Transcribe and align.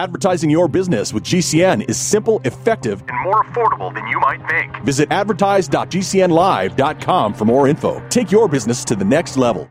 Advertising 0.00 0.48
your 0.48 0.66
business 0.66 1.12
with 1.12 1.24
GCN 1.24 1.86
is 1.86 1.98
simple, 1.98 2.40
effective, 2.46 3.04
and 3.06 3.22
more 3.22 3.44
affordable 3.44 3.92
than 3.92 4.06
you 4.06 4.18
might 4.18 4.40
think. 4.48 4.74
Visit 4.82 5.12
advertise.gcnlive.com 5.12 7.34
for 7.34 7.44
more 7.44 7.68
info. 7.68 8.02
Take 8.08 8.32
your 8.32 8.48
business 8.48 8.82
to 8.86 8.96
the 8.96 9.04
next 9.04 9.36
level. 9.36 9.68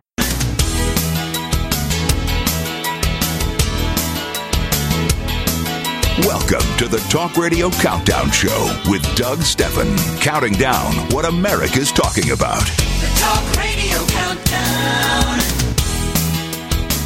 Welcome 6.20 6.78
to 6.78 6.88
the 6.88 7.04
Talk 7.10 7.36
Radio 7.36 7.72
Countdown 7.72 8.30
Show 8.30 8.72
with 8.88 9.02
Doug 9.16 9.42
Stephan, 9.42 9.98
counting 10.20 10.54
down 10.54 10.94
what 11.10 11.26
America's 11.26 11.92
talking 11.92 12.30
about. 12.30 12.68
The 12.68 13.12
Talk 13.18 13.58
Radio 13.58 14.06
Countdown. 14.06 15.29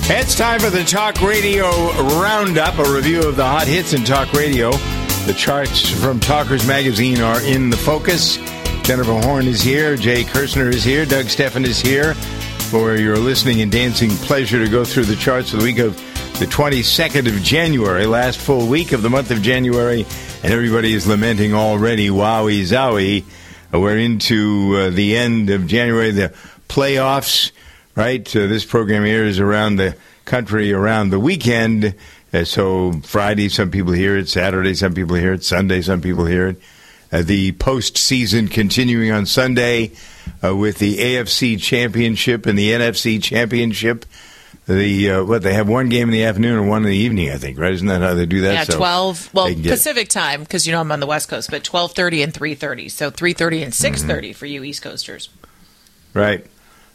It's 0.06 0.36
time 0.36 0.60
for 0.60 0.70
the 0.70 0.84
Talk 0.84 1.22
Radio 1.22 1.70
Roundup, 2.20 2.78
a 2.78 2.94
review 2.94 3.26
of 3.26 3.38
the 3.38 3.46
hot 3.46 3.68
hits 3.68 3.94
in 3.94 4.04
Talk 4.04 4.34
Radio. 4.34 4.72
The 5.26 5.34
charts 5.34 5.90
from 5.90 6.20
Talkers 6.20 6.68
Magazine 6.68 7.22
are 7.22 7.42
in 7.42 7.70
the 7.70 7.78
focus. 7.78 8.36
Jennifer 8.84 9.14
Horn 9.14 9.48
is 9.48 9.62
here, 9.62 9.96
Jay 9.96 10.24
Kirshner 10.24 10.74
is 10.74 10.84
here, 10.84 11.06
Doug 11.06 11.28
Stephan 11.28 11.64
is 11.64 11.80
here 11.80 12.16
for 12.70 12.96
your 12.96 13.18
listening 13.18 13.62
and 13.62 13.72
dancing 13.72 14.10
pleasure 14.10 14.64
to 14.64 14.70
go 14.70 14.84
through 14.84 15.06
the 15.06 15.16
charts 15.16 15.54
of 15.54 15.60
the 15.60 15.66
week 15.66 15.80
of 15.80 15.96
the 16.38 16.48
22nd 16.48 17.26
of 17.34 17.42
January, 17.42 18.06
last 18.06 18.40
full 18.40 18.68
week 18.68 18.92
of 18.92 19.04
the 19.04 19.10
month 19.10 19.32
of 19.32 19.42
January, 19.42 20.06
and 20.44 20.52
everybody 20.52 20.94
is 20.94 21.08
lamenting 21.08 21.54
already. 21.54 22.10
Wowie 22.10 22.64
zowie. 22.64 23.24
We're 23.72 23.98
into 23.98 24.76
uh, 24.76 24.90
the 24.90 25.16
end 25.16 25.50
of 25.50 25.66
January, 25.66 26.12
the 26.12 26.34
playoffs, 26.68 27.52
right? 27.96 28.28
Uh, 28.36 28.48
this 28.48 28.66
program 28.66 29.04
airs 29.06 29.40
around 29.40 29.76
the 29.78 29.96
country 30.26 30.72
around 30.74 31.10
the 31.10 31.20
weekend. 31.20 31.96
Uh, 32.34 32.44
so 32.44 32.94
Friday, 33.04 33.50
some 33.50 33.70
people 33.72 33.94
hear 33.94 34.18
it. 34.18 34.28
Saturday, 34.30 34.74
some 34.74 34.94
people 34.94 35.16
hear 35.16 35.34
it. 35.34 35.44
Sunday, 35.44 35.82
some 35.82 36.02
people 36.02 36.26
hear 36.26 36.48
it. 36.48 36.62
Uh, 37.12 37.22
the 37.22 37.52
postseason 37.54 38.50
continuing 38.50 39.12
on 39.12 39.26
Sunday 39.28 39.92
uh, 40.44 40.56
with 40.56 40.80
the 40.80 40.98
AFC 40.98 41.62
Championship 41.62 42.46
and 42.48 42.58
the 42.58 42.72
NFC 42.72 43.22
Championship. 43.22 44.06
The 44.66 45.10
uh, 45.12 45.24
what 45.26 45.44
they 45.44 45.54
have 45.54 45.68
one 45.68 45.90
game 45.90 46.08
in 46.08 46.14
the 46.14 46.24
afternoon 46.24 46.58
and 46.58 46.70
one 46.70 46.84
in 46.84 46.90
the 46.90 46.96
evening, 46.96 47.30
I 47.32 47.38
think, 47.38 47.60
right? 47.60 47.74
Isn't 47.74 47.88
that 47.88 48.02
how 48.02 48.14
they 48.14 48.26
do 48.26 48.42
that? 48.42 48.54
Yeah, 48.54 48.64
So 48.64 48.78
twelve. 48.78 49.30
Well, 49.34 49.46
they 49.48 49.56
can 49.56 49.64
get- 49.64 49.72
Pacific 49.72 50.08
time 50.08 50.40
because 50.40 50.66
you 50.66 50.72
know 50.72 50.80
I'm 50.80 50.90
on 50.92 51.02
the 51.02 51.06
West 51.06 51.28
Coast, 51.28 51.52
but 51.52 51.66
twelve 51.66 51.92
thirty 51.92 52.22
and 52.24 52.34
three 52.34 52.56
thirty. 52.56 52.88
So 52.88 53.10
three 53.10 53.34
thirty 53.34 53.62
and 53.62 53.74
six 53.74 54.02
Mm-hmm. 54.04 54.32
for 54.32 54.46
you 54.46 54.64
East 54.64 54.82
Coasters. 54.82 55.28
Right. 56.14 56.46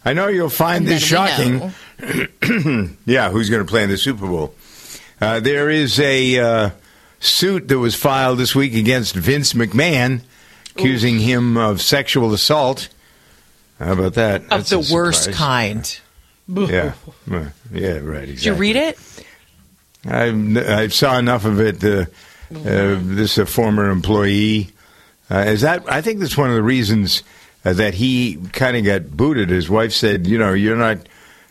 I 0.04 0.12
know 0.12 0.28
you'll 0.28 0.48
find 0.48 0.86
this 0.86 1.04
shocking. 1.04 1.72
yeah, 3.06 3.30
who's 3.30 3.50
going 3.50 3.64
to 3.64 3.68
play 3.68 3.82
in 3.84 3.90
the 3.90 3.96
Super 3.98 4.26
Bowl? 4.26 4.54
Uh, 5.20 5.40
there 5.40 5.68
is 5.68 5.98
a 5.98 6.38
uh, 6.38 6.70
suit 7.20 7.68
that 7.68 7.78
was 7.78 7.94
filed 7.94 8.38
this 8.38 8.54
week 8.54 8.74
against 8.74 9.14
Vince 9.16 9.52
McMahon, 9.52 10.20
accusing 10.76 11.18
him 11.18 11.56
of 11.56 11.82
sexual 11.82 12.32
assault. 12.32 12.88
How 13.78 13.92
about 13.92 14.14
that? 14.14 14.42
Of 14.42 14.48
That's 14.48 14.70
the 14.70 14.94
worst 14.94 15.24
surprise. 15.24 15.38
kind. 15.38 16.00
Yeah, 16.70 16.92
Uh, 17.30 17.46
yeah, 17.72 17.98
right. 17.98 18.28
Exactly. 18.28 18.34
Did 18.34 18.44
you 18.44 18.54
read 18.54 18.76
it? 18.76 18.98
I, 20.06 20.82
I 20.82 20.88
saw 20.88 21.18
enough 21.18 21.44
of 21.44 21.60
it. 21.60 21.84
Uh, 21.84 22.06
uh, 22.50 22.98
this 23.02 23.32
is 23.32 23.38
a 23.38 23.46
former 23.46 23.90
employee. 23.90 24.70
Uh, 25.30 25.40
is 25.48 25.60
that? 25.60 25.82
I 25.90 26.00
think 26.00 26.20
that's 26.20 26.36
one 26.38 26.48
of 26.48 26.56
the 26.56 26.62
reasons 26.62 27.22
uh, 27.68 27.72
that 27.74 27.94
he 27.94 28.36
kind 28.52 28.76
of 28.76 28.84
got 28.84 29.16
booted. 29.16 29.50
His 29.50 29.68
wife 29.70 29.92
said, 29.92 30.26
"You 30.26 30.38
know, 30.38 30.52
you're 30.52 30.76
not." 30.76 30.98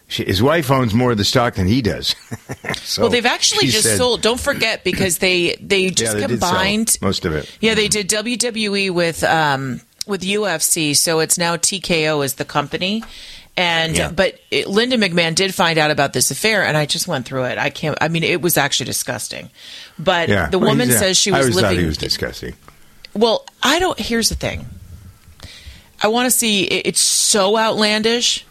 She, 0.09 0.23
his 0.23 0.41
wife 0.41 0.71
owns 0.71 0.93
more 0.93 1.11
of 1.11 1.17
the 1.17 1.25
stock 1.25 1.55
than 1.55 1.67
he 1.67 1.81
does. 1.81 2.15
so 2.77 3.01
well, 3.03 3.11
they've 3.11 3.25
actually 3.25 3.67
just 3.67 3.83
said- 3.83 3.97
sold. 3.97 4.21
Don't 4.21 4.39
forget 4.39 4.83
because 4.83 5.17
they 5.17 5.55
they 5.59 5.89
just 5.89 6.13
yeah, 6.17 6.27
they 6.27 6.27
combined. 6.27 6.97
most 7.01 7.25
of 7.25 7.33
it. 7.33 7.51
Yeah, 7.59 7.73
they 7.75 7.87
did 7.89 8.09
WWE 8.09 8.91
with 8.91 9.23
um, 9.25 9.81
with 10.07 10.21
UFC, 10.21 10.95
so 10.95 11.19
it's 11.19 11.37
now 11.37 11.57
TKO 11.57 12.23
as 12.23 12.35
the 12.35 12.45
company. 12.45 13.03
And 13.59 13.97
Yeah. 13.97 14.11
but 14.11 14.39
it, 14.51 14.67
Linda 14.67 14.97
McMahon 14.97 15.33
did 15.33 15.53
find 15.53 15.79
out 15.79 15.89
about 15.91 16.13
this 16.13 16.29
affair, 16.31 16.63
and 16.63 16.77
I 16.77 16.85
just 16.85 17.07
went 17.07 17.25
through 17.25 17.45
it. 17.45 17.57
I 17.57 17.69
can't. 17.71 17.97
I 17.99 18.07
mean, 18.07 18.23
it 18.23 18.39
was 18.41 18.55
actually 18.55 18.85
disgusting. 18.85 19.49
But 19.97 20.29
Yeah, 20.29 20.47
the 20.49 20.59
woman 20.59 20.89
says 20.91 21.17
she 21.17 21.31
I 21.31 21.37
was 21.39 21.47
always 21.47 21.55
living. 21.55 21.69
thought 21.71 21.81
he 21.81 21.85
was 21.87 21.97
disgusting. 21.97 22.53
Well, 23.15 23.45
I 23.63 23.79
don't. 23.79 23.99
Here's 23.99 24.29
the 24.29 24.35
thing. 24.35 24.67
I 26.01 26.07
want 26.07 26.25
to 26.27 26.31
see. 26.31 26.63
It's 26.63 26.99
so 26.99 27.57
outlandish 27.57 28.45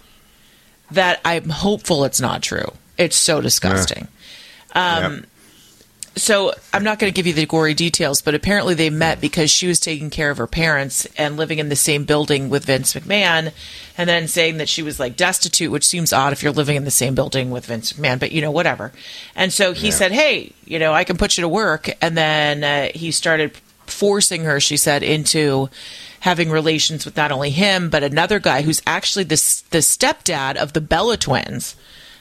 that 0.90 1.20
I'm 1.24 1.48
hopeful 1.48 2.04
it's 2.04 2.20
not 2.20 2.42
true. 2.42 2.72
It's 2.98 3.16
so 3.16 3.40
disgusting. 3.40 4.08
Um, 4.74 5.14
Yep. 5.14 5.24
So 6.18 6.54
I'm 6.72 6.82
not 6.82 6.98
going 6.98 7.12
to 7.12 7.14
give 7.14 7.26
you 7.26 7.34
the 7.34 7.44
gory 7.44 7.74
details, 7.74 8.22
but 8.22 8.34
apparently 8.34 8.72
they 8.72 8.88
met 8.88 9.20
because 9.20 9.50
she 9.50 9.66
was 9.66 9.78
taking 9.78 10.08
care 10.08 10.30
of 10.30 10.38
her 10.38 10.46
parents 10.46 11.06
and 11.18 11.36
living 11.36 11.58
in 11.58 11.68
the 11.68 11.76
same 11.76 12.04
building 12.04 12.48
with 12.48 12.64
Vince 12.64 12.94
McMahon, 12.94 13.52
and 13.98 14.08
then 14.08 14.26
saying 14.26 14.56
that 14.56 14.68
she 14.70 14.82
was 14.82 14.98
like 14.98 15.14
destitute, 15.14 15.70
which 15.70 15.86
seems 15.86 16.14
odd 16.14 16.32
if 16.32 16.42
you're 16.42 16.52
living 16.52 16.76
in 16.76 16.84
the 16.84 16.90
same 16.90 17.14
building 17.14 17.50
with 17.50 17.66
Vince 17.66 17.92
McMahon, 17.92 18.18
but 18.18 18.32
you 18.32 18.40
know 18.40 18.50
whatever. 18.50 18.92
And 19.34 19.52
so 19.52 19.72
he 19.74 19.90
said, 19.90 20.10
"Hey, 20.10 20.52
you 20.64 20.78
know, 20.78 20.94
I 20.94 21.04
can 21.04 21.18
put 21.18 21.36
you 21.36 21.42
to 21.42 21.48
work," 21.48 21.90
and 22.00 22.16
then 22.16 22.64
uh, 22.64 22.88
he 22.94 23.10
started 23.10 23.54
forcing 23.84 24.44
her. 24.44 24.58
She 24.58 24.78
said 24.78 25.02
into 25.02 25.68
having 26.26 26.50
relations 26.50 27.04
with 27.06 27.16
not 27.16 27.32
only 27.32 27.50
him 27.50 27.88
but 27.88 28.02
another 28.02 28.38
guy 28.38 28.60
who's 28.62 28.82
actually 28.86 29.24
the 29.24 29.40
the 29.70 29.78
stepdad 29.78 30.56
of 30.56 30.74
the 30.74 30.80
Bella 30.82 31.16
twins. 31.16 31.74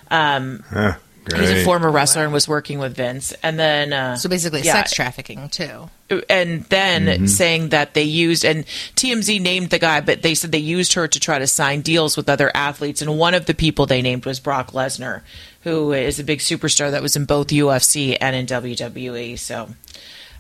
Huh, 0.10 0.94
He's 1.36 1.50
a 1.50 1.64
former 1.66 1.90
wrestler 1.90 2.24
and 2.24 2.32
was 2.32 2.48
working 2.48 2.78
with 2.78 2.96
Vince, 2.96 3.34
and 3.42 3.58
then 3.58 3.92
uh, 3.94 4.16
So 4.16 4.30
basically, 4.30 4.62
yeah, 4.62 4.74
sex 4.74 4.94
trafficking 4.94 5.50
too. 5.50 5.90
and 6.30 6.64
then 6.66 7.06
Mm-hmm. 7.08 7.26
saying 7.26 7.70
that 7.70 7.96
they 7.96 8.04
used 8.04 8.46
and 8.46 8.64
TMZ 8.96 9.42
named 9.42 9.72
the 9.72 9.80
guy, 9.80 10.02
but 10.02 10.22
they 10.22 10.36
said 10.36 10.52
they 10.52 10.60
used 10.60 10.94
her 10.94 11.08
to 11.08 11.20
try 11.20 11.40
to 11.40 11.48
sign 11.48 11.82
deals 11.82 12.16
with 12.16 12.30
other 12.30 12.52
athletes, 12.54 13.02
and 13.02 13.18
one 13.18 13.34
of 13.34 13.48
the 13.48 13.56
people 13.56 13.88
they 13.88 14.04
named 14.04 14.24
was 14.28 14.40
Brock 14.40 14.72
Lesnar, 14.74 15.22
who 15.64 15.94
is 15.94 16.20
a 16.20 16.24
big 16.24 16.40
superstar 16.42 16.92
that 16.92 17.02
was 17.02 17.16
in 17.16 17.26
both 17.26 17.48
UFC 17.48 18.16
and 18.22 18.36
in 18.36 18.46
WWE. 18.46 19.40
So 19.40 19.70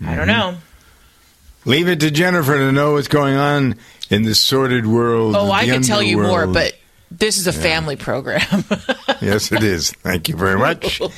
I 0.02 0.04
Mm-hmm. 0.04 0.16
don't 0.18 0.28
know. 0.28 0.58
Leave 1.66 1.88
it 1.88 2.00
to 2.02 2.12
Jennifer 2.12 2.56
to 2.58 2.72
know 2.72 2.94
what's 2.94 3.08
going 3.08 3.36
on 3.36 3.76
in 4.10 4.24
the 4.24 4.36
sordid 4.36 4.86
world. 4.86 5.36
Oh, 5.36 5.48
the 5.48 5.52
I 5.52 5.66
could 5.66 5.84
tell 5.84 6.02
you 6.04 6.18
more, 6.18 6.46
but 6.48 6.76
this 7.12 7.38
is 7.38 7.48
a 7.48 7.54
family 7.54 7.96
program. 7.96 8.42
yes, 9.22 9.52
it 9.52 9.64
is. 9.64 9.92
Thank 9.92 10.30
you 10.30 10.36
very 10.36 10.58
much. 10.60 11.02
All 11.02 11.10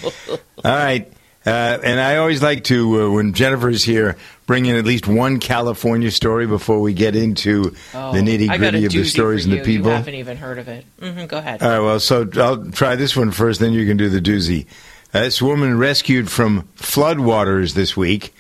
right. 0.64 1.12
Uh, 1.46 1.80
and 1.82 1.98
I 2.00 2.18
always 2.18 2.44
like 2.44 2.66
to, 2.66 3.04
uh, 3.04 3.10
when 3.12 3.32
Jennifer's 3.34 3.82
here, 3.82 4.18
bring 4.48 4.66
in 4.66 4.76
at 4.76 4.84
least 4.84 5.08
one 5.08 5.40
California 5.40 6.12
story 6.12 6.46
before 6.46 6.82
we 6.82 6.94
get 6.94 7.16
into 7.16 7.70
the 7.94 8.20
nitty 8.20 8.44
Oh, 8.44 8.48
got 8.48 8.56
a 8.56 8.58
gritty 8.58 8.86
of 8.86 8.92
the 8.92 9.06
stories 9.06 9.46
and 9.46 9.54
the 9.54 9.64
people. 9.64 9.90
You 9.92 9.96
haven't 9.96 10.16
even 10.16 10.36
heard 10.36 10.60
of 10.60 10.68
it. 10.68 10.86
hmm 11.00 11.26
go 11.26 11.38
ahead. 11.38 11.64
All 11.64 11.70
right, 11.70 11.80
well, 11.80 12.00
so 12.02 12.28
I'll 12.36 12.70
try 12.72 12.98
this 12.98 13.16
one 13.16 13.32
first, 13.32 13.62
then 13.62 13.72
you 13.72 13.86
can 13.86 13.96
do 13.96 14.10
the 14.10 14.20
doozy. 14.20 14.66
Uh, 15.14 15.22
this 15.22 15.42
woman 15.42 15.78
rescued 15.78 16.30
from 16.30 16.68
floodwaters 16.76 17.74
this 17.76 17.96
week. 17.96 18.34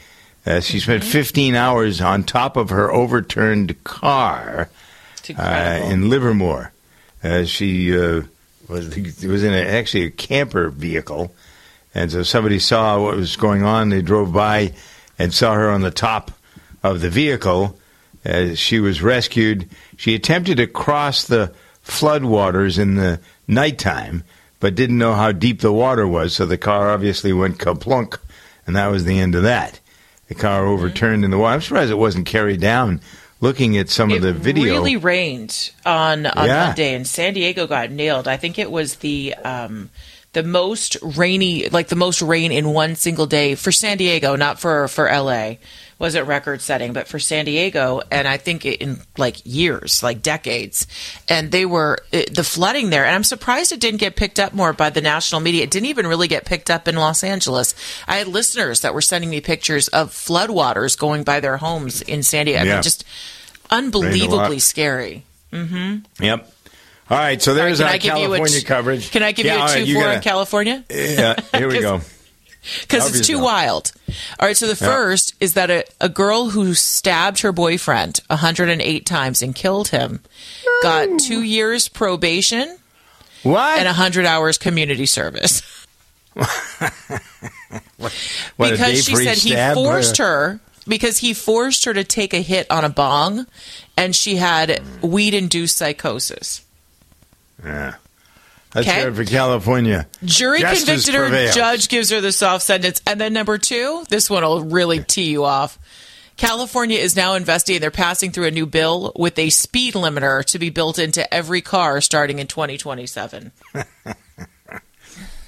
Uh, 0.47 0.62
she 0.62 0.80
spent 0.80 1.03
Mm-hmm. 1.03 1.12
15 1.12 1.56
hours 1.56 2.00
on 2.00 2.24
top 2.24 2.56
of 2.56 2.69
her 2.69 2.90
overturned 2.91 3.84
car 3.84 4.69
uh, 5.38 5.80
in 5.91 6.09
Livermore. 6.09 6.72
Uh, 7.22 7.44
she 7.44 7.97
uh, 7.97 8.22
was 8.69 8.88
was 9.25 9.44
in 9.44 9.53
a, 9.53 9.58
actually 9.58 10.06
a 10.06 10.09
camper 10.09 10.69
vehicle, 10.69 11.34
and 11.94 12.12
so 12.12 12.24
somebody 12.24 12.59
saw 12.59 13.02
what 13.02 13.18
was 13.18 13.35
going 13.35 13.63
on. 13.63 13.90
They 13.90 14.02
drove 14.02 14.31
by 14.31 14.74
and 15.19 15.34
saw 15.34 15.53
her 15.53 15.69
on 15.69 15.81
the 15.81 15.91
top 15.91 16.31
of 16.81 17.02
the 17.02 17.09
vehicle. 17.09 17.78
Uh, 18.25 18.56
she 18.56 18.79
was 18.79 19.02
rescued. 19.02 19.68
She 19.97 20.16
attempted 20.16 20.58
to 20.58 20.68
cross 20.68 21.25
the 21.25 21.53
floodwaters 21.85 22.79
in 22.79 22.96
the 22.96 23.19
nighttime, 23.47 24.24
but 24.62 24.75
didn't 24.75 24.97
know 24.97 25.14
how 25.14 25.34
deep 25.34 25.59
the 25.59 25.74
water 25.74 26.08
was, 26.08 26.34
so 26.34 26.46
the 26.46 26.58
car 26.58 26.90
obviously 26.91 27.34
went 27.34 27.58
kaplunk, 27.58 28.18
and 28.66 28.75
that 28.78 28.88
was 28.88 29.03
the 29.03 29.19
end 29.19 29.35
of 29.35 29.44
that. 29.44 29.79
The 30.28 30.35
car 30.35 30.66
overturned 30.66 31.24
in 31.24 31.32
the 31.32 31.38
water. 31.38 31.53
I'm 31.56 31.62
surprised 31.62 31.91
it 31.91 31.96
wasn't 31.96 32.26
carried 32.26 32.59
down. 32.62 33.02
Looking 33.40 33.78
at 33.78 33.90
some 33.90 34.12
of 34.12 34.22
the 34.24 34.34
video. 34.34 34.66
it 34.66 34.72
really 34.72 34.97
rained 34.97 35.72
on 35.85 36.26
on 36.26 36.47
Yeah. 36.47 36.66
Monday, 36.68 36.96
and 36.96 37.06
San 37.06 37.34
Diego 37.35 37.68
got 37.68 37.91
nailed. 37.91 38.28
I 38.28 38.35
think 38.38 38.58
it 38.58 38.72
was 38.72 38.96
the 38.96 39.35
um, 39.35 39.91
the 40.34 40.41
most 40.41 40.97
rainy, 41.03 41.70
like 41.70 41.88
the 41.90 41.96
most 41.96 42.22
rain 42.24 42.52
in 42.52 42.70
one 42.74 42.96
single 42.96 43.28
day 43.28 43.53
for 43.53 43.72
San 43.72 43.97
Diego, 43.97 44.35
not 44.35 44.59
for 44.59 44.88
for 44.88 45.06
LA. 45.06 45.56
Wasn't 45.99 46.28
record 46.28 46.61
setting, 46.61 46.94
but 46.94 47.08
for 47.08 47.17
San 47.17 47.46
Diego, 47.46 48.02
and 48.11 48.28
I 48.28 48.38
think 48.38 48.66
in 48.67 48.99
like 49.17 49.38
years, 49.46 50.03
like 50.03 50.22
decades, 50.22 50.85
and 51.28 51.52
they 51.52 51.66
were 51.66 51.97
it, 52.11 52.35
the 52.35 52.44
flooding 52.44 52.91
there. 52.91 53.03
And 53.03 53.16
I'm 53.16 53.23
surprised 53.23 53.72
it 53.72 53.79
didn't 53.79 53.99
get 53.99 54.16
picked 54.16 54.40
up 54.40 54.53
more 54.53 54.73
by 54.73 54.91
the 54.91 55.02
national 55.02 55.41
media. 55.41 55.64
It 55.64 55.72
didn't 55.72 55.88
even 55.88 56.05
really 56.05 56.28
get 56.28 56.46
picked 56.46 56.70
up 56.70 56.88
in 56.88 56.96
Los 56.97 57.23
Angeles. 57.23 57.73
I 58.08 58.17
had 58.17 58.28
listeners 58.28 58.82
that 58.82 58.94
were 58.94 59.02
sending 59.02 59.32
me 59.32 59.41
pictures 59.41 59.88
of 59.88 60.11
floodwaters 60.11 60.96
going 60.96 61.23
by 61.23 61.40
their 61.40 61.58
homes 61.58 62.03
in 62.03 62.22
San 62.22 62.46
Diego. 62.46 62.61
I 62.61 62.64
Yeah. 62.66 62.73
mean, 62.76 62.84
just 62.84 63.03
unbelievably 63.72 64.58
a 64.58 64.59
scary. 64.59 65.23
Mm-hmm. 65.52 66.23
Yep. 66.23 66.53
All 67.09 67.17
right, 67.17 67.41
so 67.41 67.53
there's 67.53 67.78
Can 67.79 67.88
our 67.88 67.94
I 67.94 67.97
give 67.97 68.17
you 68.17 68.26
a 68.26 68.28
California 68.28 68.59
t- 68.59 68.66
coverage. 68.66 69.11
Can 69.11 69.23
I 69.23 69.32
give 69.32 69.46
Yeah, 69.46 69.53
you 69.55 69.59
a 69.61 69.66
right, 69.66 69.85
two 69.88 69.94
four 69.94 70.03
gotta- 70.03 70.16
in 70.17 70.22
California? 70.22 70.84
Yeah, 70.90 71.35
here 71.55 71.70
we 71.70 71.79
go. 71.82 72.02
Because 72.81 73.16
it's 73.16 73.28
too 73.28 73.34
yourself. 73.34 73.46
wild. 73.46 73.91
All 74.40 74.47
right, 74.47 74.58
so 74.58 74.67
the 74.67 74.75
first 74.75 75.35
is 75.40 75.53
that 75.53 75.69
a, 75.69 75.84
a 76.02 76.09
girl 76.09 76.49
who 76.49 76.73
stabbed 76.73 77.41
her 77.41 77.52
boyfriend 77.52 78.19
108 78.28 79.05
times 79.05 79.41
and 79.41 79.55
killed 79.55 79.90
him 79.90 80.22
got 80.81 81.19
two 81.19 81.41
years 81.41 81.87
probation 81.87 82.78
What? 83.43 83.79
and 83.79 83.85
100 83.85 84.25
hours 84.25 84.58
community 84.58 85.05
service. 85.05 85.61
What, 87.97 88.14
a 88.59 88.72
because 88.72 89.05
she 89.05 89.16
said 89.16 89.37
he 89.37 89.55
forced 89.73 90.17
her 90.17 90.59
because 90.87 91.17
he 91.17 91.34
forced 91.34 91.85
her 91.85 91.93
to 91.93 92.03
take 92.03 92.34
a 92.34 92.41
hit 92.41 92.70
on 92.70 92.85
a 92.85 92.90
bong 92.90 93.47
and 93.97 94.16
she 94.16 94.35
had 94.37 94.81
weed 95.02 95.34
induced 95.34 95.78
psychosis. 95.78 96.63
Yeah. 97.63 97.96
That's 98.73 98.87
Okay. 98.87 99.05
right 99.05 99.16
for 99.16 99.23
California. 99.25 100.08
Jury 100.25 100.59
Justice 100.61 100.85
convicted 100.85 101.14
her, 101.16 101.22
prevails. 101.29 101.55
judge 101.55 101.87
gives 101.90 102.09
her 102.11 102.22
the 102.22 102.31
soft 102.31 102.64
sentence. 102.66 103.02
And 103.08 103.19
then 103.19 103.34
number 103.34 103.58
two, 103.58 104.03
this 104.09 104.29
one 104.29 104.43
will 104.43 104.64
really 104.64 104.99
tee 105.03 105.29
you 105.31 105.46
off. 105.46 105.79
California 106.35 106.99
is 106.99 107.16
now 107.16 107.34
investigating, 107.34 107.81
they're 107.81 107.90
passing 107.91 108.31
through 108.31 108.46
a 108.46 108.52
new 108.52 108.67
bill 108.67 109.11
with 109.16 109.40
a 109.40 109.49
speed 109.49 109.96
limiter 109.96 110.43
to 110.46 110.59
be 110.59 110.69
built 110.69 110.99
into 110.99 111.34
every 111.34 111.61
car 111.61 111.99
starting 112.02 112.37
in 112.40 112.47
2027. 112.47 113.52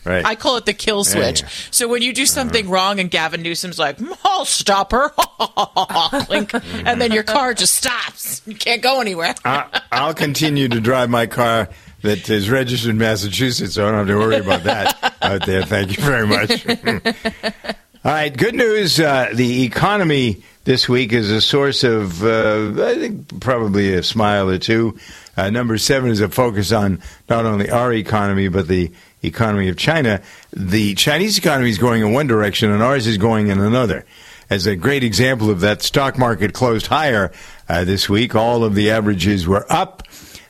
Right. 0.06 0.26
I 0.26 0.36
call 0.36 0.56
it 0.56 0.66
the 0.66 0.74
kill 0.74 1.04
switch. 1.04 1.42
yeah. 1.42 1.50
So 1.72 1.88
when 1.90 2.02
you 2.02 2.14
do 2.14 2.26
something 2.26 2.70
wrong 2.70 3.00
and 3.02 3.12
Gavin 3.12 3.44
Newsom's 3.44 3.78
like, 3.78 3.98
"Mm, 3.98 4.18
I'll 4.24 4.46
stop 4.46 4.92
her, 4.94 5.10
Clink, 6.26 6.52
and 6.54 7.00
then 7.02 7.12
your 7.12 7.22
car 7.24 7.54
just 7.54 7.76
stops. 7.76 8.42
You 8.48 8.56
can't 8.56 8.82
go 8.82 9.02
anywhere. 9.02 9.36
I, 9.44 9.82
I'll 9.92 10.14
continue 10.14 10.70
to 10.70 10.80
drive 10.80 11.10
my 11.10 11.28
car 11.28 11.70
that 12.02 12.30
is 12.30 12.50
registered 12.50 12.92
in 12.92 12.98
Massachusetts, 12.98 13.76
so 13.76 13.88
I 13.88 13.92
don't 13.92 14.00
have 14.00 14.08
to 14.08 14.18
worry 14.18 14.38
about 14.38 14.64
that 14.64 15.16
out 15.22 15.46
there. 15.46 15.64
Thank 15.64 15.98
you 15.98 16.04
very 16.04 16.28
much. 16.28 16.66
All 18.06 18.12
right, 18.14 18.36
good 18.36 18.56
news. 18.56 19.00
Uh, 19.00 19.30
the 19.34 19.64
economy 19.64 20.42
this 20.64 20.88
week 20.88 21.12
is 21.12 21.30
a 21.30 21.42
source 21.42 21.84
of, 21.84 22.24
uh, 22.24 22.72
I 22.86 22.96
think, 22.96 23.42
probably 23.42 23.94
a 23.94 24.04
smile 24.04 24.50
or 24.50 24.58
two. 24.58 24.98
Uh, 25.36 25.50
number 25.50 25.78
seven 25.78 26.10
is 26.10 26.22
a 26.22 26.30
focus 26.30 26.72
on 26.72 27.02
not 27.30 27.46
only 27.46 27.70
our 27.70 27.92
economy, 27.92 28.48
but 28.48 28.68
the 28.68 28.92
economy 29.22 29.68
of 29.68 29.78
China. 29.78 30.22
The 30.54 30.96
Chinese 30.96 31.38
economy 31.38 31.70
is 31.70 31.78
going 31.78 32.02
in 32.02 32.14
one 32.14 32.28
direction, 32.28 32.72
and 32.72 32.82
ours 32.82 33.08
is 33.08 33.18
going 33.18 33.48
in 33.48 33.60
another. 33.60 34.06
As 34.50 34.66
a 34.66 34.76
great 34.76 35.04
example 35.04 35.50
of 35.50 35.60
that, 35.60 35.82
stock 35.82 36.18
market 36.18 36.54
closed 36.54 36.88
higher 36.88 37.32
uh, 37.68 37.84
this 37.84 38.10
week. 38.10 38.34
All 38.34 38.64
of 38.64 38.76
the 38.76 38.92
averages 38.92 39.48
were 39.48 39.66
up. 39.72 40.04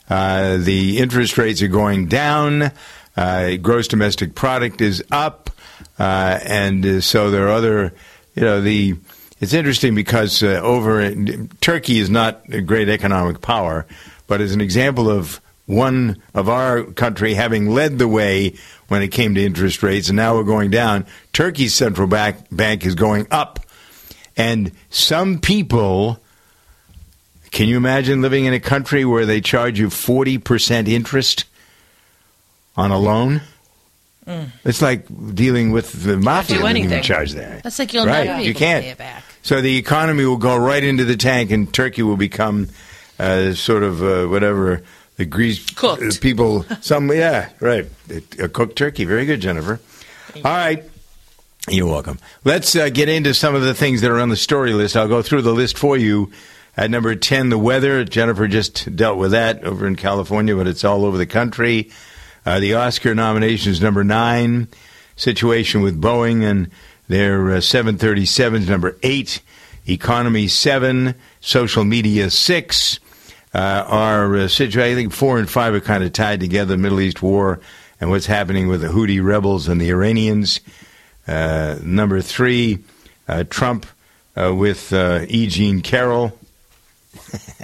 Uh, 0.10 0.58
the 0.58 0.98
interest 0.98 1.38
rates 1.38 1.62
are 1.62 1.68
going 1.68 2.08
down. 2.08 2.72
Uh, 3.16 3.58
gross 3.58 3.88
domestic 3.88 4.34
product 4.34 4.82
is 4.82 5.04
up, 5.12 5.50
uh, 6.00 6.40
and 6.44 6.86
uh, 6.86 7.02
so 7.02 7.30
there 7.30 7.48
are 7.48 7.52
other. 7.52 7.94
You 8.36 8.44
know, 8.44 8.62
the 8.62 8.96
it's 9.40 9.54
interesting 9.54 9.96
because 9.96 10.42
uh, 10.42 10.60
over 10.64 11.14
Turkey 11.62 12.00
is 12.00 12.10
not 12.10 12.42
a 12.50 12.62
great 12.62 12.90
economic 12.90 13.42
power, 13.42 13.86
but 14.28 14.42
as 14.42 14.54
an 14.54 14.62
example 14.62 15.10
of 15.10 15.42
one 15.66 16.22
of 16.34 16.50
our 16.50 16.84
country 16.84 17.36
having 17.36 17.70
led 17.70 18.00
the 18.00 18.08
way 18.08 18.56
when 18.88 19.02
it 19.04 19.10
came 19.10 19.36
to 19.36 19.44
interest 19.44 19.84
rates, 19.84 20.10
and 20.10 20.16
now 20.16 20.36
we're 20.36 20.44
going 20.44 20.72
down. 20.72 21.06
Turkey's 21.32 21.74
central 21.74 22.08
bank 22.08 22.38
bank 22.52 22.86
is 22.86 22.96
going 22.96 23.28
up, 23.32 23.60
and 24.38 24.72
some 24.90 25.40
people. 25.40 26.20
Can 27.52 27.68
you 27.68 27.78
imagine 27.78 28.22
living 28.22 28.46
in 28.46 28.54
a 28.54 28.60
country 28.60 29.06
where 29.06 29.26
they 29.26 29.42
charge 29.42 29.80
you 29.80 29.88
40% 29.88 30.88
interest 30.88 31.46
on 32.78 32.92
a 32.92 33.00
loan? 33.00 33.42
It's 34.64 34.82
like 34.82 35.08
dealing 35.34 35.72
with 35.72 36.04
the 36.04 36.18
mafia 36.18 36.60
do 36.60 36.66
in 36.66 37.02
charge 37.02 37.32
there. 37.32 37.62
That's 37.64 37.80
like 37.80 37.94
you'll 37.94 38.06
right. 38.06 38.26
never 38.28 38.38
be 38.38 38.44
you 38.44 38.50
able 38.52 38.60
can't. 38.60 38.84
to 38.84 38.88
pay 38.88 38.92
it 38.92 38.98
back. 38.98 39.24
So 39.42 39.62
the 39.62 39.78
economy 39.78 40.26
will 40.26 40.38
go 40.38 40.56
right 40.56 40.84
into 40.84 41.04
the 41.04 41.16
tank, 41.16 41.50
and 41.50 41.74
Turkey 41.74 42.04
will 42.04 42.18
become 42.18 42.70
uh, 43.18 43.54
sort 43.54 43.82
of 43.82 44.04
uh, 44.04 44.28
whatever 44.28 44.84
the 45.18 45.26
grease 45.26 45.66
Cooked. 45.72 46.04
uh, 46.04 46.12
people. 46.22 46.64
Some 46.82 47.12
yeah, 47.12 47.50
right. 47.60 47.88
A 48.40 48.48
cooked 48.48 48.78
turkey. 48.78 49.06
Very 49.06 49.26
good, 49.26 49.42
Jennifer. 49.42 49.80
All 50.36 50.42
right. 50.44 50.84
You're 51.68 51.88
welcome. 51.88 52.20
Let's 52.46 52.76
uh, 52.76 52.90
get 52.90 53.10
into 53.10 53.34
some 53.34 53.54
of 53.56 53.62
the 53.62 53.74
things 53.74 54.02
that 54.02 54.12
are 54.12 54.20
on 54.20 54.30
the 54.30 54.38
story 54.38 54.74
list. 54.74 54.96
I'll 54.96 55.08
go 55.08 55.22
through 55.22 55.42
the 55.42 55.54
list 55.54 55.78
for 55.78 55.98
you. 55.98 56.32
At 56.80 56.90
number 56.90 57.14
10, 57.14 57.50
the 57.50 57.58
weather. 57.58 58.06
Jennifer 58.06 58.48
just 58.48 58.96
dealt 58.96 59.18
with 59.18 59.32
that 59.32 59.66
over 59.66 59.86
in 59.86 59.98
California, 59.98 60.56
but 60.56 60.66
it's 60.66 60.86
all 60.86 61.04
over 61.04 61.18
the 61.18 61.26
country. 61.26 61.92
Uh, 62.46 62.62
the 62.62 62.76
Oscar 62.76 63.14
nominations, 63.14 63.82
number 63.82 64.02
9. 64.06 64.70
Situation 65.18 65.82
with 65.82 66.02
Boeing 66.02 66.42
and 66.42 66.72
their 67.10 67.50
uh, 67.50 67.58
737s, 67.58 68.70
number 68.70 68.98
8. 69.04 69.42
Economy, 69.90 70.48
7. 70.48 71.16
Social 71.42 71.84
media, 71.84 72.30
6. 72.30 73.00
Uh, 73.54 73.58
our 73.58 74.38
uh, 74.38 74.46
I 74.46 74.48
think 74.48 75.12
4 75.12 75.38
and 75.38 75.50
5 75.50 75.74
are 75.74 75.80
kind 75.82 76.06
of 76.06 76.14
tied 76.14 76.40
together, 76.40 76.78
Middle 76.78 77.02
East 77.02 77.22
war 77.22 77.60
and 78.00 78.10
what's 78.10 78.28
happening 78.28 78.70
with 78.70 78.80
the 78.80 78.88
Houthi 78.88 79.22
rebels 79.22 79.68
and 79.68 79.82
the 79.82 79.90
Iranians. 79.90 80.62
Uh, 81.28 81.76
number 81.84 82.22
three, 82.22 82.80
uh, 83.28 83.44
Trump 83.50 83.86
uh, 84.38 84.56
with 84.56 84.94
uh, 84.94 85.26
E. 85.28 85.48
Jean 85.48 85.82
Carroll. 85.82 86.39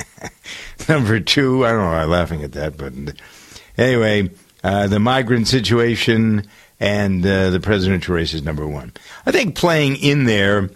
number 0.90 1.20
two, 1.20 1.66
I 1.66 1.72
don't 1.72 1.80
know 1.80 1.88
why 1.88 2.04
I'm 2.04 2.10
laughing 2.10 2.44
at 2.44 2.54
that, 2.54 2.78
but 2.78 2.94
anyway, 3.78 4.30
uh, 4.64 4.88
the 4.88 5.00
migrant 5.00 5.48
situation 5.48 6.48
and 6.80 7.26
uh, 7.26 7.50
the 7.52 7.60
presidential 7.60 8.16
race 8.16 8.34
is 8.34 8.44
number 8.44 8.68
one. 8.68 8.92
I 9.26 9.32
think 9.32 9.56
playing 9.56 9.98
in 9.98 10.26
there 10.26 10.70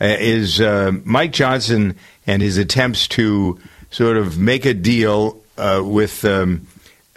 uh, 0.00 0.16
is 0.18 0.60
uh, 0.60 0.92
Mike 1.04 1.32
Johnson 1.32 1.96
and 2.26 2.42
his 2.42 2.58
attempts 2.58 3.08
to 3.08 3.58
sort 3.90 4.16
of 4.16 4.38
make 4.38 4.66
a 4.66 4.74
deal 4.74 5.40
uh, 5.56 5.82
with 5.84 6.24
um, 6.24 6.66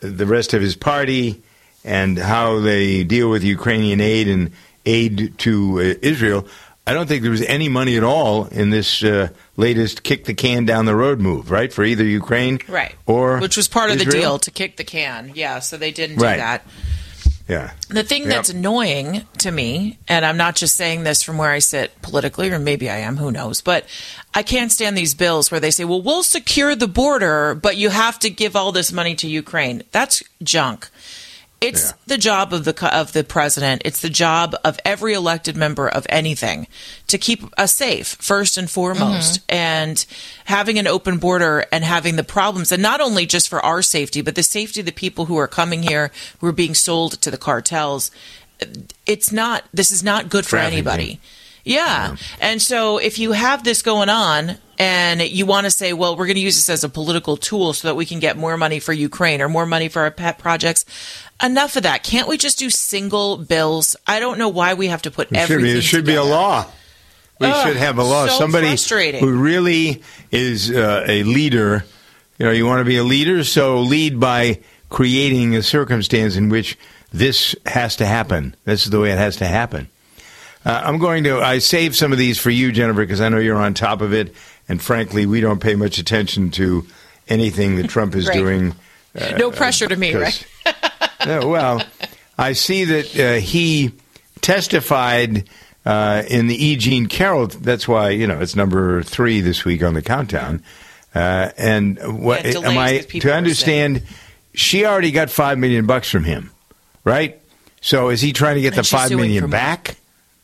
the 0.02 0.25
rest 0.25 0.54
of 0.54 0.62
his 0.62 0.75
party 0.75 1.42
and 1.84 2.18
how 2.18 2.60
they 2.60 3.04
deal 3.04 3.30
with 3.30 3.44
Ukrainian 3.44 4.00
aid 4.00 4.28
and 4.28 4.52
aid 4.86 5.38
to 5.40 5.80
uh, 5.80 5.94
Israel. 6.02 6.48
I 6.89 6.94
don't 6.94 7.06
think 7.07 7.21
there 7.21 7.30
was 7.30 7.44
any 7.44 7.69
money 7.69 7.97
at 7.97 8.03
all 8.03 8.45
in 8.45 8.71
this 8.71 9.03
uh, 9.03 9.30
latest 9.57 10.01
kick 10.01 10.25
the 10.25 10.33
can 10.33 10.65
down 10.65 10.86
the 10.86 10.95
road 10.95 11.19
move, 11.19 11.51
right? 11.51 11.71
For 11.71 11.83
either 11.83 12.03
Ukraine 12.03 12.59
Right. 12.68 12.95
or 13.06 13.39
Which 13.39 13.57
was 13.57 13.68
part 13.68 13.91
of 13.91 14.00
the 14.00 14.06
deal 14.06 14.39
to 14.39 14.50
kick 14.50 14.77
the 14.77 14.83
can. 14.83 15.31
Yeah, 15.36 15.59
so 15.59 15.77
they 15.77 15.91
didn't 15.91 16.18
Right. 16.18 16.33
do 16.36 16.39
that. 16.41 16.65
Yeah. 17.47 17.71
The 17.89 18.03
thing 18.03 18.24
Yep. 18.24 18.31
that's 18.31 18.50
annoying 18.50 19.25
to 19.39 19.51
me, 19.51 19.97
and 20.07 20.25
I'm 20.25 20.38
not 20.38 20.56
just 20.56 20.75
saying 20.75 21.03
this 21.03 21.21
from 21.24 21.38
where 21.38 21.51
I 21.51 21.59
sit 21.59 22.00
politically, 22.01 22.50
or 22.51 22.57
maybe 22.59 22.89
I 22.89 22.97
am, 22.97 23.18
who 23.18 23.31
knows, 23.31 23.62
but 23.62 23.86
I 24.36 24.41
can't 24.43 24.72
stand 24.72 24.96
these 24.98 25.13
bills 25.15 25.50
where 25.51 25.60
they 25.60 25.72
say, 25.72 25.84
well, 25.84 26.01
we'll 26.01 26.22
secure 26.24 26.75
the 26.75 26.88
border, 26.88 27.55
but 27.55 27.75
you 27.77 27.89
have 27.89 28.17
to 28.19 28.29
give 28.31 28.55
all 28.55 28.72
this 28.72 28.91
money 28.91 29.13
to 29.15 29.27
Ukraine. 29.27 29.84
That's 29.91 30.22
junk. 30.43 30.89
It's 31.62 31.88
Yeah. 31.88 31.92
the 32.08 32.18
job 32.18 32.54
of 32.54 32.63
the 32.63 32.96
of 32.96 33.12
the 33.12 33.24
president. 33.24 33.82
It's 33.84 34.00
the 34.00 34.10
job 34.10 34.56
of 34.63 34.80
every 34.86 35.13
elected 35.13 35.58
member 35.58 35.89
of 35.89 36.06
anything 36.10 36.68
to 37.08 37.18
keep 37.18 37.44
us 37.60 37.75
safe 37.75 38.16
first 38.20 38.58
and 38.58 38.72
foremost, 38.72 39.42
mm-hmm. 39.42 39.56
and 39.56 40.06
having 40.46 40.80
an 40.80 40.88
open 40.88 41.18
border 41.18 41.66
and 41.72 41.84
having 41.84 42.16
the 42.16 42.24
problems, 42.24 42.72
and 42.72 42.82
not 42.82 43.01
only 43.01 43.25
just 43.25 43.50
for 43.50 43.60
our 43.63 43.82
safety, 43.82 44.22
but 44.22 44.36
the 44.36 44.44
safety 44.44 44.80
of 44.80 44.86
the 44.86 44.94
people 44.94 45.25
who 45.25 45.38
are 45.38 45.48
coming 45.48 45.84
here 45.84 46.12
who 46.39 46.48
are 46.48 46.54
being 46.54 46.74
sold 46.74 47.22
to 47.22 47.30
the 47.30 47.38
cartels. 47.38 48.10
It's 49.06 49.32
not. 49.32 49.63
This 49.74 49.92
is 49.92 50.01
not 50.04 50.30
good 50.30 50.46
for 50.46 50.51
Trafficking. 50.51 50.78
anybody. 50.78 51.20
Yeah. 51.66 52.16
And 52.39 52.62
so 52.62 52.98
if 52.98 53.20
you 53.20 53.34
have 53.34 53.63
this 53.63 53.82
going 53.82 54.10
on 54.10 54.58
and 54.80 55.22
you 55.22 55.46
want 55.46 55.66
to 55.66 55.72
say, 55.72 55.94
well, 55.94 56.16
we're 56.16 56.25
going 56.25 56.36
to 56.36 56.42
use 56.42 56.56
this 56.56 56.70
as 56.70 56.84
a 56.84 56.89
political 56.89 57.38
tool 57.38 57.74
so 57.74 57.89
that 57.89 57.96
we 57.96 58.06
can 58.06 58.20
get 58.20 58.38
more 58.38 58.58
money 58.58 58.80
for 58.80 58.94
Ukraine 58.94 59.42
or 59.42 59.50
more 59.50 59.66
money 59.66 59.89
for 59.89 60.01
our 60.01 60.10
pet 60.12 60.39
projects, 60.39 60.86
enough 61.43 61.75
of 61.75 61.84
that. 61.84 62.03
Can't 62.03 62.27
we 62.27 62.38
just 62.38 62.60
do 62.60 62.69
single 62.69 63.38
bills? 63.38 63.96
I 64.08 64.19
don't 64.19 64.38
know 64.38 64.50
why 64.50 64.74
we 64.74 64.88
have 64.88 65.01
to 65.03 65.12
put 65.12 65.31
It 65.31 65.36
should 65.36 65.41
everything 65.41 65.74
be, 65.74 65.77
it 65.79 65.81
should 65.84 66.05
be 66.05 66.15
a 66.15 66.24
law. 66.24 66.65
We 67.39 67.48
Ugh, 67.48 67.67
should 67.67 67.77
have 67.77 67.98
a 67.98 68.03
law. 68.03 68.27
so 68.27 68.38
Somebody 68.38 68.75
who 69.19 69.39
really 69.39 70.03
is 70.31 70.69
uh, 70.72 71.05
a 71.08 71.24
leader. 71.24 71.86
You 72.38 72.46
know, 72.46 72.51
you 72.51 72.65
want 72.65 72.79
to 72.79 72.86
be 72.86 72.98
a 72.98 73.03
leader, 73.03 73.43
so 73.43 73.79
lead 73.81 74.19
by 74.19 74.60
creating 74.89 75.55
a 75.55 75.63
circumstance 75.63 76.36
in 76.36 76.50
which 76.50 76.77
this 77.12 77.55
has 77.65 77.96
to 77.98 78.05
happen. 78.05 78.55
This 78.65 78.84
is 78.86 78.91
the 78.91 79.00
way 79.00 79.12
it 79.12 79.17
has 79.17 79.38
to 79.38 79.46
happen. 79.46 79.89
Uh, 80.65 80.81
I'm 80.84 80.98
going 80.98 81.24
to. 81.24 81.39
I 81.39 81.60
saved 81.60 81.96
some 81.96 82.12
of 82.12 82.17
these 82.17 82.38
for 82.38 82.50
you, 82.50 82.72
Jennifer, 82.72 83.00
because 83.01 83.22
I 83.22 83.29
know 83.29 83.38
you're 83.38 83.58
on 83.58 83.74
top 83.74 84.01
of 84.01 84.13
it. 84.13 84.34
And 84.67 84.81
frankly, 84.81 85.25
we 85.25 85.41
don't 85.41 85.60
pay 85.60 85.75
much 85.75 85.98
attention 85.98 86.51
to 86.51 86.86
anything 87.27 87.77
that 87.77 87.89
Trump 87.89 88.15
is 88.15 88.25
Great. 88.25 88.38
doing. 88.38 88.75
No 89.38 89.50
pressure 89.51 89.88
to 89.88 89.96
me, 89.96 90.13
right? 90.13 90.46
Well, 91.26 91.82
I 92.38 92.54
see 92.54 92.86
that 92.86 93.20
uh, 93.20 93.40
he 93.42 93.92
testified 94.42 95.50
uh, 95.86 96.24
in 96.28 96.48
the 96.48 96.56
E. 96.66 96.76
Jean 96.76 97.08
Carroll. 97.08 97.48
That's 97.48 97.88
why 97.88 98.10
you 98.10 98.28
know 98.28 98.40
it's 98.40 98.56
number 98.56 99.04
three 99.04 99.42
this 99.42 99.66
week 99.66 99.84
on 99.84 99.94
the 99.94 100.02
countdown. 100.02 100.64
Uh, 101.14 101.50
and 101.58 101.98
what 102.24 102.46
Yeah, 102.46 102.60
am 102.60 102.78
I 102.78 103.00
to 103.00 103.34
understand? 103.34 104.04
She 104.54 104.86
already 104.86 105.12
got 105.12 105.30
five 105.30 105.58
million 105.58 105.86
bucks 105.86 106.10
from 106.10 106.24
him, 106.24 106.52
right? 107.04 107.40
So 107.82 108.10
is 108.10 108.22
he 108.22 108.34
trying 108.34 108.56
to 108.56 108.62
get 108.62 108.74
And 108.76 108.84
the 108.84 108.84
five 108.84 109.10
million 109.12 109.50
back? 109.50 109.96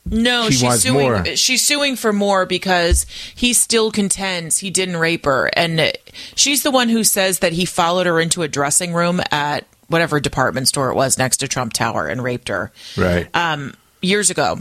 No, 0.07 0.45
She 0.45 0.53
she's 0.53 0.63
wants 0.63 0.83
suing. 0.83 0.99
more. 0.99 1.25
She's 1.35 1.65
suing 1.65 1.95
for 1.95 2.13
more 2.13 2.45
because 2.45 3.07
he 3.35 3.53
still 3.53 3.89
contends 3.91 4.59
he 4.59 4.69
didn't 4.69 4.97
rape 4.97 5.25
her, 5.25 5.49
and 5.55 5.91
she's 6.35 6.61
the 6.63 6.69
one 6.71 6.89
who 6.89 7.03
says 7.03 7.39
that 7.39 7.53
he 7.53 7.65
followed 7.65 8.05
her 8.05 8.19
into 8.19 8.43
a 8.43 8.47
dressing 8.47 8.93
room 8.93 9.19
at 9.31 9.65
whatever 9.87 10.19
department 10.19 10.67
store 10.67 10.89
it 10.91 10.95
was 10.95 11.17
next 11.17 11.37
to 11.37 11.47
Trump 11.47 11.73
Tower 11.73 12.07
and 12.07 12.23
raped 12.23 12.47
her 12.49 12.71
Right. 12.97 13.27
um, 13.35 13.73
years 14.01 14.29
ago. 14.29 14.59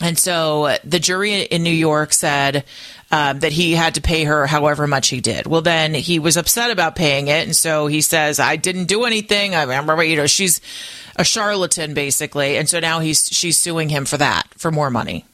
And 0.00 0.18
so 0.18 0.76
the 0.84 0.98
jury 0.98 1.42
in 1.42 1.62
New 1.62 1.70
York 1.70 2.12
said 2.12 2.64
um, 3.12 3.38
that 3.40 3.52
he 3.52 3.72
had 3.72 3.94
to 3.94 4.00
pay 4.00 4.24
her 4.24 4.46
however 4.46 4.86
much 4.86 5.08
he 5.08 5.20
did. 5.20 5.46
Well, 5.46 5.60
then 5.62 5.94
he 5.94 6.18
was 6.18 6.36
upset 6.36 6.70
about 6.70 6.96
paying 6.96 7.28
it, 7.28 7.46
and 7.46 7.54
so 7.54 7.86
he 7.86 8.00
says, 8.00 8.40
"I 8.40 8.56
didn't 8.56 8.86
do 8.86 9.04
anything. 9.04 9.54
I 9.54 9.62
remember, 9.62 10.02
you 10.02 10.16
know, 10.16 10.26
she's 10.26 10.60
a 11.14 11.22
charlatan, 11.24 11.92
basically." 11.94 12.56
And 12.56 12.68
so 12.68 12.80
now 12.80 12.98
he's 13.00 13.26
she's 13.30 13.58
suing 13.60 13.90
him 13.90 14.04
for 14.06 14.16
that 14.16 14.48
for 14.56 14.72
more 14.72 14.90
money. 14.90 15.24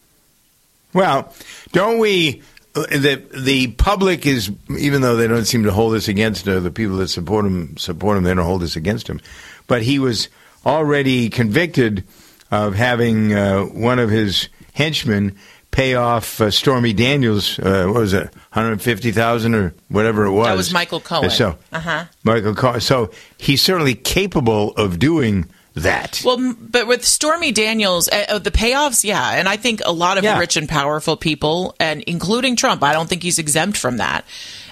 Well, 0.92 1.32
don't 1.72 1.98
we? 1.98 2.42
The 2.74 3.22
the 3.36 3.68
public 3.72 4.24
is 4.26 4.50
even 4.78 5.00
though 5.00 5.16
they 5.16 5.26
don't 5.26 5.46
seem 5.46 5.64
to 5.64 5.72
hold 5.72 5.94
this 5.94 6.06
against 6.08 6.46
uh, 6.48 6.60
the 6.60 6.70
people 6.70 6.96
that 6.98 7.08
support 7.08 7.44
him 7.44 7.76
support 7.76 8.16
him 8.16 8.24
they 8.24 8.34
don't 8.34 8.44
hold 8.44 8.62
this 8.62 8.76
against 8.76 9.08
him, 9.08 9.20
but 9.66 9.82
he 9.82 9.98
was 9.98 10.28
already 10.64 11.28
convicted 11.30 12.04
of 12.50 12.74
having 12.74 13.34
uh, 13.34 13.62
one 13.62 13.98
of 13.98 14.10
his 14.10 14.48
henchmen 14.74 15.36
pay 15.70 15.94
off 15.94 16.40
uh, 16.40 16.50
Stormy 16.50 16.92
Daniels. 16.92 17.58
Uh, 17.58 17.86
what 17.86 18.00
was 18.00 18.12
it, 18.12 18.24
one 18.24 18.32
hundred 18.50 18.80
fifty 18.80 19.12
thousand 19.12 19.54
or 19.54 19.74
whatever 19.88 20.24
it 20.24 20.32
was? 20.32 20.46
That 20.46 20.56
was 20.56 20.72
Michael 20.72 21.00
Cohen. 21.00 21.30
So 21.30 21.56
Uh-huh. 21.72 22.04
Michael 22.22 22.54
Cohen. 22.54 22.80
So 22.80 23.10
he's 23.38 23.60
certainly 23.62 23.94
capable 23.94 24.72
of 24.76 24.98
doing 24.98 25.46
that. 25.80 26.22
Well, 26.24 26.54
but 26.60 26.86
with 26.86 27.04
Stormy 27.04 27.52
Daniels, 27.52 28.08
uh, 28.08 28.24
uh, 28.28 28.38
the 28.38 28.50
payoffs, 28.50 29.04
yeah, 29.04 29.32
and 29.32 29.48
I 29.48 29.56
think 29.56 29.80
a 29.84 29.92
lot 29.92 30.18
of 30.18 30.24
Yeah. 30.24 30.38
rich 30.38 30.56
and 30.56 30.68
powerful 30.68 31.16
people, 31.16 31.74
and 31.80 32.02
including 32.02 32.56
Trump, 32.56 32.82
I 32.82 32.92
don't 32.92 33.08
think 33.08 33.22
he's 33.22 33.38
exempt 33.38 33.76
from 33.78 33.98
that. 33.98 34.24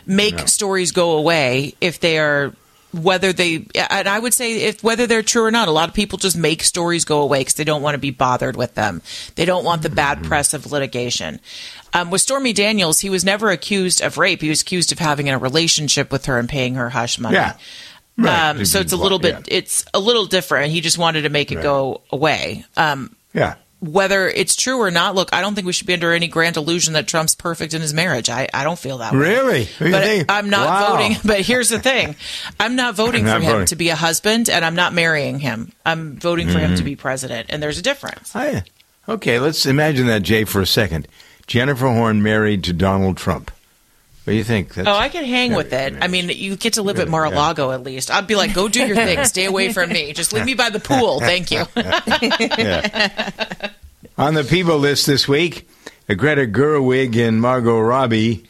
Make 0.07 0.49
stories 0.49 0.93
go 0.93 1.13
away 1.19 1.75
if 1.81 1.99
they 2.01 2.19
are 2.19 2.53
whether 2.93 3.31
they 3.33 3.67
and 3.91 4.09
I 4.09 4.19
would 4.19 4.33
say 4.33 4.63
if 4.63 4.83
whether 4.83 5.07
they're 5.07 5.23
true 5.23 5.45
or 5.45 5.51
not. 5.51 5.69
A 5.69 5.73
lot 5.73 5.89
of 5.89 5.95
people 5.95 6.17
just 6.19 6.37
make 6.37 6.63
stories 6.63 7.05
go 7.05 7.21
away 7.21 7.41
because 7.41 7.55
they 7.55 7.65
don't 7.65 7.83
want 7.83 7.95
to 7.95 7.99
be 7.99 8.11
bothered 8.13 8.57
with 8.57 8.75
them. 8.75 9.03
They 9.35 9.45
don't 9.45 9.65
want 9.65 9.83
the 9.83 9.91
bad 9.91 10.19
Mm-hmm. 10.19 10.29
press 10.29 10.55
of 10.55 10.71
litigation. 10.73 11.41
Um, 11.93 12.11
with 12.11 12.23
Stormy 12.23 12.53
Daniels, 12.55 13.01
he 13.01 13.11
was 13.11 13.25
never 13.25 13.51
accused 13.51 14.01
of 14.01 14.17
rape. 14.17 14.41
He 14.41 14.49
was 14.49 14.63
accused 14.63 14.93
of 14.93 14.99
having 14.99 15.29
a 15.29 15.37
relationship 15.39 16.11
with 16.13 16.25
her 16.27 16.39
and 16.39 16.49
paying 16.49 16.75
her 16.77 16.91
hush 16.91 17.19
money. 17.19 17.35
Yeah. 17.35 17.55
Right. 18.19 18.51
Um, 18.51 18.65
so 18.65 18.81
it's 18.81 18.93
a 18.93 18.97
little 18.97 19.19
bit 19.19 19.35
Yeah. 19.35 19.59
it's 19.59 19.85
a 19.93 20.01
little 20.01 20.27
different. 20.27 20.73
He 20.73 20.81
just 20.81 20.97
wanted 20.99 21.23
to 21.23 21.29
make 21.29 21.53
it 21.53 21.57
Right. 21.57 21.63
go 21.63 22.01
away. 22.11 22.65
Um, 22.77 23.15
yeah. 23.35 23.55
whether 23.81 24.27
it's 24.27 24.57
true 24.57 24.81
or 24.81 24.91
not, 24.91 25.15
look, 25.15 25.29
I 25.35 25.43
don't 25.43 25.55
think 25.55 25.67
we 25.67 25.73
should 25.75 25.87
be 25.87 25.93
under 25.93 26.15
any 26.15 26.29
grand 26.29 26.57
illusion 26.57 26.95
that 26.95 27.07
Trump's 27.07 27.35
perfect 27.35 27.75
in 27.75 27.83
his 27.83 27.93
marriage. 27.93 28.31
I, 28.31 28.49
I 28.55 28.65
don't 28.65 28.79
feel 28.79 28.99
that 28.99 29.13
way. 29.13 29.19
Really? 29.19 29.65
What 29.79 30.03
do 30.03 30.11
you 30.17 30.25
But? 30.25 30.35
I'm 30.35 30.49
not 30.49 30.67
Wow. 30.67 30.97
voting. 30.97 31.17
But 31.25 31.41
here's 31.43 31.69
the 31.69 31.79
thing 31.79 32.17
I'm 32.59 32.75
not 32.75 32.95
voting 32.95 33.29
I'm 33.29 33.43
for 33.43 33.47
not 33.49 33.61
him 33.61 33.67
to 33.67 33.77
be 33.77 33.91
a 33.91 33.95
husband, 33.95 34.49
and 34.49 34.65
I'm 34.65 34.75
not 34.75 34.95
marrying 34.95 35.39
him. 35.41 35.73
I'm 35.85 36.17
voting 36.19 36.49
for 36.49 36.59
him 36.59 36.75
to 36.77 36.83
be 36.83 36.97
president. 36.97 37.49
And 37.51 37.63
there's 37.63 37.79
a 37.79 37.83
difference. 37.83 38.35
I, 38.35 38.65
okay, 39.07 39.39
let's 39.39 39.67
imagine 39.67 40.07
that, 40.07 40.23
Jay, 40.23 40.45
for 40.45 40.63
a 40.63 40.67
second. 40.67 41.07
Jennifer 41.47 41.87
Horn 41.87 42.23
married 42.23 42.65
to 42.65 42.73
Donald 42.73 43.19
Trump. 43.19 43.51
What 44.27 44.33
do 44.33 44.39
you 44.39 44.45
think? 44.45 44.75
That's, 44.75 44.89
Oh, 44.89 44.93
I 44.93 45.09
could 45.09 45.25
hang 45.25 45.55
with 45.55 45.73
it. 45.73 45.95
I 46.01 46.09
mean, 46.09 46.29
you 46.31 46.57
get 46.57 46.73
to 46.73 46.83
live 46.83 46.99
at 46.99 47.09
Mar-a-Lago 47.09 47.71
at 47.71 47.85
least. 47.85 48.11
I'd 48.11 48.27
be 48.27 48.35
like, 48.35 48.53
go 48.53 48.67
do 48.67 48.85
your 48.85 48.97
thing. 48.97 49.25
Stay 49.25 49.45
away 49.45 49.73
from 49.73 49.91
me. 49.91 50.13
Just 50.15 50.33
leave 50.33 50.45
me 50.45 50.55
by 50.55 50.69
the 50.69 50.81
pool. 50.81 51.21
Thank 51.31 51.53
you. 51.53 51.61
On 54.19 54.35
the 54.35 54.43
people 54.43 54.79
list 54.79 55.07
this 55.07 55.29
week, 55.29 55.69
uh, 56.09 56.15
Greta 56.15 56.45
Gerwig 56.45 57.15
and 57.17 57.41
Margot 57.41 57.79
Robbie 57.79 58.47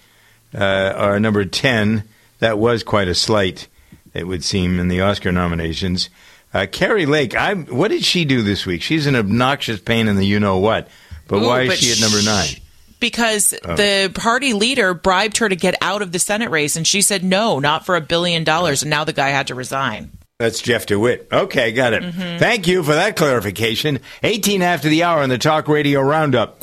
uh, 0.54 0.94
are 0.96 1.20
number 1.20 1.44
10. 1.44 2.04
That 2.38 2.58
was 2.58 2.82
quite 2.82 3.08
a 3.08 3.14
slight, 3.14 3.68
it 4.14 4.26
would 4.26 4.44
seem, 4.44 4.80
in 4.80 4.88
the 4.88 5.02
Oscar 5.02 5.30
nominations. 5.30 6.08
Uh, 6.54 6.64
Kari 6.72 7.04
Lake, 7.04 7.36
I, 7.36 7.52
what 7.52 7.88
did 7.88 8.02
she 8.02 8.24
do 8.24 8.40
this 8.40 8.64
week? 8.64 8.80
She's 8.80 9.06
an 9.06 9.14
obnoxious 9.14 9.78
pain 9.78 10.08
in 10.08 10.16
the 10.16 10.24
you 10.24 10.40
know 10.40 10.56
what. 10.56 10.88
But 11.28 11.42
Ooh, 11.42 11.46
why 11.46 11.62
is 11.62 11.68
but 11.68 11.78
she 11.78 11.92
at 11.92 12.00
number 12.00 12.22
nine? 12.24 12.48
Because 13.00 13.54
Oh. 13.64 13.76
the 13.76 14.10
party 14.14 14.52
leader 14.52 14.94
bribed 14.94 15.38
her 15.38 15.48
to 15.48 15.56
get 15.56 15.74
out 15.82 16.02
of 16.02 16.12
the 16.12 16.18
Senate 16.18 16.50
race, 16.50 16.76
and 16.76 16.86
she 16.86 17.02
said 17.02 17.22
no, 17.24 17.58
not 17.58 17.84
for 17.86 17.96
a 17.96 18.00
billion 18.00 18.44
dollars, 18.44 18.82
and 18.82 18.90
now 18.90 19.04
the 19.04 19.12
guy 19.12 19.28
had 19.30 19.46
to 19.48 19.54
resign. 19.54 20.10
That's 20.38 20.60
Jeff 20.60 20.84
DeWitt. 20.86 21.28
Okay, 21.32 21.72
got 21.72 21.94
it. 21.94 22.02
Mm-hmm. 22.02 22.38
Thank 22.38 22.66
you 22.66 22.82
for 22.82 22.92
that 22.94 23.16
clarification. 23.16 24.00
18 24.22 24.60
after 24.62 24.88
the 24.88 25.02
hour 25.02 25.22
on 25.22 25.30
the 25.30 25.38
Talk 25.38 25.66
Radio 25.68 26.00
Roundup. 26.02 26.62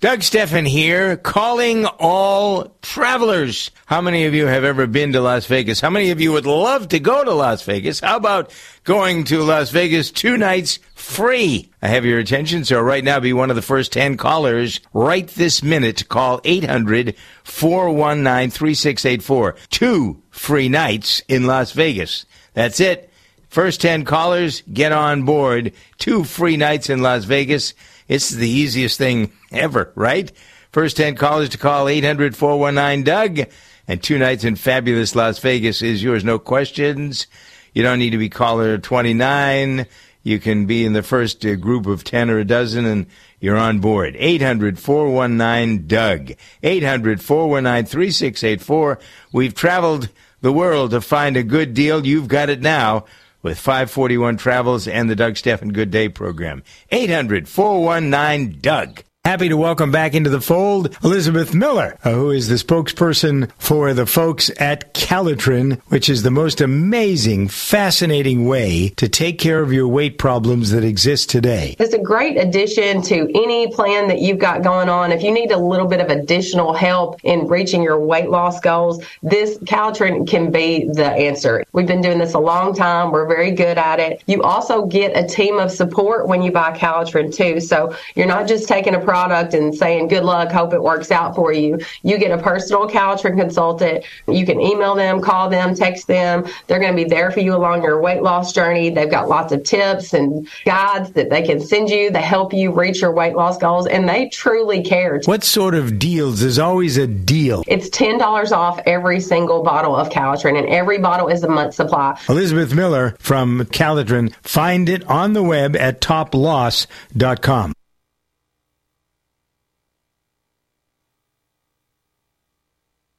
Doug 0.00 0.22
Stephan 0.22 0.64
here, 0.64 1.16
calling 1.16 1.84
all 1.84 2.76
travelers. 2.82 3.72
How 3.86 4.00
many 4.00 4.26
of 4.26 4.34
you 4.34 4.46
have 4.46 4.62
ever 4.62 4.86
been 4.86 5.12
to 5.12 5.20
Las 5.20 5.46
Vegas? 5.46 5.80
How 5.80 5.90
many 5.90 6.10
of 6.12 6.20
you 6.20 6.30
would 6.30 6.46
love 6.46 6.86
to 6.90 7.00
go 7.00 7.24
to 7.24 7.34
Las 7.34 7.64
Vegas? 7.64 7.98
How 7.98 8.16
about 8.16 8.54
going 8.84 9.24
to 9.24 9.42
Las 9.42 9.70
Vegas 9.70 10.12
two 10.12 10.36
nights 10.36 10.78
free? 10.94 11.72
I 11.82 11.88
have 11.88 12.04
your 12.04 12.20
attention, 12.20 12.64
so 12.64 12.80
right 12.80 13.02
now 13.02 13.18
be 13.18 13.32
one 13.32 13.50
of 13.50 13.56
the 13.56 13.60
first 13.60 13.92
10 13.92 14.16
callers 14.18 14.78
right 14.92 15.26
this 15.26 15.64
minute 15.64 16.08
call 16.08 16.40
800 16.44 17.16
419 17.42 18.50
3684. 18.50 19.56
Two 19.70 20.22
free 20.30 20.68
nights 20.68 21.24
in 21.26 21.48
Las 21.48 21.72
Vegas. 21.72 22.24
That's 22.54 22.78
it. 22.78 23.10
First 23.48 23.80
10 23.80 24.04
callers, 24.04 24.62
get 24.72 24.92
on 24.92 25.24
board. 25.24 25.72
Two 25.96 26.22
free 26.22 26.56
nights 26.56 26.88
in 26.88 27.02
Las 27.02 27.24
Vegas. 27.24 27.74
It's 28.08 28.30
the 28.30 28.48
easiest 28.48 28.98
thing 28.98 29.32
ever, 29.52 29.92
right? 29.94 30.32
First 30.72 30.96
10 30.96 31.14
callers 31.16 31.50
to 31.50 31.58
call 31.58 31.88
800 31.88 32.34
419 32.34 33.04
Doug. 33.04 33.50
And 33.86 34.02
two 34.02 34.18
nights 34.18 34.44
in 34.44 34.56
fabulous 34.56 35.14
Las 35.14 35.38
Vegas 35.38 35.80
is 35.80 36.02
yours. 36.02 36.24
No 36.24 36.38
questions. 36.38 37.26
You 37.72 37.82
don't 37.82 37.98
need 37.98 38.10
to 38.10 38.18
be 38.18 38.28
caller 38.28 38.76
29. 38.76 39.86
You 40.22 40.38
can 40.38 40.66
be 40.66 40.84
in 40.84 40.92
the 40.92 41.02
first 41.02 41.44
uh, 41.46 41.54
group 41.54 41.86
of 41.86 42.04
10 42.04 42.28
or 42.28 42.38
a 42.38 42.44
dozen 42.44 42.84
and 42.84 43.06
you're 43.40 43.56
on 43.56 43.78
board. 43.78 44.14
800 44.18 44.78
419 44.78 45.86
Doug. 45.86 46.32
800 46.62 47.22
419 47.22 47.86
3684. 47.86 48.98
We've 49.32 49.54
traveled 49.54 50.10
the 50.40 50.52
world 50.52 50.90
to 50.90 51.00
find 51.00 51.36
a 51.36 51.42
good 51.42 51.72
deal. 51.72 52.06
You've 52.06 52.28
got 52.28 52.50
it 52.50 52.60
now 52.60 53.06
with 53.42 53.58
541 53.58 54.36
Travels 54.36 54.88
and 54.88 55.08
the 55.08 55.16
Doug 55.16 55.36
Stephan 55.36 55.72
Good 55.72 55.90
Day 55.90 56.08
program. 56.08 56.62
800 56.90 57.48
419 57.48 58.60
Doug. 58.60 59.02
Happy 59.28 59.50
to 59.50 59.58
welcome 59.58 59.90
back 59.90 60.14
into 60.14 60.30
the 60.30 60.40
fold 60.40 60.96
Elizabeth 61.04 61.52
Miller, 61.52 61.98
uh, 62.02 62.12
who 62.12 62.30
is 62.30 62.48
the 62.48 62.54
spokesperson 62.54 63.50
for 63.58 63.92
the 63.92 64.06
folks 64.06 64.50
at 64.58 64.94
Caltrin, 64.94 65.82
which 65.88 66.08
is 66.08 66.22
the 66.22 66.30
most 66.30 66.62
amazing, 66.62 67.48
fascinating 67.48 68.46
way 68.46 68.88
to 68.96 69.06
take 69.06 69.38
care 69.38 69.60
of 69.60 69.70
your 69.70 69.86
weight 69.86 70.16
problems 70.16 70.70
that 70.70 70.82
exist 70.82 71.28
today. 71.28 71.76
It's 71.78 71.92
a 71.92 71.98
great 71.98 72.38
addition 72.38 73.02
to 73.02 73.30
any 73.34 73.70
plan 73.70 74.08
that 74.08 74.22
you've 74.22 74.38
got 74.38 74.62
going 74.62 74.88
on. 74.88 75.12
If 75.12 75.22
you 75.22 75.30
need 75.30 75.50
a 75.50 75.58
little 75.58 75.88
bit 75.88 76.00
of 76.00 76.08
additional 76.08 76.72
help 76.72 77.20
in 77.22 77.48
reaching 77.48 77.82
your 77.82 78.00
weight 78.00 78.30
loss 78.30 78.60
goals, 78.60 79.04
this 79.22 79.58
Caltrin 79.58 80.26
can 80.26 80.50
be 80.50 80.88
the 80.88 81.04
answer. 81.04 81.64
We've 81.74 81.86
been 81.86 82.00
doing 82.00 82.18
this 82.18 82.32
a 82.32 82.38
long 82.38 82.74
time. 82.74 83.12
We're 83.12 83.28
very 83.28 83.50
good 83.50 83.76
at 83.76 84.00
it. 84.00 84.22
You 84.26 84.42
also 84.42 84.86
get 84.86 85.14
a 85.14 85.28
team 85.28 85.58
of 85.58 85.70
support 85.70 86.28
when 86.28 86.40
you 86.40 86.50
buy 86.50 86.72
Caltrin 86.72 87.30
too. 87.30 87.60
So 87.60 87.94
you're 88.14 88.26
not 88.26 88.48
just 88.48 88.66
taking 88.66 88.94
a 88.94 88.98
product 88.98 89.17
and 89.54 89.74
saying 89.74 90.08
good 90.08 90.24
luck, 90.24 90.50
hope 90.50 90.72
it 90.72 90.82
works 90.82 91.10
out 91.10 91.34
for 91.34 91.52
you. 91.52 91.78
You 92.02 92.18
get 92.18 92.30
a 92.30 92.42
personal 92.42 92.88
Caltrin 92.88 93.36
consultant. 93.36 94.04
You 94.26 94.46
can 94.46 94.60
email 94.60 94.94
them, 94.94 95.20
call 95.20 95.48
them, 95.48 95.74
text 95.74 96.06
them. 96.06 96.46
They're 96.66 96.78
going 96.78 96.96
to 96.96 97.02
be 97.02 97.08
there 97.08 97.30
for 97.30 97.40
you 97.40 97.54
along 97.54 97.82
your 97.82 98.00
weight 98.00 98.22
loss 98.22 98.52
journey. 98.52 98.90
They've 98.90 99.10
got 99.10 99.28
lots 99.28 99.52
of 99.52 99.62
tips 99.64 100.14
and 100.14 100.48
guides 100.64 101.12
that 101.12 101.30
they 101.30 101.42
can 101.42 101.60
send 101.60 101.90
you 101.90 102.10
to 102.12 102.18
help 102.18 102.52
you 102.52 102.70
reach 102.72 103.00
your 103.00 103.12
weight 103.12 103.34
loss 103.34 103.58
goals, 103.58 103.86
and 103.86 104.08
they 104.08 104.28
truly 104.28 104.82
care. 104.82 105.20
What 105.24 105.44
sort 105.44 105.74
of 105.74 105.98
deals? 105.98 106.40
There's 106.40 106.58
always 106.58 106.96
a 106.96 107.06
deal. 107.06 107.64
It's 107.66 107.88
$10 107.90 108.52
off 108.52 108.80
every 108.86 109.20
single 109.20 109.62
bottle 109.62 109.96
of 109.96 110.10
Caltrin, 110.10 110.58
and 110.58 110.68
every 110.68 110.98
bottle 110.98 111.28
is 111.28 111.42
a 111.42 111.48
month 111.48 111.74
supply. 111.74 112.18
Elizabeth 112.28 112.74
Miller 112.74 113.16
from 113.18 113.64
Caltrin. 113.66 114.34
Find 114.42 114.88
it 114.88 115.04
on 115.08 115.32
the 115.32 115.42
web 115.42 115.76
at 115.76 116.00
toploss.com. 116.00 117.77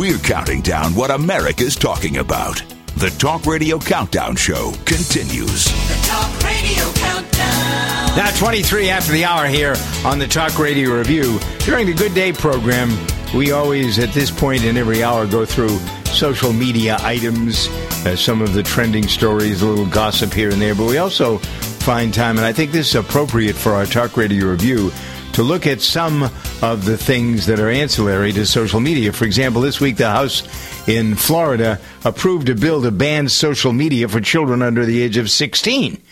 We're 0.00 0.16
counting 0.16 0.62
down 0.62 0.94
what 0.94 1.10
America's 1.10 1.76
talking 1.76 2.16
about. 2.16 2.62
The 2.96 3.14
Talk 3.18 3.44
Radio 3.44 3.78
Countdown 3.78 4.34
Show 4.34 4.72
continues. 4.86 5.66
The 5.66 6.00
Talk 6.08 6.42
Radio 6.42 6.90
Countdown. 6.94 8.16
Now, 8.16 8.30
23 8.38 8.88
after 8.88 9.12
the 9.12 9.26
hour 9.26 9.46
here 9.46 9.74
on 10.06 10.18
the 10.18 10.26
Talk 10.26 10.58
Radio 10.58 10.96
Review. 10.96 11.38
During 11.58 11.86
the 11.86 11.92
Good 11.92 12.14
Day 12.14 12.32
program, 12.32 12.88
we 13.34 13.52
always, 13.52 13.98
at 13.98 14.14
this 14.14 14.30
point 14.30 14.64
in 14.64 14.78
every 14.78 15.04
hour, 15.04 15.26
go 15.26 15.44
through 15.44 15.78
social 16.06 16.54
media 16.54 16.96
items, 17.00 17.68
uh, 18.06 18.16
some 18.16 18.40
of 18.40 18.54
the 18.54 18.62
trending 18.62 19.06
stories, 19.06 19.60
a 19.60 19.66
little 19.66 19.84
gossip 19.84 20.32
here 20.32 20.48
and 20.48 20.62
there, 20.62 20.74
but 20.74 20.86
we 20.86 20.96
also 20.96 21.36
find 21.36 22.14
time, 22.14 22.38
and 22.38 22.46
I 22.46 22.54
think 22.54 22.72
this 22.72 22.88
is 22.88 22.94
appropriate 22.94 23.54
for 23.54 23.72
our 23.72 23.84
Talk 23.84 24.16
Radio 24.16 24.46
Review, 24.46 24.92
to 25.40 25.44
look 25.44 25.66
at 25.66 25.80
some 25.80 26.24
of 26.60 26.84
the 26.84 26.98
things 26.98 27.46
that 27.46 27.58
are 27.58 27.70
ancillary 27.70 28.30
to 28.30 28.44
social 28.44 28.78
media. 28.78 29.10
For 29.10 29.24
example, 29.24 29.62
this 29.62 29.80
week 29.80 29.96
the 29.96 30.10
House 30.10 30.42
in 30.86 31.14
Florida 31.14 31.80
approved 32.04 32.50
a 32.50 32.54
bill 32.54 32.82
to 32.82 32.90
ban 32.90 33.26
social 33.30 33.72
media 33.72 34.06
for 34.06 34.20
children 34.20 34.60
under 34.60 34.84
the 34.84 35.00
age 35.00 35.16
of 35.16 35.30
16. 35.30 36.02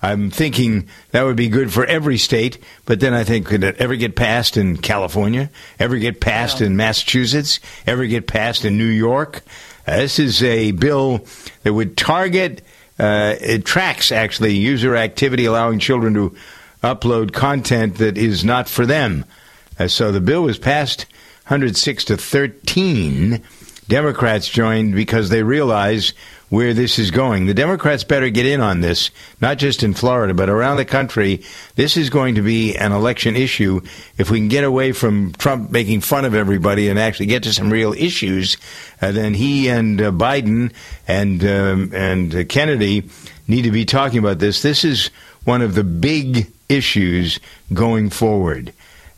I'm 0.00 0.30
thinking 0.30 0.88
that 1.10 1.22
would 1.24 1.36
be 1.36 1.50
good 1.50 1.70
for 1.70 1.84
every 1.84 2.16
state, 2.16 2.64
but 2.86 2.98
then 2.98 3.12
I 3.12 3.24
think 3.24 3.44
could 3.44 3.62
it 3.62 3.76
ever 3.76 3.94
get 3.94 4.16
passed 4.16 4.56
in 4.56 4.78
California? 4.78 5.50
Ever 5.78 5.98
get 5.98 6.22
passed 6.22 6.62
in 6.62 6.74
Massachusetts? 6.74 7.60
Ever 7.86 8.06
get 8.06 8.26
passed 8.26 8.64
in 8.64 8.78
New 8.78 8.86
York? 8.86 9.42
Uh, 9.86 9.98
this 9.98 10.18
is 10.18 10.42
a 10.42 10.70
bill 10.70 11.26
that 11.62 11.74
would 11.74 11.98
target, 11.98 12.62
uh, 12.98 13.34
it 13.38 13.66
tracks 13.66 14.10
actually 14.10 14.54
user 14.54 14.96
activity, 14.96 15.44
allowing 15.44 15.78
children 15.78 16.14
to 16.14 16.34
upload 16.82 17.32
content 17.32 17.96
that 17.96 18.18
is 18.18 18.44
not 18.44 18.68
for 18.68 18.86
them. 18.86 19.24
Uh, 19.78 19.88
so 19.88 20.12
the 20.12 20.20
bill 20.20 20.42
was 20.42 20.58
passed 20.58 21.06
106 21.44 22.04
to 22.06 22.16
13. 22.16 23.42
Democrats 23.88 24.48
joined 24.48 24.94
because 24.94 25.28
they 25.28 25.42
realize 25.42 26.12
where 26.52 26.74
this 26.74 26.98
is 26.98 27.10
going. 27.10 27.46
The 27.46 27.54
Democrats 27.54 28.04
better 28.04 28.28
get 28.28 28.44
in 28.44 28.60
on 28.60 28.82
this, 28.82 29.10
not 29.40 29.56
just 29.56 29.82
in 29.82 29.94
Florida, 29.94 30.34
but 30.34 30.50
around 30.50 30.76
the 30.76 30.84
country. 30.84 31.42
This 31.76 31.96
is 31.96 32.10
going 32.10 32.34
to 32.34 32.42
be 32.42 32.76
an 32.76 32.92
election 32.92 33.36
issue. 33.36 33.80
If 34.18 34.30
we 34.30 34.38
can 34.38 34.48
get 34.48 34.62
away 34.62 34.92
from 34.92 35.32
Trump 35.32 35.70
making 35.70 36.02
fun 36.02 36.26
of 36.26 36.34
everybody 36.34 36.88
and 36.88 36.98
actually 36.98 37.26
get 37.26 37.42
to 37.44 37.54
some 37.54 37.70
real 37.70 37.94
issues, 37.94 38.58
uh, 39.00 39.12
then 39.12 39.32
he 39.32 39.68
and 39.68 40.00
uh, 40.00 40.10
Biden 40.10 40.74
and 41.08 41.42
um, 41.42 41.90
and 41.94 42.34
uh, 42.34 42.44
Kennedy 42.44 43.08
need 43.48 43.62
to 43.62 43.70
be 43.70 43.86
talking 43.86 44.18
about 44.18 44.38
this. 44.38 44.60
This 44.60 44.84
is 44.84 45.10
one 45.44 45.62
of 45.62 45.74
the 45.74 45.84
big 45.84 46.52
issues 46.72 47.38
going 47.72 48.10
forward. 48.10 48.72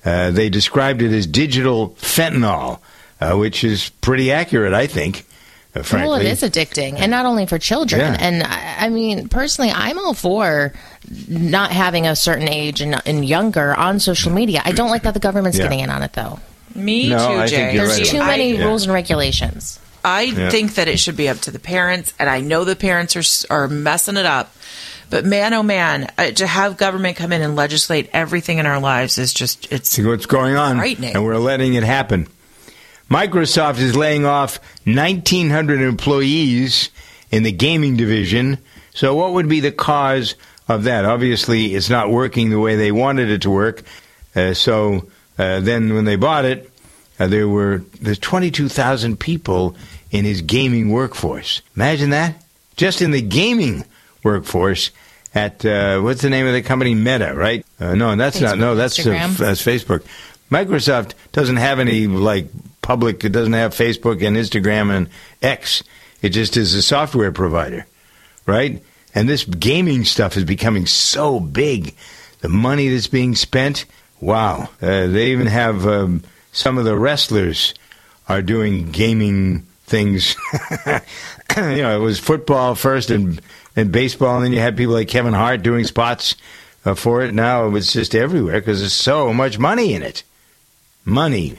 Uh, 0.05 0.31
they 0.31 0.49
described 0.51 1.01
it 1.01 1.12
as 1.12 1.27
digital 1.27 1.90
fentanyl, 1.90 2.79
uh, 3.21 3.35
which 3.37 3.64
is 3.64 3.88
pretty 4.01 4.31
accurate, 4.33 4.75
I 4.75 4.87
think. 4.87 5.25
Uh, 5.75 5.83
frankly. 5.83 6.09
Well, 6.09 6.21
it 6.21 6.27
is 6.27 6.43
addicting, 6.43 6.95
and 7.01 7.11
not 7.11 7.27
only 7.27 7.47
for 7.47 7.59
children. 7.59 8.01
Yeah. 8.01 8.17
And 8.21 8.43
I, 8.45 8.87
I 8.87 8.88
mean, 8.90 9.29
personally, 9.29 9.71
I'm 9.73 9.99
all 9.99 10.14
for 10.14 10.73
not 11.27 11.73
having 11.73 12.07
a 12.07 12.14
certain 12.14 12.49
age 12.49 12.81
and, 12.81 13.01
and 13.07 13.25
younger 13.25 13.75
on 13.75 13.99
social 13.99 14.31
media. 14.31 14.62
I 14.64 14.71
don't 14.73 14.90
like 14.90 15.03
that 15.03 15.14
the 15.14 15.21
government's 15.21 15.59
Yeah. 15.59 15.64
getting 15.64 15.81
in 15.81 15.90
on 15.90 16.03
it, 16.03 16.12
though. 16.12 16.38
Me 16.77 17.09
No, 17.09 17.19
too, 17.19 17.35
I 17.35 17.47
Jay. 17.47 17.57
think 17.57 17.79
There's 17.79 17.99
right 17.99 18.07
too 18.07 18.17
about 18.19 18.27
many 18.29 18.53
that. 18.53 18.59
Yeah. 18.59 18.64
rules 18.67 18.85
and 18.85 18.93
regulations. 18.93 19.81
I 20.05 20.23
Yeah. 20.23 20.51
think 20.51 20.75
that 20.75 20.87
it 20.87 20.99
should 21.01 21.17
be 21.17 21.29
up 21.29 21.40
to 21.40 21.51
the 21.51 21.59
parents, 21.59 22.12
and 22.19 22.29
I 22.31 22.40
know 22.40 22.62
the 22.64 22.77
parents 22.77 23.49
are 23.49 23.55
are 23.64 23.67
messing 23.69 24.17
it 24.17 24.27
up. 24.27 24.55
But 25.11 25.25
man, 25.25 25.55
oh 25.55 25.62
man, 25.62 26.11
uh, 26.19 26.31
to 26.33 26.47
have 26.47 26.77
government 26.77 27.17
come 27.17 27.33
in 27.33 27.43
and 27.43 27.57
legislate 27.57 28.11
everything 28.12 28.59
in 28.59 28.67
our 28.67 28.81
lives 28.81 29.19
is 29.19 29.33
just 29.33 29.71
it's 29.73 29.88
See 29.90 30.05
what's 30.05 30.27
going 30.27 30.57
on, 30.57 30.77
Frightening. 30.77 31.14
and 31.14 31.25
we're 31.25 31.38
letting 31.38 31.75
it 31.75 31.85
happen. 31.85 32.29
Microsoft 33.11 33.79
is 33.81 33.95
laying 33.95 34.25
off 34.25 34.59
1,900 34.87 35.81
employees 35.81 36.90
in 37.31 37.43
the 37.43 37.53
gaming 37.53 37.97
division. 37.97 38.59
So, 38.95 39.14
what 39.14 39.33
would 39.35 39.49
be 39.49 39.61
the 39.61 39.73
cause 39.73 40.35
of 40.69 40.85
that? 40.85 41.05
Obviously, 41.05 41.75
it's 41.75 41.90
not 41.90 42.11
working 42.11 42.51
the 42.51 42.59
way 42.61 42.77
they 42.77 42.93
wanted 42.93 43.29
it 43.29 43.43
to 43.43 43.51
work. 43.51 43.83
Uh, 44.35 44.55
so, 44.55 45.09
uh, 45.38 45.61
then 45.61 45.95
when 45.95 46.05
they 46.07 46.17
bought 46.17 46.45
it, 46.45 46.71
uh, 47.21 47.27
there 47.27 47.49
were 47.49 47.85
there's 48.01 48.19
22,000 48.19 49.21
people 49.21 49.77
in 50.11 50.25
his 50.25 50.43
gaming 50.43 50.90
workforce. 50.90 51.61
Imagine 51.77 52.11
that, 52.11 52.43
just 52.77 53.03
in 53.03 53.11
the 53.11 53.23
gaming 53.23 53.85
workforce. 54.25 54.91
At 55.35 55.65
uh, 55.65 56.01
what's 56.01 56.23
the 56.23 56.31
name 56.31 56.47
of 56.47 56.53
the 56.53 56.63
company? 56.63 56.95
Meta, 56.95 57.35
right? 57.35 57.67
Uh, 57.81 57.95
no, 57.95 58.15
that's 58.15 58.41
not. 58.41 58.57
No, 58.57 58.75
that's 58.77 58.99
uh, 58.99 59.03
Instagram. 59.03 59.37
that's 59.37 59.63
Facebook. 59.63 60.05
Microsoft 60.51 61.15
doesn't 61.33 61.57
have 61.57 61.81
any 61.81 62.07
like 62.07 62.47
public. 62.83 63.25
It 63.25 63.31
doesn't 63.31 63.53
have 63.53 63.75
Facebook 63.75 64.25
and 64.25 64.37
Instagram 64.37 64.91
and 64.91 65.09
X. 65.43 65.83
It 66.23 66.29
just 66.31 66.57
is 66.57 66.75
a 66.75 66.83
software 66.83 67.33
provider, 67.33 67.87
right? 68.47 68.83
And 69.15 69.29
this 69.29 69.45
gaming 69.45 70.05
stuff 70.05 70.37
is 70.37 70.45
becoming 70.45 70.87
so 70.87 71.41
big. 71.41 71.95
The 72.41 72.49
money 72.49 72.89
that's 72.89 73.09
being 73.09 73.35
spent, 73.35 73.87
wow! 74.21 74.69
Uh, 74.81 75.09
they 75.09 75.33
even 75.33 75.47
have 75.47 75.87
um, 75.87 76.23
some 76.53 76.79
of 76.79 76.85
the 76.85 76.97
wrestlers 76.97 77.75
are 78.29 78.43
doing 78.43 78.91
gaming 78.93 79.67
things. 79.85 80.37
you 80.87 81.83
know, 81.83 81.97
it 81.97 82.03
was 82.03 82.19
football 82.19 82.75
first 82.75 83.11
and 83.11 83.41
and 83.77 83.93
baseball, 83.93 84.37
and 84.37 84.45
then 84.45 84.53
you 84.53 84.61
had 84.61 84.77
people 84.77 84.95
like 84.95 85.09
Kevin 85.09 85.35
Hart 85.35 85.63
doing 85.63 85.85
spots 85.85 86.37
uh, 86.85 86.95
for 86.95 87.23
it. 87.23 87.35
Now 87.35 87.75
it's 87.75 87.93
just 87.93 88.15
everywhere 88.15 88.61
because 88.61 88.81
there's 88.81 88.93
so 88.93 89.33
much 89.33 89.59
money 89.59 89.95
in 89.95 90.03
it. 90.03 90.23
Money, 91.05 91.59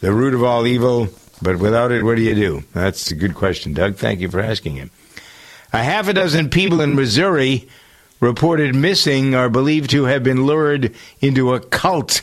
the 0.00 0.12
root 0.12 0.34
of 0.34 0.42
all 0.42 0.66
evil. 0.66 1.08
But 1.42 1.58
without 1.58 1.92
it, 1.92 2.02
what 2.02 2.16
do 2.16 2.22
you 2.22 2.34
do? 2.34 2.64
That's 2.72 3.10
a 3.10 3.14
good 3.14 3.34
question, 3.34 3.74
Doug. 3.74 3.96
Thank 3.96 4.20
you 4.20 4.30
for 4.30 4.40
asking 4.40 4.78
it. 4.78 4.90
A 5.72 5.82
half 5.82 6.08
a 6.08 6.14
dozen 6.14 6.48
people 6.48 6.80
in 6.80 6.94
Missouri 6.94 7.68
reported 8.20 8.74
missing 8.74 9.34
are 9.34 9.50
believed 9.50 9.90
to 9.90 10.04
have 10.04 10.22
been 10.22 10.46
lured 10.46 10.94
into 11.20 11.52
a 11.52 11.60
cult 11.60 12.22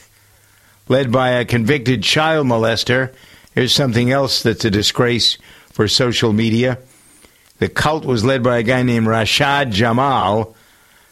led 0.89 1.11
by 1.11 1.29
a 1.29 1.45
convicted 1.45 2.01
child 2.03 2.47
molester. 2.47 3.13
Here's 3.53 3.73
something 3.73 4.11
else 4.11 4.41
that's 4.41 4.65
a 4.65 4.71
disgrace 4.71 5.37
for 5.71 5.87
social 5.87 6.33
media. 6.33 6.79
The 7.63 7.69
cult 7.69 8.03
was 8.03 8.25
led 8.25 8.43
by 8.43 8.57
a 8.57 8.63
guy 8.63 8.83
named 8.83 9.07
Rashad 9.07 9.71
Jamal, 9.71 10.53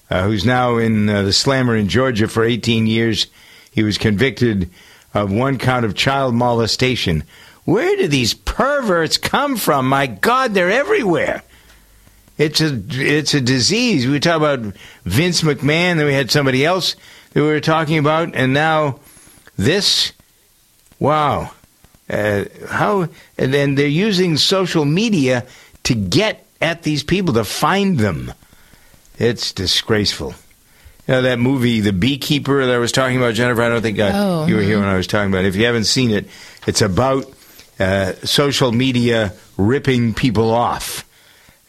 uh, 0.10 0.24
who's 0.24 0.44
now 0.44 0.80
in 0.80 1.08
uh, 1.08 1.22
the 1.22 1.32
slammer 1.32 1.78
in 1.78 1.88
Georgia 1.88 2.28
for 2.28 2.44
18 2.44 2.88
years. 2.88 3.28
He 3.72 3.84
was 3.84 3.98
convicted 3.98 4.70
of 5.14 5.32
one 5.32 5.58
count 5.58 5.86
of 5.86 5.96
child 5.96 6.36
molestation. 6.36 7.24
Where 7.64 7.96
do 7.96 8.10
these 8.10 8.34
perverts 8.34 9.18
come 9.18 9.56
from? 9.56 9.88
My 9.88 10.08
God, 10.08 10.54
they're 10.54 10.70
everywhere. 10.70 11.42
It's 12.38 12.60
a 12.60 12.78
it's 12.90 13.34
a 13.34 13.40
disease. 13.40 14.06
We 14.06 14.20
talk 14.20 14.36
about 14.36 14.60
Vince 15.06 15.44
McMahon, 15.44 15.96
then 15.96 16.06
we 16.06 16.14
had 16.14 16.32
somebody 16.32 16.66
else 16.66 16.98
that 17.32 17.42
we 17.42 17.48
were 17.48 17.62
talking 17.62 17.98
about, 17.98 18.36
and 18.36 18.54
now 18.54 19.00
this. 19.56 20.12
Wow, 21.00 21.52
uh, 22.10 22.44
how 22.68 23.08
and 23.38 23.54
then 23.54 23.76
they're 23.76 23.88
using 23.88 24.36
social 24.36 24.84
media 24.84 25.46
to 25.84 25.96
get 25.96 26.46
at 26.62 26.84
these 26.84 27.04
people 27.04 27.34
to 27.36 27.44
find 27.44 27.98
them. 27.98 28.34
It's 29.18 29.52
disgraceful. 29.52 30.34
You 31.08 31.16
know 31.16 31.22
that 31.24 31.40
movie, 31.40 31.80
The 31.80 31.94
Beekeeper, 31.94 32.66
that 32.66 32.74
I 32.74 32.78
was 32.78 32.92
talking 32.92 33.18
about, 33.18 33.34
Jennifer. 33.34 33.62
I 33.62 33.70
don't 33.70 33.82
think 33.82 34.00
I, 34.00 34.12
Oh, 34.14 34.46
you 34.46 34.56
were 34.56 34.62
here 34.62 34.78
mhm. 34.78 34.82
when 34.82 34.90
I 34.90 34.98
was 34.98 35.08
talking 35.08 35.32
about. 35.32 35.46
it. 35.46 35.48
If 35.48 35.56
you 35.56 35.66
haven't 35.66 35.86
seen 35.86 36.12
it, 36.12 36.28
it's 36.68 36.82
about 36.82 37.26
uh, 37.80 38.14
social 38.24 38.72
media 38.72 39.34
ripping 39.58 40.14
people 40.14 40.52
off 40.52 41.06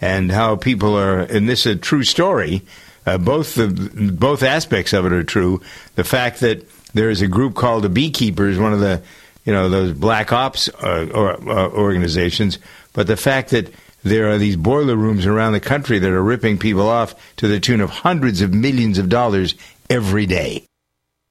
and 0.01 0.31
how 0.31 0.57
people 0.57 0.97
are. 0.99 1.21
And 1.21 1.49
this 1.49 1.67
is 1.67 1.77
a 1.77 1.79
true 1.79 2.05
story. 2.05 2.63
Uh, 3.07 3.19
both 3.19 3.55
the 3.55 3.67
both 4.13 4.43
aspects 4.43 4.93
of 4.93 5.07
it 5.07 5.13
are 5.13 5.25
true. 5.25 5.61
The 5.97 6.05
fact 6.05 6.41
that 6.41 6.65
there 6.93 7.11
is 7.11 7.23
a 7.23 7.27
group 7.27 7.55
called 7.55 7.83
the 7.85 7.89
Beekeepers, 7.89 8.59
one 8.59 8.73
of 8.73 8.81
the 8.81 9.03
you 9.45 9.53
know 9.53 9.69
those 9.69 9.93
black 9.93 10.33
ops 10.33 10.69
uh, 10.69 11.09
or, 11.13 11.33
uh, 11.51 11.69
organizations, 11.71 12.59
but 12.93 13.07
the 13.09 13.17
fact 13.17 13.51
that 13.51 13.73
there 14.03 14.31
are 14.31 14.39
these 14.39 14.57
boiler 14.57 14.97
rooms 14.97 15.27
around 15.27 15.53
the 15.53 15.61
country 15.61 15.99
that 15.99 16.11
are 16.11 16.23
ripping 16.23 16.59
people 16.59 16.89
off 16.89 17.15
to 17.37 17.49
the 17.49 17.61
tune 17.61 17.81
of 17.81 17.91
hundreds 17.91 18.41
of 18.41 18.53
millions 18.53 18.99
of 18.99 19.09
dollars 19.09 19.55
every 19.89 20.27
day. 20.27 20.67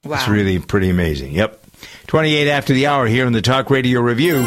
Wow. 0.04 0.16
It's 0.16 0.28
really 0.28 0.58
pretty 0.58 0.90
amazing. 0.90 1.32
Yep. 1.32 1.64
28 2.06 2.48
after 2.48 2.72
the 2.72 2.86
hour 2.86 3.06
here 3.06 3.26
in 3.26 3.32
the 3.32 3.42
Talk 3.42 3.70
Radio 3.70 4.00
Review. 4.00 4.46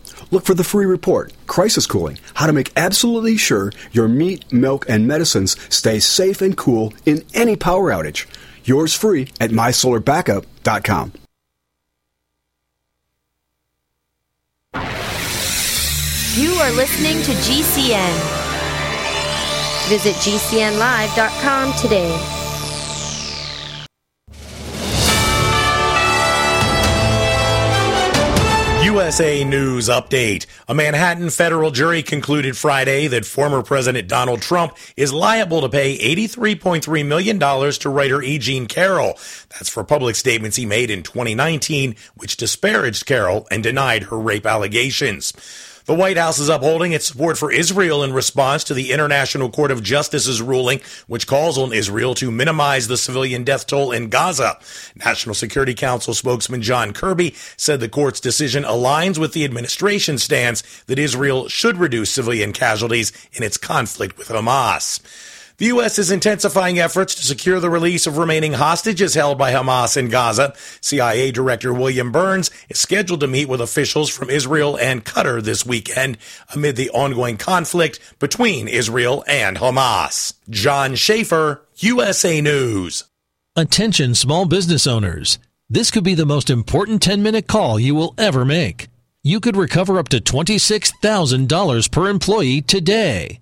Look 0.29 0.45
for 0.45 0.53
the 0.53 0.63
free 0.63 0.85
report, 0.85 1.33
Crisis 1.47 1.87
Cooling, 1.87 2.19
how 2.35 2.47
to 2.47 2.53
make 2.53 2.71
absolutely 2.75 3.37
sure 3.37 3.71
your 3.91 4.07
meat, 4.07 4.51
milk, 4.53 4.85
and 4.87 5.07
medicines 5.07 5.57
stay 5.73 5.99
safe 5.99 6.41
and 6.41 6.55
cool 6.55 6.93
in 7.05 7.23
any 7.33 7.55
power 7.55 7.91
outage. 7.91 8.27
Yours 8.63 8.93
free 8.93 9.29
at 9.39 9.49
mysolarbackup.com. 9.51 11.13
You 16.35 16.53
are 16.53 16.71
listening 16.71 17.21
to 17.23 17.31
GCN. 17.33 18.39
Visit 19.89 20.15
GCNlive.com 20.15 21.73
today. 21.73 22.40
USA 29.01 29.43
News 29.43 29.89
Update. 29.89 30.45
A 30.67 30.75
Manhattan 30.75 31.31
federal 31.31 31.71
jury 31.71 32.03
concluded 32.03 32.55
Friday 32.55 33.07
that 33.07 33.25
former 33.25 33.63
President 33.63 34.07
Donald 34.07 34.43
Trump 34.43 34.77
is 34.95 35.11
liable 35.11 35.61
to 35.61 35.69
pay 35.69 35.97
$83.3 35.97 37.07
million 37.07 37.39
to 37.39 37.89
writer 37.89 38.21
E. 38.21 38.37
Jean 38.37 38.67
Carroll. 38.67 39.17
That's 39.49 39.69
for 39.69 39.83
public 39.83 40.15
statements 40.15 40.55
he 40.55 40.67
made 40.67 40.91
in 40.91 41.01
2019, 41.01 41.95
which 42.13 42.37
disparaged 42.37 43.07
Carroll 43.07 43.47
and 43.49 43.63
denied 43.63 44.03
her 44.03 44.19
rape 44.19 44.45
allegations. 44.45 45.33
The 45.85 45.95
White 45.95 46.17
House 46.17 46.37
is 46.37 46.47
upholding 46.47 46.91
its 46.91 47.07
support 47.07 47.39
for 47.39 47.51
Israel 47.51 48.03
in 48.03 48.13
response 48.13 48.63
to 48.65 48.75
the 48.75 48.91
International 48.91 49.49
Court 49.49 49.71
of 49.71 49.81
Justice's 49.81 50.41
ruling, 50.41 50.79
which 51.07 51.25
calls 51.25 51.57
on 51.57 51.73
Israel 51.73 52.13
to 52.15 52.29
minimize 52.29 52.87
the 52.87 52.97
civilian 52.97 53.43
death 53.43 53.65
toll 53.65 53.91
in 53.91 54.09
Gaza. 54.09 54.59
National 54.95 55.33
Security 55.33 55.73
Council 55.73 56.13
spokesman 56.13 56.61
John 56.61 56.93
Kirby 56.93 57.33
said 57.57 57.79
the 57.79 57.89
court's 57.89 58.19
decision 58.19 58.63
aligns 58.63 59.17
with 59.17 59.33
the 59.33 59.43
administration's 59.43 60.21
stance 60.21 60.61
that 60.83 60.99
Israel 60.99 61.47
should 61.47 61.77
reduce 61.77 62.11
civilian 62.11 62.53
casualties 62.53 63.11
in 63.33 63.43
its 63.43 63.57
conflict 63.57 64.17
with 64.17 64.27
Hamas. 64.27 64.99
The 65.61 65.67
U.S. 65.67 65.99
is 65.99 66.09
intensifying 66.09 66.79
efforts 66.79 67.13
to 67.13 67.21
secure 67.21 67.59
the 67.59 67.69
release 67.69 68.07
of 68.07 68.17
remaining 68.17 68.53
hostages 68.53 69.13
held 69.13 69.37
by 69.37 69.51
Hamas 69.53 69.95
in 69.95 70.09
Gaza. 70.09 70.55
CIA 70.81 71.29
Director 71.29 71.71
William 71.71 72.11
Burns 72.11 72.49
is 72.67 72.79
scheduled 72.79 73.19
to 73.19 73.27
meet 73.27 73.47
with 73.47 73.61
officials 73.61 74.09
from 74.09 74.31
Israel 74.31 74.75
and 74.75 75.05
Qatar 75.05 75.39
this 75.39 75.63
weekend 75.63 76.17
amid 76.51 76.77
the 76.77 76.89
ongoing 76.89 77.37
conflict 77.37 77.99
between 78.17 78.67
Israel 78.67 79.23
and 79.27 79.57
Hamas. 79.57 80.33
John 80.49 80.95
Schaefer, 80.95 81.61
USA 81.75 82.41
News. 82.41 83.03
Attention 83.55 84.15
small 84.15 84.45
business 84.45 84.87
owners. 84.87 85.37
This 85.69 85.91
could 85.91 86.03
be 86.03 86.15
the 86.15 86.25
most 86.25 86.49
important 86.49 87.03
10 87.03 87.21
minute 87.21 87.45
call 87.45 87.79
you 87.79 87.93
will 87.93 88.15
ever 88.17 88.45
make. 88.45 88.87
You 89.21 89.39
could 89.39 89.55
recover 89.55 89.99
up 89.99 90.09
to 90.09 90.21
$26,000 90.21 91.91
per 91.91 92.09
employee 92.09 92.61
today. 92.61 93.41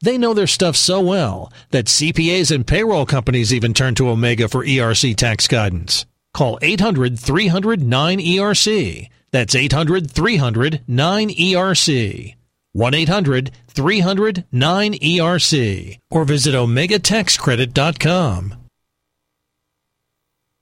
They 0.00 0.18
know 0.18 0.34
their 0.34 0.46
stuff 0.46 0.76
so 0.76 1.00
well 1.00 1.52
that 1.70 1.86
CPAs 1.86 2.54
and 2.54 2.64
payroll 2.66 3.06
companies 3.06 3.52
even 3.52 3.74
turn 3.74 3.96
to 3.96 4.08
Omega 4.08 4.48
for 4.48 4.64
ERC 4.64 5.16
tax 5.16 5.48
guidance. 5.48 6.06
Call 6.32 6.58
800 6.62 7.18
300 7.18 7.80
9ERC. 7.80 9.08
That's 9.32 9.54
800 9.54 10.10
300 10.10 10.82
9ERC. 10.88 12.34
1 12.72 12.94
800 12.94 13.50
300 13.68 14.44
9ERC. 14.52 15.98
Or 16.10 16.24
visit 16.24 16.54
OmegaTaxCredit.com. 16.54 18.67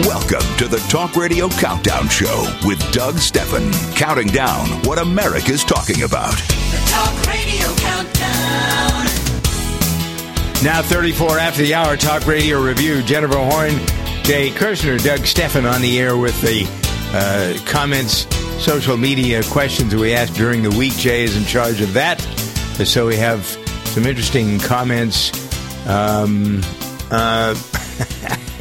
Welcome 0.00 0.56
to 0.56 0.66
the 0.68 0.78
Talk 0.88 1.16
Radio 1.16 1.50
Countdown 1.50 2.08
Show 2.08 2.50
with 2.64 2.80
Doug 2.92 3.18
Stephan, 3.18 3.70
counting 3.94 4.28
down 4.28 4.66
what 4.84 4.98
America's 4.98 5.62
talking 5.62 6.02
about. 6.02 6.32
The 6.32 6.82
Talk 6.86 7.26
Radio 7.26 7.66
Countdown. 7.76 9.04
Now 10.64 10.80
34 10.80 11.38
after 11.38 11.60
the 11.60 11.74
hour, 11.74 11.98
Talk 11.98 12.26
Radio 12.26 12.62
Review. 12.62 13.02
Jennifer 13.02 13.36
Horn, 13.36 13.72
Jay 14.24 14.48
Kirshner, 14.48 15.00
Doug 15.04 15.26
Stephan 15.26 15.66
on 15.66 15.82
the 15.82 16.00
air 16.00 16.16
with 16.16 16.40
the 16.40 16.66
uh, 17.12 17.62
comments, 17.70 18.26
social 18.64 18.96
media 18.96 19.42
questions 19.44 19.92
that 19.92 20.00
we 20.00 20.14
asked 20.14 20.34
during 20.34 20.62
the 20.62 20.70
week. 20.70 20.94
Jay 20.94 21.22
is 21.22 21.36
in 21.36 21.44
charge 21.44 21.82
of 21.82 21.92
that. 21.92 22.18
So 22.86 23.06
we 23.06 23.16
have 23.16 23.44
some 23.84 24.06
interesting 24.06 24.58
comments. 24.58 25.32
Um, 25.86 26.62
uh, 27.10 27.54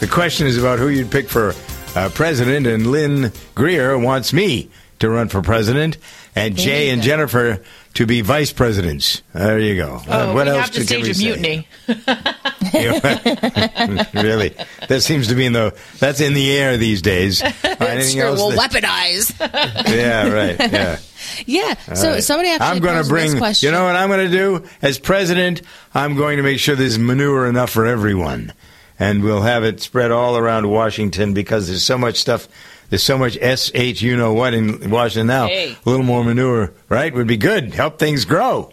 the 0.00 0.08
question 0.10 0.46
is 0.46 0.58
about 0.58 0.78
who 0.78 0.88
you'd 0.88 1.10
pick 1.10 1.28
for 1.28 1.54
uh, 1.94 2.10
president, 2.14 2.66
and 2.66 2.86
Lynn 2.86 3.32
Greer 3.54 3.98
wants 3.98 4.32
me 4.32 4.68
to 4.98 5.08
run 5.10 5.28
for 5.28 5.42
president, 5.42 5.98
and 6.34 6.56
There 6.56 6.64
Jay 6.64 6.90
and 6.90 7.00
go. 7.02 7.06
Jennifer 7.06 7.62
to 7.94 8.06
be 8.06 8.20
vice 8.20 8.52
presidents. 8.52 9.22
There 9.32 9.58
you 9.58 9.76
go. 9.76 10.00
Oh, 10.08 10.30
Uh, 10.30 10.34
what 10.34 10.46
we 10.46 10.52
else 10.52 10.60
have 10.66 10.70
to 10.72 10.84
stage 10.84 11.04
we 11.04 11.10
a 11.10 11.14
say? 11.14 11.24
mutiny. 11.24 11.68
really, 14.14 14.54
that 14.88 15.00
seems 15.02 15.28
to 15.28 15.34
be 15.34 15.46
in 15.46 15.52
the 15.52 15.74
that's 15.98 16.20
in 16.20 16.34
the 16.34 16.50
air 16.52 16.76
these 16.76 17.02
days. 17.02 17.42
Uh, 17.76 17.84
anything 17.84 18.16
Sure, 18.16 18.26
else 18.28 18.38
we'll 18.38 18.50
that- 18.52 18.70
weaponize. 18.70 19.94
yeah, 19.94 20.32
right. 20.32 20.56
Yeah. 20.72 20.98
yeah. 21.44 21.74
All 21.90 21.94
So 21.96 22.10
right. 22.12 22.22
somebody 22.24 22.48
actually 22.48 22.68
I'm 22.68 22.78
going 22.80 23.02
to 23.02 23.06
bring. 23.08 23.32
You 23.60 23.70
know 23.70 23.84
what 23.84 23.96
I'm 23.96 24.08
going 24.08 24.30
to 24.30 24.34
do 24.34 24.64
as 24.80 24.98
president? 24.98 25.60
I'm 25.94 26.16
going 26.16 26.38
to 26.38 26.42
make 26.42 26.58
sure 26.58 26.74
there's 26.74 26.98
manure 26.98 27.46
enough 27.48 27.68
for 27.70 27.84
everyone, 27.84 28.54
and 28.98 29.22
we'll 29.22 29.42
have 29.42 29.64
it 29.64 29.80
spread 29.80 30.10
all 30.10 30.36
around 30.36 30.68
Washington 30.70 31.34
because 31.34 31.68
there's 31.68 31.82
so 31.82 31.98
much 31.98 32.16
stuff. 32.16 32.48
There's 32.88 33.02
so 33.02 33.18
much 33.18 33.34
sh 33.34 34.02
you 34.02 34.16
know 34.16 34.32
what 34.32 34.54
in 34.54 34.90
Washington 34.90 35.26
now. 35.26 35.48
Hey. 35.48 35.72
A 35.72 35.88
little 35.88 36.04
more 36.04 36.24
manure, 36.24 36.72
right? 36.88 37.12
Would 37.12 37.26
be 37.26 37.36
good. 37.36 37.74
Help 37.74 37.98
things 37.98 38.24
grow. 38.24 38.72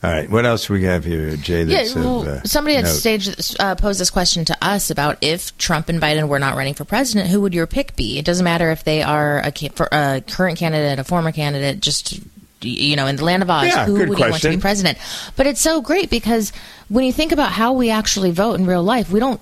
All 0.00 0.12
right. 0.12 0.30
What 0.30 0.46
else 0.46 0.68
we 0.68 0.84
have 0.84 1.04
here, 1.04 1.34
Jay? 1.36 1.64
Yeah, 1.64 1.78
That's 1.78 1.96
of, 1.96 2.04
uh, 2.26 2.42
somebody 2.44 2.76
had 2.76 2.84
note? 2.84 2.90
staged, 2.90 3.56
uh, 3.58 3.74
posed 3.74 3.98
this 3.98 4.10
question 4.10 4.44
to 4.44 4.56
us 4.62 4.90
about 4.90 5.18
if 5.22 5.56
Trump 5.58 5.88
and 5.88 6.00
Biden 6.00 6.28
were 6.28 6.38
not 6.38 6.56
running 6.56 6.74
for 6.74 6.84
president, 6.84 7.30
who 7.30 7.40
would 7.40 7.52
your 7.52 7.66
pick 7.66 7.96
be? 7.96 8.16
It 8.16 8.24
doesn't 8.24 8.44
matter 8.44 8.70
if 8.70 8.84
they 8.84 9.02
are 9.02 9.40
a, 9.40 9.52
a 9.90 10.20
current 10.20 10.56
candidate, 10.56 11.00
a 11.00 11.04
former 11.04 11.32
candidate, 11.32 11.80
just 11.80 12.20
you 12.60 12.96
know, 12.96 13.06
in 13.06 13.16
the 13.16 13.24
land 13.24 13.42
of 13.42 13.50
Oz, 13.50 13.66
Yeah, 13.66 13.86
who 13.86 13.96
good 13.96 14.08
would 14.08 14.18
you 14.18 14.30
want 14.30 14.42
to 14.42 14.50
be 14.50 14.56
president? 14.58 14.98
But 15.36 15.46
it's 15.46 15.60
so 15.60 15.80
great 15.80 16.10
because 16.10 16.52
when 16.88 17.04
you 17.04 17.12
think 17.12 17.32
about 17.32 17.52
how 17.52 17.72
we 17.72 17.90
actually 17.90 18.30
vote 18.32 18.54
in 18.58 18.66
real 18.66 18.82
life, 18.82 19.10
we 19.10 19.20
don't. 19.20 19.40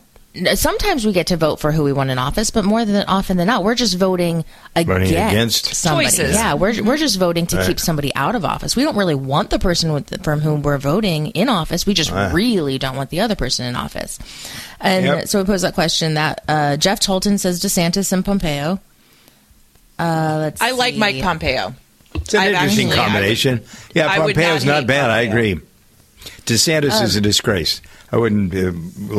Sometimes 0.54 1.06
we 1.06 1.12
get 1.14 1.28
to 1.28 1.36
vote 1.38 1.60
for 1.60 1.72
who 1.72 1.82
we 1.82 1.94
want 1.94 2.10
in 2.10 2.18
office, 2.18 2.50
but 2.50 2.62
more 2.62 2.84
than 2.84 3.06
often 3.08 3.38
than 3.38 3.46
not, 3.46 3.64
we're 3.64 3.74
just 3.74 3.96
voting 3.96 4.44
against, 4.74 4.86
Voting 4.86 5.08
against. 5.16 5.74
somebody. 5.74 6.08
Choices. 6.08 6.34
Yeah, 6.34 6.52
we're 6.52 6.82
we're 6.84 6.98
just 6.98 7.18
voting 7.18 7.46
to 7.46 7.56
Right. 7.56 7.66
keep 7.66 7.80
somebody 7.80 8.14
out 8.14 8.34
of 8.34 8.44
office. 8.44 8.76
We 8.76 8.82
don't 8.82 8.96
really 8.98 9.14
want 9.14 9.48
the 9.48 9.58
person 9.58 9.94
with, 9.94 10.22
from 10.22 10.40
whom 10.40 10.60
we're 10.60 10.76
voting 10.76 11.28
in 11.28 11.48
office. 11.48 11.86
We 11.86 11.94
just 11.94 12.10
Right. 12.10 12.30
really 12.34 12.76
don't 12.76 12.96
want 12.96 13.08
the 13.08 13.20
other 13.20 13.34
person 13.34 13.64
in 13.64 13.76
office. 13.76 14.18
And 14.78 15.06
Yep. 15.06 15.28
so 15.28 15.38
we 15.40 15.46
pose 15.46 15.62
that 15.62 15.72
question 15.72 16.12
that 16.14 16.44
uh, 16.46 16.76
Jeff 16.76 17.00
Tolton 17.00 17.40
says 17.40 17.62
DeSantis 17.62 18.12
and 18.12 18.22
Pompeo. 18.22 18.78
Uh, 19.98 20.36
let's 20.40 20.60
I 20.60 20.72
like. 20.72 20.96
Mike 20.96 21.22
Pompeo. 21.22 21.74
It's 22.16 22.34
an 22.34 22.40
I've 22.40 22.52
interesting 22.54 22.88
actually- 22.88 23.02
combination. 23.02 23.64
yeah, 23.94 24.18
would 24.24 24.34
Pompeo's 24.34 24.64
not 24.64 24.80
not, 24.80 24.86
bad. 24.86 25.10
I 25.10 25.22
agree. 25.22 25.60
DeSantis 26.46 27.02
is 27.02 27.16
a 27.16 27.20
disgrace. 27.20 27.80
I 28.12 28.16
wouldn't 28.18 28.54
uh, 28.54 28.70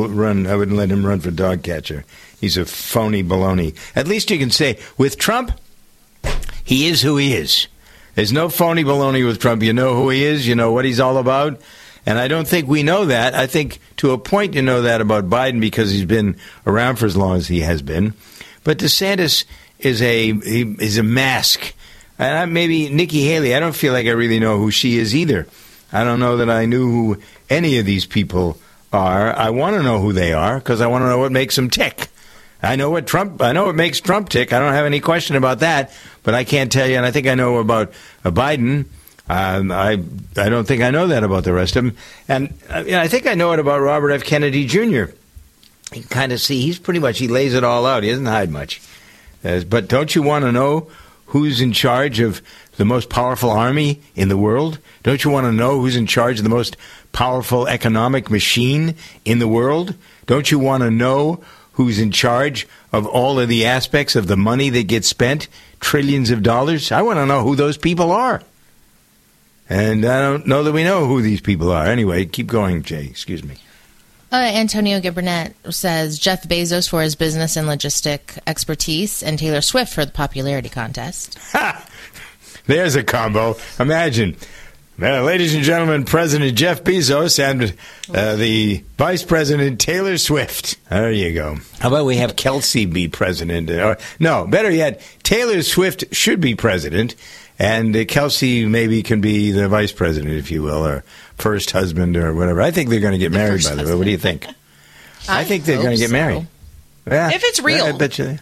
run. 0.08 0.48
I 0.48 0.56
wouldn't 0.56 0.78
let 0.78 0.90
him 0.90 1.06
run 1.06 1.20
for 1.20 1.32
dog 1.32 1.64
catcher. 1.64 2.06
He's 2.40 2.58
a 2.58 2.66
phony 2.66 3.24
baloney. 3.24 3.76
At 3.96 4.08
least 4.08 4.30
you 4.32 4.38
can 4.38 4.52
say 4.52 4.80
with 4.98 5.18
Trump, 5.18 5.52
he 6.64 6.88
is 6.88 7.02
who 7.02 7.18
he 7.18 7.34
is. 7.34 7.68
There's 8.16 8.32
no 8.34 8.50
phony 8.50 8.84
baloney 8.84 9.26
with 9.26 9.40
Trump. 9.40 9.62
You 9.62 9.74
know 9.74 9.96
who 9.96 10.10
he 10.10 10.24
is. 10.24 10.48
You 10.48 10.56
know 10.56 10.72
what 10.72 10.86
he's 10.86 11.00
all 11.00 11.18
about. 11.18 11.62
And 12.06 12.18
I 12.18 12.28
don't 12.30 12.48
think 12.48 12.68
we 12.68 12.84
know 12.84 13.06
that. 13.06 13.34
I 13.36 13.48
think 13.48 13.80
to 13.98 14.12
a 14.12 14.18
point 14.18 14.54
you 14.54 14.62
know 14.62 14.84
that 14.84 15.02
about 15.02 15.30
Biden 15.30 15.60
because 15.60 15.92
he's 15.92 16.06
been 16.06 16.38
around 16.66 16.96
for 16.96 17.06
as 17.06 17.18
long 17.18 17.36
as 17.36 17.48
he 17.48 17.60
has 17.62 17.82
been. 17.82 18.14
But 18.64 18.78
DeSantis 18.80 19.44
is 19.80 20.02
a 20.02 20.32
he, 20.34 20.62
is 20.80 20.98
a 20.98 21.04
mask. 21.04 21.74
And 22.20 22.54
maybe 22.54 22.90
Nikki 22.90 23.24
Haley. 23.26 23.56
I 23.56 23.60
don't 23.60 23.76
feel 23.76 23.94
like 23.94 24.08
I 24.08 24.12
really 24.12 24.40
know 24.40 24.58
who 24.58 24.72
she 24.72 24.98
is 24.98 25.16
either. 25.16 25.48
I 25.92 26.04
don't 26.04 26.20
know 26.20 26.38
that 26.38 26.50
I 26.50 26.66
knew 26.66 26.90
who 26.90 27.22
any 27.50 27.78
of 27.78 27.86
these 27.86 28.06
people 28.06 28.58
are. 28.92 29.36
I 29.36 29.52
want 29.52 29.76
to 29.76 29.84
know 29.84 30.00
who 30.00 30.14
they 30.14 30.34
are 30.34 30.60
because 30.60 30.82
I 30.82 30.88
want 30.88 31.04
to 31.04 31.08
know 31.08 31.20
what 31.20 31.32
makes 31.32 31.56
them 31.56 31.70
tick. 31.70 32.08
I 32.62 32.76
know 32.76 32.90
what 32.90 33.06
Trump. 33.06 33.42
I 33.42 33.52
know 33.52 33.66
what 33.66 33.76
makes 33.76 34.02
Trump 34.02 34.30
tick. 34.30 34.52
I 34.52 34.60
don't 34.60 34.74
have 34.74 34.86
any 34.86 35.00
question 35.00 35.36
about 35.36 35.60
that. 35.60 35.94
But 36.24 36.34
I 36.34 36.44
can't 36.44 36.72
tell 36.72 36.88
you. 36.88 36.98
And 36.98 37.06
I 37.06 37.12
think 37.12 37.28
I 37.28 37.36
know 37.36 37.58
about 37.58 37.94
uh, 38.26 38.32
Biden. 38.32 38.86
Um, 39.30 39.72
I 39.72 40.02
I 40.36 40.50
don't 40.50 40.66
think 40.68 40.82
I 40.82 40.90
know 40.90 41.08
that 41.08 41.24
about 41.24 41.44
the 41.44 41.54
rest 41.54 41.76
of 41.76 41.86
them. 41.86 41.98
And 42.28 42.54
uh, 42.70 42.84
I 43.00 43.08
think 43.08 43.28
I 43.28 43.36
know 43.36 43.52
it 43.52 43.60
about 43.60 43.82
Robert 43.82 44.12
F. 44.12 44.24
Kennedy 44.24 44.66
Jr. 44.66 45.12
You 45.94 46.04
kind 46.10 46.32
of 46.32 46.42
see 46.42 46.62
he's 46.62 46.80
pretty 46.80 47.00
much 47.00 47.20
he 47.20 47.28
lays 47.28 47.54
it 47.54 47.64
all 47.64 47.86
out. 47.86 48.04
He 48.04 48.10
doesn't 48.10 48.26
hide 48.26 48.50
much. 48.50 48.82
Uh, 49.44 49.62
but 49.64 49.88
don't 49.88 50.14
you 50.16 50.24
want 50.24 50.44
to 50.44 50.52
know 50.52 50.90
who's 51.28 51.62
in 51.62 51.72
charge 51.72 52.20
of 52.20 52.42
the 52.78 52.86
most 52.86 53.10
powerful 53.10 53.50
army 53.50 54.02
in 54.16 54.30
the 54.30 54.38
world? 54.38 54.80
Don't 55.04 55.24
you 55.24 55.32
want 55.32 55.46
to 55.46 55.52
know 55.52 55.80
who's 55.80 55.96
in 55.96 56.08
charge 56.08 56.40
of 56.40 56.44
the 56.44 56.50
most 56.50 56.78
powerful 57.12 57.68
economic 57.68 58.30
machine 58.30 58.96
in 59.26 59.40
the 59.40 59.48
world? 59.48 59.96
Don't 60.26 60.52
you 60.52 60.60
want 60.60 60.84
to 60.84 60.92
know 60.92 61.44
who's 61.74 62.00
in 62.00 62.12
charge 62.12 62.68
of 62.92 63.06
all 63.06 63.40
of 63.40 63.48
the 63.48 63.66
aspects 63.66 64.16
of 64.16 64.28
the 64.28 64.36
money 64.36 64.70
that 64.72 64.88
gets 64.88 65.08
spent, 65.08 65.48
trillions 65.80 66.32
of 66.32 66.42
dollars. 66.42 66.92
I 66.92 67.04
want 67.04 67.18
to 67.18 67.26
know 67.26 67.44
who 67.44 67.56
those 67.56 67.78
people 67.78 68.12
are. 68.12 68.42
And 69.70 70.06
I 70.06 70.22
don't 70.22 70.48
know 70.48 70.64
that 70.64 70.72
we 70.72 70.84
know 70.84 71.06
who 71.06 71.22
these 71.22 71.42
people 71.42 71.72
are. 71.72 71.86
Anyway, 71.86 72.26
keep 72.26 72.48
going, 72.48 72.82
Jay. 72.82 73.06
Excuse 73.06 73.44
me. 73.44 73.58
Uh, 74.32 74.36
Antonio 74.36 75.00
Gibbernet 75.00 75.54
says 75.74 76.20
Jeff 76.20 76.44
Bezos 76.44 76.90
for 76.90 77.02
his 77.02 77.16
business 77.16 77.56
and 77.56 77.68
logistic 77.68 78.38
expertise, 78.46 79.24
and 79.24 79.40
Taylor 79.40 79.62
Swift 79.62 79.94
for 79.94 80.04
the 80.06 80.12
popularity 80.12 80.70
contest. 80.70 81.38
Ha! 81.52 81.88
There's 82.66 82.96
a 82.96 83.04
combo. 83.04 83.56
Imagine. 83.80 84.36
Uh, 85.02 85.22
ladies 85.24 85.56
and 85.56 85.64
gentlemen, 85.64 86.04
President 86.04 86.58
Jeff 86.58 86.84
Bezos 86.84 87.40
and 87.40 87.74
uh, 88.14 88.36
the 88.36 88.84
Vice 88.98 89.24
President 89.24 89.80
Taylor 89.80 90.18
Swift. 90.18 90.76
There 90.90 91.12
you 91.12 91.34
go. 91.34 91.58
How 91.80 91.88
about 91.90 92.06
we 92.06 92.18
have 92.18 92.36
Kelce 92.36 92.92
be 92.92 93.08
president? 93.08 93.70
Or, 93.70 93.98
no, 94.20 94.48
better 94.48 94.72
yet, 94.72 95.02
Taylor 95.24 95.62
Swift 95.62 96.04
should 96.14 96.42
be 96.42 96.56
president, 96.56 97.16
and 97.60 97.96
uh, 97.96 98.00
Kelce 98.00 98.68
maybe 98.68 99.02
can 99.04 99.22
be 99.22 99.52
the 99.52 99.68
vice 99.68 99.92
president, 99.92 100.34
if 100.36 100.52
you 100.52 100.62
will, 100.64 100.86
or 100.86 101.04
first 101.38 101.72
husband 101.72 102.16
or 102.18 102.34
whatever. 102.34 102.62
I 102.62 102.72
think 102.72 102.90
they're 102.90 103.00
going 103.00 103.14
to 103.14 103.18
get 103.18 103.32
married, 103.32 103.64
by 103.64 103.76
the 103.76 103.84
way. 103.86 103.96
What 103.96 104.06
do 104.06 104.12
you 104.12 104.18
think? 104.18 104.46
I, 105.30 105.44
think 105.44 105.66
they're 105.66 105.78
going 105.82 105.92
to 105.96 105.98
get 105.98 106.10
so. 106.10 106.14
married. 106.14 106.48
Yeah. 107.06 107.32
If 107.32 107.44
it's 107.44 107.60
real. 107.62 107.86
I 107.86 107.92
bet 107.94 108.18
you. 108.20 108.38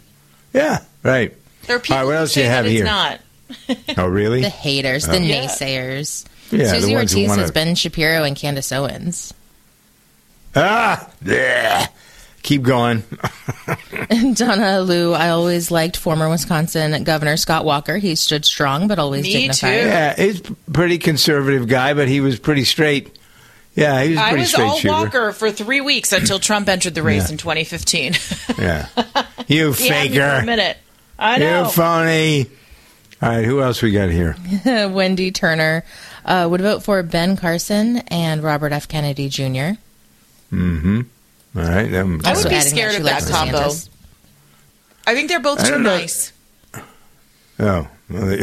Yeah, 0.54 0.84
right. 1.04 1.34
There 1.64 1.76
are 1.76 1.80
people 1.80 1.98
All 1.98 2.02
right, 2.04 2.06
what 2.06 2.12
who 2.14 2.18
else 2.20 2.34
say 2.34 2.44
you 2.44 2.48
have 2.50 2.66
that 2.66 2.72
here? 2.72 2.86
not. 2.86 3.20
Oh, 3.98 4.08
really? 4.08 4.42
The 4.42 4.50
haters, 4.50 5.06
the 5.06 5.18
Oh. 5.18 5.20
naysayers. 5.20 6.26
Yeah, 6.52 6.60
the 6.60 6.70
Susie 6.82 6.94
ones 6.96 7.12
who 7.12 7.20
Ortiz 7.20 7.30
wanna- 7.30 7.42
has 7.44 7.52
Ben 7.52 7.76
Shapiro 7.76 8.24
and 8.24 8.36
Candace 8.36 8.72
Owens. 8.72 9.34
Ah, 10.56 11.10
yeah. 11.24 11.88
Keep 12.46 12.62
going. 12.62 13.02
Donna 14.36 14.80
Lou, 14.82 15.14
I 15.14 15.30
always 15.30 15.72
liked 15.72 15.98
former 15.98 16.30
Wisconsin 16.30 17.04
Governor 17.04 17.38
Scott 17.38 17.66
Walker. 17.66 17.98
He 17.98 18.14
stood 18.14 18.46
strong, 18.46 18.88
but 18.88 19.00
always 19.00 19.24
Me 19.24 19.34
dignified. 19.34 19.82
too. 19.82 19.88
Yeah, 19.88 20.16
he's 20.16 20.42
pretty 20.72 21.00
conservative 21.00 21.68
guy, 21.68 21.96
but 21.96 22.08
he 22.08 22.22
was 22.22 22.38
pretty 22.38 22.64
straight. 22.64 23.18
Yeah, 23.74 24.04
he 24.04 24.12
was 24.12 24.20
a 24.20 24.22
I 24.22 24.30
pretty 24.30 24.42
was 24.44 24.50
straight 24.52 24.64
all 24.68 24.78
shooter. 24.78 24.94
Walker 24.94 25.32
for 25.32 25.50
three 25.50 25.82
weeks 25.82 26.14
until 26.14 26.38
Trump 26.38 26.70
entered 26.70 26.94
the 26.94 27.02
race 27.02 27.26
Yeah. 27.26 27.32
in 27.32 27.38
2015. 27.38 28.14
Yeah, 28.60 28.88
you 29.48 29.74
He 29.74 29.88
had 29.88 30.06
a 30.06 30.10
faker, 30.10 30.46
minute. 30.46 30.78
I 31.18 31.38
you 31.64 31.70
phony. 31.72 32.46
All 33.24 33.30
right, 33.30 33.44
who 33.44 33.60
else 33.62 33.82
we 33.82 33.92
got 33.92 34.12
here? 34.12 34.36
Wendy 34.92 35.32
Turner 35.32 35.84
uh, 36.24 36.48
would 36.50 36.62
vote 36.62 36.84
for 36.84 37.02
Ben 37.02 37.38
Carson 37.38 37.98
and 38.10 38.44
Robert 38.44 38.72
F. 38.72 38.88
Kennedy 38.88 39.30
Jr. 39.30 39.80
Mm-hmm. 40.54 41.02
All 41.56 41.62
right, 41.64 41.90
them- 41.90 42.22
I 42.26 42.34
would 42.36 42.50
be 42.50 42.60
scared 42.62 42.96
of 42.96 43.04
that 43.04 43.24
combo. 43.28 43.72
I 45.08 45.14
think 45.14 45.30
they're 45.30 45.40
both 45.40 45.66
too 45.66 45.80
nice. 45.80 46.34
Oh, 47.58 47.88
well, 48.10 48.38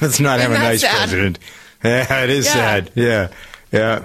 let's 0.00 0.20
not 0.20 0.40
have 0.40 0.50
a 0.50 0.54
nice 0.58 0.80
sad? 0.82 0.96
president. 0.96 1.38
Yeah, 1.84 2.24
it 2.24 2.30
is 2.30 2.46
Yeah. 2.46 2.52
sad. 2.52 2.90
Yeah, 2.94 3.28
yeah. 3.70 4.04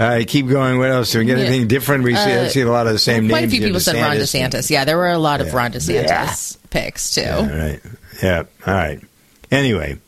All 0.00 0.08
right, 0.08 0.26
keep 0.26 0.48
going. 0.48 0.78
What 0.78 0.90
else? 0.90 1.12
Do 1.12 1.20
we 1.20 1.24
get 1.24 1.38
Yeah. 1.38 1.44
anything 1.44 1.68
different? 1.68 2.02
We 2.02 2.16
see, 2.16 2.20
Uh, 2.32 2.48
see 2.48 2.60
a 2.62 2.68
lot 2.70 2.88
of 2.88 2.94
the 2.94 2.98
same 2.98 3.28
Quite 3.28 3.44
a 3.44 3.48
few 3.48 3.60
here, 3.60 3.68
people 3.68 3.78
said 3.80 3.94
Ron 3.94 4.16
DeSantis. 4.16 4.70
Yeah, 4.70 4.84
there 4.84 4.96
were 4.96 5.10
a 5.10 5.18
lot 5.18 5.40
of 5.40 5.46
Yeah. 5.48 5.56
Ron 5.56 5.72
DeSantis 5.72 6.56
picks, 6.70 7.14
too. 7.14 7.22
All 7.24 7.46
right. 7.46 7.80
Yeah. 8.20 8.42
All 8.66 8.74
right. 8.74 9.00
Anyway, 9.52 9.98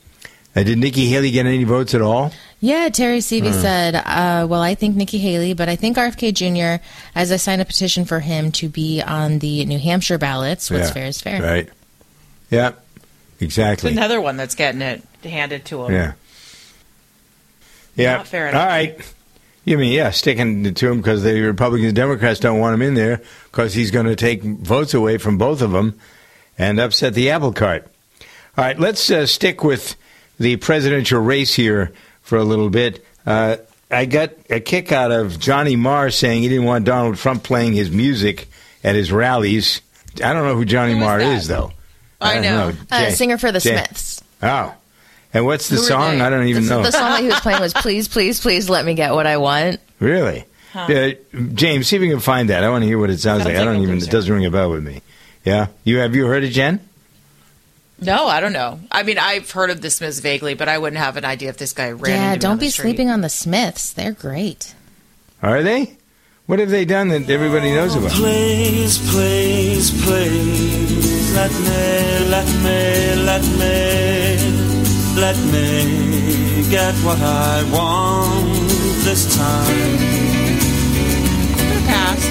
uh, 0.57 0.63
did 0.65 0.79
Nikki 0.79 1.07
Haley 1.07 1.31
get 1.31 1.47
any 1.47 1.63
votes 1.63 1.95
at 1.95 2.03
all? 2.03 2.33
Yeah, 2.65 2.89
Terry 2.89 3.19
Seavey 3.19 3.53
Hmm. 3.53 3.61
said, 3.61 3.95
uh, 3.95 4.47
well, 4.49 4.63
I 4.63 4.75
think 4.75 4.97
Nikki 4.97 5.19
Haley, 5.19 5.53
but 5.53 5.69
I 5.69 5.77
think 5.77 5.99
RFK 5.99 6.33
Jr., 6.33 6.83
as 7.15 7.31
I 7.31 7.37
signed 7.37 7.61
a 7.61 7.65
petition 7.67 8.07
for 8.07 8.21
him 8.21 8.51
to 8.53 8.71
be 8.71 9.03
on 9.03 9.39
the 9.41 9.67
New 9.67 9.79
Hampshire 9.79 10.17
ballots, 10.17 10.71
what's 10.71 10.89
Yeah, 10.89 10.95
fair 10.95 11.07
is 11.07 11.21
fair. 11.21 11.43
Right. 11.43 11.69
Yeah. 12.51 12.69
It's 13.35 13.43
Exactly. 13.43 13.93
another 13.93 14.19
one 14.19 14.39
that's 14.39 14.55
getting 14.55 14.81
it 14.81 15.03
handed 15.23 15.67
to 15.67 15.85
him. 15.85 15.93
Yeah. 15.93 16.13
Yeah. 17.97 18.17
Not 18.17 18.29
fair 18.29 18.49
enough. 18.49 18.63
All 18.63 18.67
right. 18.67 18.99
You 19.67 19.77
mean 19.77 19.93
yeah, 19.93 20.09
sticking 20.11 20.73
to 20.73 20.91
him 20.91 20.99
because 21.03 21.23
the 21.23 21.39
Republicans 21.43 21.89
and 21.89 21.97
Democrats 21.97 22.41
don't 22.41 22.61
want 22.61 22.73
him 22.75 22.81
in 22.83 22.95
there 22.95 23.21
because 23.51 23.75
he's 23.75 23.91
going 23.91 24.07
to 24.07 24.17
take 24.17 24.43
votes 24.43 24.95
away 24.95 25.19
from 25.19 25.37
both 25.37 25.61
of 25.61 25.73
them 25.73 25.99
and 26.59 26.81
upset 26.81 27.13
the 27.13 27.29
apple 27.29 27.53
cart. 27.53 27.87
All 28.57 28.65
right, 28.65 28.79
let's 28.81 29.11
uh, 29.11 29.27
stick 29.27 29.63
with 29.63 29.97
the 30.41 30.57
presidential 30.57 31.21
race 31.21 31.55
here 31.55 31.93
for 32.25 32.37
a 32.37 32.45
little 32.45 32.69
bit. 32.71 33.05
Uh, 33.25 33.57
I 33.91 34.07
got 34.07 34.31
a 34.51 34.59
kick 34.61 34.91
out 34.91 35.13
of 35.13 35.39
Johnny 35.39 35.77
Marr 35.77 36.11
saying 36.11 36.43
he 36.43 36.49
didn't 36.49 36.65
want 36.65 36.85
Donald 36.85 37.17
Trump 37.17 37.45
playing 37.45 37.75
his 37.75 37.91
music 37.91 38.49
at 38.83 38.97
his 38.97 39.13
rallies. 39.13 39.81
I 40.17 40.33
don't 40.33 40.45
know 40.45 40.57
who 40.57 40.65
Johnny 40.65 40.93
Who 40.93 40.99
is 40.99 41.05
Marr 41.05 41.19
that? 41.21 41.37
is, 41.37 41.47
though. 41.49 41.73
I 42.21 42.35
don't 42.35 42.43
know. 42.43 42.73
Uh, 42.91 43.05
Jay- 43.05 43.11
singer 43.13 43.39
for 43.39 43.53
the 43.53 43.61
Jay- 43.61 43.77
Smiths. 43.77 44.23
Oh. 44.43 44.75
And 45.33 45.45
what's 45.47 45.69
the 45.69 45.79
song? 45.79 46.21
I 46.21 46.31
don't 46.31 46.47
even 46.49 46.65
The, 46.65 46.71
know. 46.71 46.83
the 46.83 46.93
song 46.93 47.11
that 47.11 47.21
he 47.21 47.27
was 47.27 47.41
playing 47.41 47.61
was 47.61 47.73
"Please, 47.73 48.07
Please, 48.09 48.41
Please 48.41 48.69
Let 48.71 48.85
Me 48.85 48.95
Get 48.95 49.13
What 49.15 49.27
I 49.27 49.37
Want." 49.37 49.81
Really? 50.01 50.45
Huh. 50.73 50.87
Yeah, 50.89 51.13
James, 51.55 51.87
see 51.89 51.97
if 51.97 52.03
you 52.03 52.11
can 52.11 52.21
find 52.21 52.51
that. 52.51 52.63
I 52.65 52.71
want 52.71 52.83
to 52.83 52.87
hear 52.87 52.99
what 52.99 53.11
it 53.11 53.19
sounds 53.19 53.43
Sounds 53.43 53.47
like. 53.55 53.57
I 53.61 53.65
don't 53.65 53.83
even. 53.83 53.99
It 53.99 54.11
doesn't 54.11 54.33
ring 54.33 54.45
a 54.45 54.51
bell 54.51 54.71
with 54.71 54.83
me. 54.85 55.03
Yeah, 55.45 55.67
you 55.85 55.99
have 55.99 56.15
you 56.15 56.27
heard 56.27 56.45
it, 56.45 56.51
Jen? 56.51 56.81
No, 58.05 58.27
I 58.27 58.41
don't 58.41 58.53
know. 58.53 58.81
I 58.93 59.03
mean, 59.03 59.19
I've 59.19 59.51
heard 59.51 59.71
of 59.71 59.81
the 59.81 59.91
Smiths 59.91 60.21
vaguely, 60.21 60.55
but 60.55 60.69
I 60.69 60.77
wouldn't 60.79 61.01
have 61.01 61.17
an 61.17 61.25
idea 61.25 61.49
if 61.49 61.57
this 61.57 61.73
guy 61.73 61.91
ran. 61.91 62.11
yeah, 62.11 62.33
into 62.35 62.47
don't 62.47 62.61
be 62.61 62.69
street. 62.69 62.83
sleeping 62.91 63.11
on 63.11 63.23
the 63.23 63.29
Smiths. 63.31 63.93
They're 63.93 64.13
great. 64.13 64.75
Are 65.43 65.63
they? 65.63 65.97
What 66.47 66.59
have 66.59 66.69
they 66.69 66.85
done 66.85 67.09
that 67.09 67.31
everybody 67.31 67.71
knows 67.71 67.95
about? 67.97 68.11
Please, 68.11 68.99
please, 69.11 69.91
please, 70.05 71.35
let 71.35 71.51
me, 71.51 72.29
let 72.29 72.47
me, 72.63 73.15
let 73.23 73.43
me, 73.57 74.37
let 75.19 75.39
me 75.53 76.69
get 76.71 76.95
what 76.97 77.19
I 77.19 77.65
want 77.73 78.69
this 79.05 79.35
time. 79.35 79.99
Pass. 81.87 82.29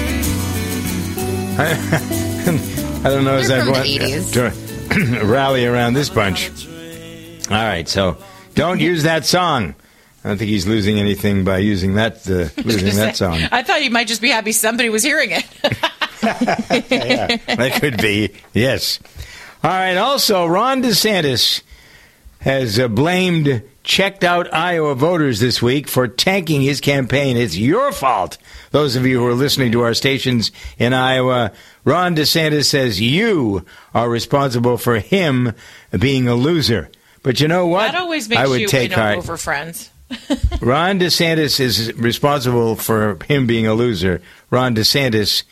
I, 3.04 3.08
I 3.08 3.10
don't 3.10 3.24
know 3.24 3.36
as 3.36 3.48
They're 3.48 3.62
I'd 3.62 4.73
from 4.94 5.10
the 5.10 5.10
want 5.10 5.16
80s. 5.16 5.20
to 5.20 5.26
rally 5.26 5.66
around 5.66 5.94
this 5.94 6.08
bunch. 6.08 6.50
All 7.50 7.56
right, 7.56 7.88
so 7.88 8.16
don't 8.54 8.80
use 8.80 9.02
that 9.02 9.26
song. 9.26 9.74
I 10.24 10.28
don't 10.28 10.38
think 10.38 10.48
he's 10.48 10.66
losing 10.66 10.98
anything 10.98 11.44
by 11.44 11.58
using 11.58 11.94
that 11.94 12.28
uh, 12.28 12.48
losing 12.64 12.96
that 12.96 13.16
song. 13.16 13.38
I 13.52 13.62
thought 13.62 13.82
you 13.82 13.90
might 13.90 14.08
just 14.08 14.22
be 14.22 14.30
happy 14.30 14.52
somebody 14.52 14.88
was 14.88 15.02
hearing 15.02 15.30
it. 15.32 15.46
yeah, 16.90 17.36
that 17.56 17.78
could 17.80 18.00
be. 18.00 18.30
Yes. 18.54 19.00
All 19.62 19.70
right. 19.70 19.96
Also, 19.96 20.46
Ron 20.46 20.82
DeSantis 20.82 21.62
has 22.40 22.78
uh, 22.78 22.88
blamed 22.88 23.62
checked 23.84 24.24
out 24.24 24.52
Iowa 24.52 24.94
voters 24.94 25.38
this 25.38 25.62
week 25.62 25.86
for 25.86 26.08
tanking 26.08 26.62
his 26.62 26.80
campaign. 26.80 27.36
It's 27.36 27.56
your 27.56 27.92
fault. 27.92 28.38
Those 28.70 28.96
of 28.96 29.06
you 29.06 29.20
who 29.20 29.26
are 29.26 29.34
listening 29.34 29.70
to 29.72 29.82
our 29.82 29.94
stations 29.94 30.50
in 30.78 30.92
Iowa, 30.92 31.52
Ron 31.84 32.16
DeSantis 32.16 32.64
says 32.64 33.00
you 33.00 33.64
are 33.94 34.08
responsible 34.08 34.78
for 34.78 34.98
him 34.98 35.52
being 35.96 36.26
a 36.26 36.34
loser. 36.34 36.90
But 37.22 37.40
you 37.40 37.46
know 37.46 37.66
what? 37.66 37.92
That 37.92 38.00
always 38.00 38.28
makes 38.28 38.40
I 38.40 38.46
would 38.46 38.60
you 38.62 38.66
take 38.66 38.92
heart. 38.92 39.18
over 39.18 39.36
friends. 39.36 39.90
Ron 40.60 40.98
DeSantis 40.98 41.60
is 41.60 41.92
responsible 41.94 42.76
for 42.76 43.18
him 43.26 43.46
being 43.46 43.66
a 43.66 43.74
loser. 43.74 44.22
Ron 44.50 44.74
DeSantis 44.74 45.44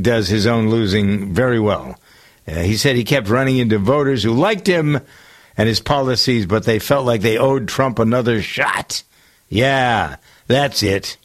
does 0.00 0.28
his 0.28 0.46
own 0.46 0.68
losing 0.70 1.32
very 1.34 1.58
well. 1.58 1.98
Uh, 2.46 2.60
he 2.60 2.76
said 2.76 2.96
he 2.96 3.04
kept 3.04 3.28
running 3.28 3.58
into 3.58 3.78
voters 3.78 4.22
who 4.22 4.32
liked 4.32 4.66
him 4.66 5.00
and 5.60 5.68
his 5.68 5.80
policies, 5.80 6.46
but 6.46 6.64
they 6.64 6.78
felt 6.78 7.04
like 7.04 7.20
they 7.20 7.36
owed 7.36 7.68
Trump 7.68 7.98
another 7.98 8.40
shot. 8.40 9.02
Yeah, 9.50 10.16
that's 10.46 10.82
it. 10.82 11.18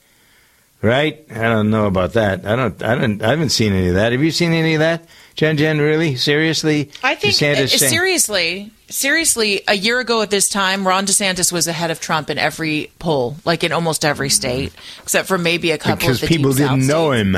Right? 0.81 1.25
I 1.31 1.43
don't 1.43 1.69
know 1.69 1.85
about 1.85 2.13
that. 2.13 2.45
I 2.45 2.57
don't. 2.57 2.83
I 2.83 2.95
don't. 2.95 3.23
I 3.23 3.29
haven't 3.29 3.49
seen 3.49 3.71
any 3.71 3.87
of 3.87 3.95
that. 3.95 4.11
Have 4.11 4.21
you 4.21 4.31
seen 4.31 4.51
any 4.51 4.73
of 4.73 4.79
that, 4.79 5.07
Jen? 5.35 5.55
Jen, 5.55 5.79
really? 5.79 6.17
Seriously? 6.17 6.91
I 7.01 7.15
think 7.15 7.35
DeSantis 7.35 7.63
uh, 7.63 7.77
saying- 7.77 7.89
seriously, 7.91 8.71
seriously, 8.89 9.61
a 9.69 9.73
year 9.73 10.01
ago 10.01 10.21
at 10.21 10.31
this 10.31 10.49
time, 10.49 10.85
Ron 10.85 11.05
DeSantis 11.05 11.53
was 11.53 11.67
ahead 11.67 11.89
of 11.91 12.01
Trump 12.01 12.29
in 12.29 12.37
every 12.37 12.91
poll, 12.99 13.37
like 13.45 13.63
in 13.63 13.71
almost 13.71 14.03
every 14.03 14.29
state, 14.29 14.73
except 15.01 15.29
for 15.29 15.37
maybe 15.37 15.71
a 15.71 15.77
couple 15.77 15.95
because 15.95 16.21
of 16.21 16.27
the 16.27 16.35
people 16.35 16.51
didn't 16.51 16.85
know 16.85 17.13
him. 17.13 17.37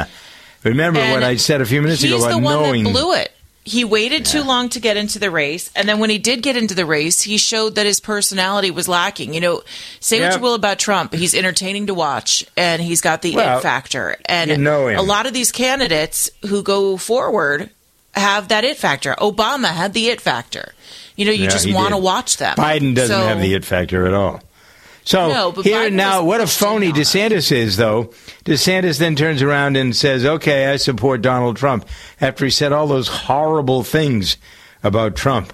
Remember 0.64 1.00
what 1.00 1.24
I 1.24 1.36
said 1.36 1.62
a 1.62 1.66
few 1.66 1.84
minutes 1.84 2.04
ago 2.04 2.16
He's 2.16 2.24
about 2.26 2.32
the 2.32 2.44
one 2.44 2.64
knowing. 2.64 2.84
that 2.86 2.92
blew 2.92 3.14
it. 3.14 3.32
He 3.68 3.84
waited 3.84 4.24
too 4.26 4.44
long 4.44 4.70
to 4.70 4.80
get 4.80 4.96
into 4.96 5.20
the 5.20 5.30
race, 5.30 5.70
and 5.76 5.90
then 5.90 6.00
when 6.00 6.10
he 6.10 6.18
did 6.18 6.42
get 6.42 6.56
into 6.56 6.74
the 6.74 6.86
race, 6.86 7.22
he 7.24 7.38
showed 7.38 7.76
that 7.76 7.86
his 7.86 8.00
personality 8.00 8.72
was 8.72 8.88
lacking. 8.88 9.34
You 9.34 9.42
know, 9.42 9.62
say 10.00 10.22
what 10.22 10.36
you 10.36 10.42
will 10.42 10.54
about 10.54 10.80
Trump, 10.80 11.14
he's 11.14 11.36
entertaining 11.36 11.88
to 11.88 11.94
watch, 11.94 12.46
and 12.56 12.82
he's 12.82 13.02
got 13.02 13.22
the 13.22 13.36
Well, 13.36 13.58
it 13.60 13.62
factor. 13.62 14.16
And 14.26 14.50
you 14.52 14.58
know 14.58 14.88
a 14.90 15.02
lot 15.02 15.26
of 15.26 15.34
these 15.34 15.52
candidates 15.52 16.30
who 16.48 16.64
go 16.64 16.96
forward 16.96 17.70
have 18.14 18.48
that 18.48 18.64
it 18.64 18.78
factor. 18.78 19.14
Obama 19.20 19.68
had 19.68 19.94
the 19.94 20.08
it 20.08 20.22
factor. 20.22 20.74
You 21.18 21.26
know, 21.26 21.32
you 21.32 21.44
Yeah, 21.46 21.50
just 21.50 21.72
want 21.74 21.90
to 21.90 21.98
watch 21.98 22.38
them. 22.38 22.56
Biden 22.56 22.96
doesn't 22.96 23.16
So- 23.16 23.28
have 23.28 23.42
the 23.42 23.54
it 23.54 23.66
factor 23.66 24.06
at 24.08 24.14
all. 24.14 24.42
So 25.08 25.30
No, 25.30 25.52
but 25.54 25.64
here 25.64 25.88
and 25.88 25.96
now, 25.96 26.22
what 26.22 26.42
a 26.42 26.48
phony. 26.48 26.92
DeSantis 26.92 27.50
is, 27.50 27.78
though. 27.78 28.12
DeSantis 28.44 29.00
then 29.00 29.16
turns 29.16 29.42
around 29.42 29.78
and 29.78 29.96
says, 29.96 30.26
"Okay, 30.26 30.66
I 30.68 30.76
support 30.76 31.22
Donald 31.22 31.56
Trump." 31.56 31.88
After 32.20 32.44
he 32.44 32.52
said 32.52 32.74
all 32.74 32.88
those 32.88 33.08
horrible 33.08 33.84
things 33.84 34.36
about 34.84 35.16
Trump, 35.16 35.54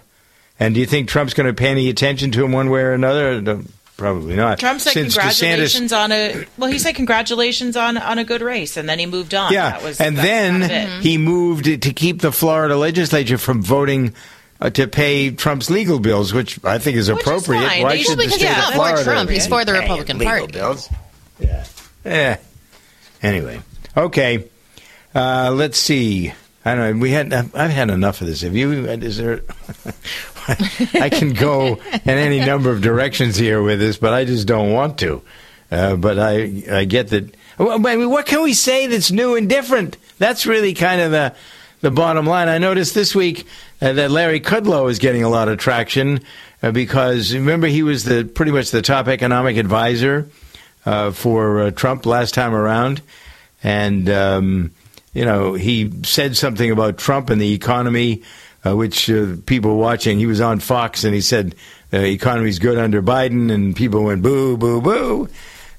and 0.59 0.73
do 0.73 0.79
you 0.79 0.87
think 0.87 1.07
Trump's 1.07 1.35
going 1.35 1.45
to 1.45 1.53
pay 1.53 1.67
any 1.69 1.87
attention 1.87 2.31
to 2.31 2.43
him 2.43 2.51
one 2.51 2.71
way 2.71 2.81
or 2.81 2.93
another? 2.93 3.59
Probably 3.95 4.35
not. 4.35 4.57
Trump 4.57 4.81
said 4.81 4.93
Since 4.93 5.13
congratulations 5.13 5.91
DeSantis, 5.91 6.03
on 6.03 6.11
a 6.11 6.45
well. 6.57 6.71
He 6.71 6.79
said 6.79 6.95
congratulations 6.95 7.77
on 7.77 7.95
on 7.95 8.17
a 8.17 8.23
good 8.23 8.41
race, 8.41 8.75
and 8.75 8.89
then 8.89 8.97
he 8.97 9.05
moved 9.05 9.35
on. 9.35 9.53
yeah, 9.53 9.69
that 9.69 9.83
was, 9.83 10.01
and 10.01 10.17
then 10.17 10.61
kind 10.61 10.63
of 10.63 10.71
it. 10.71 11.03
he 11.03 11.19
moved 11.19 11.65
to 11.65 11.93
keep 11.93 12.21
the 12.21 12.31
Florida 12.31 12.75
legislature 12.75 13.37
from 13.37 13.61
voting. 13.61 14.15
Uh, 14.63 14.69
to 14.69 14.87
pay 14.87 15.29
Trump's 15.29 15.69
legal 15.69 15.99
bills, 15.99 16.33
which 16.33 16.57
I 16.63 16.77
think 16.77 16.95
is 16.95 17.09
appropriate. 17.09 17.67
fine. 17.67 17.83
Why 17.83 17.97
should 17.97 18.17
the 18.17 18.29
state 18.29 18.47
he's 18.47 18.69
of 18.69 18.75
not 18.77 18.97
for 18.97 19.03
Trump. 19.03 19.29
He's 19.29 19.45
for 19.45 19.65
the 19.65 19.73
Republican 19.73 20.19
legal 20.19 20.37
Party. 20.37 20.53
bills? 20.53 20.89
Yeah. 21.37 21.65
Eh. 22.05 22.37
Anyway, 23.21 23.61
okay. 23.97 24.47
Uh, 25.13 25.51
let's 25.53 25.77
see. 25.77 26.33
I 26.63 26.75
don't 26.75 26.97
know. 26.97 27.01
We 27.01 27.11
had. 27.11 27.33
I've 27.33 27.71
had 27.71 27.89
enough 27.89 28.21
of 28.21 28.27
this. 28.27 28.39
Have 28.39 28.55
you? 28.55 28.85
Is 28.85 29.17
there? 29.17 29.41
I 30.93 31.09
can 31.09 31.33
go 31.33 31.75
in 31.91 32.01
any 32.05 32.39
number 32.39 32.71
of 32.71 32.81
directions 32.81 33.35
here 33.35 33.61
with 33.61 33.79
this, 33.79 33.97
but 33.97 34.13
I 34.13 34.23
just 34.23 34.47
don't 34.47 34.71
want 34.71 34.97
to. 34.99 35.21
Uh, 35.71 35.97
but 35.97 36.17
I, 36.17 36.63
I 36.71 36.85
get 36.85 37.09
that. 37.09 37.35
I 37.59 37.77
mean, 37.77 38.09
what 38.09 38.27
can 38.27 38.41
we 38.41 38.53
say 38.53 38.87
that's 38.87 39.11
new 39.11 39.35
and 39.35 39.49
different? 39.49 39.97
That's 40.19 40.45
really 40.45 40.73
kind 40.73 41.01
of 41.01 41.11
the 41.11 41.35
the 41.83 41.91
bottom 41.91 42.25
line. 42.25 42.47
I 42.47 42.59
noticed 42.59 42.95
this 42.95 43.13
week 43.13 43.45
uh, 43.81 43.91
that 43.91 44.09
Larry 44.09 44.39
Kudlow 44.39 44.89
is 44.89 44.99
getting 44.99 45.21
a 45.21 45.29
lot 45.29 45.49
of 45.49 45.57
traction 45.57 46.21
uh, 46.63 46.71
because 46.71 47.33
remember 47.33 47.67
he 47.67 47.83
was 47.83 48.05
the 48.05 48.23
pretty 48.23 48.53
much 48.53 48.71
the 48.71 48.81
top 48.81 49.09
economic 49.09 49.57
advisor 49.57 50.29
uh, 50.85 51.11
for 51.11 51.59
uh, 51.59 51.71
Trump 51.71 52.05
last 52.05 52.33
time 52.33 52.53
around, 52.53 53.01
and 53.63 54.09
um, 54.09 54.71
you 55.13 55.25
know 55.25 55.55
he 55.55 55.91
said 56.03 56.37
something 56.37 56.71
about 56.71 56.97
Trump 56.97 57.29
and 57.29 57.41
the 57.41 57.53
economy, 57.53 58.23
uh, 58.65 58.73
which 58.73 59.09
uh, 59.09 59.35
people 59.45 59.75
watching. 59.75 60.19
He 60.19 60.25
was 60.25 60.39
on 60.39 60.61
Fox 60.61 61.03
and 61.03 61.13
he 61.13 61.19
said 61.19 61.53
the 61.89 62.05
economy's 62.05 62.59
good 62.59 62.77
under 62.77 63.01
Biden, 63.01 63.51
and 63.51 63.75
people 63.75 64.05
went 64.05 64.23
boo, 64.23 64.55
boo, 64.55 64.79
boo. 64.79 65.27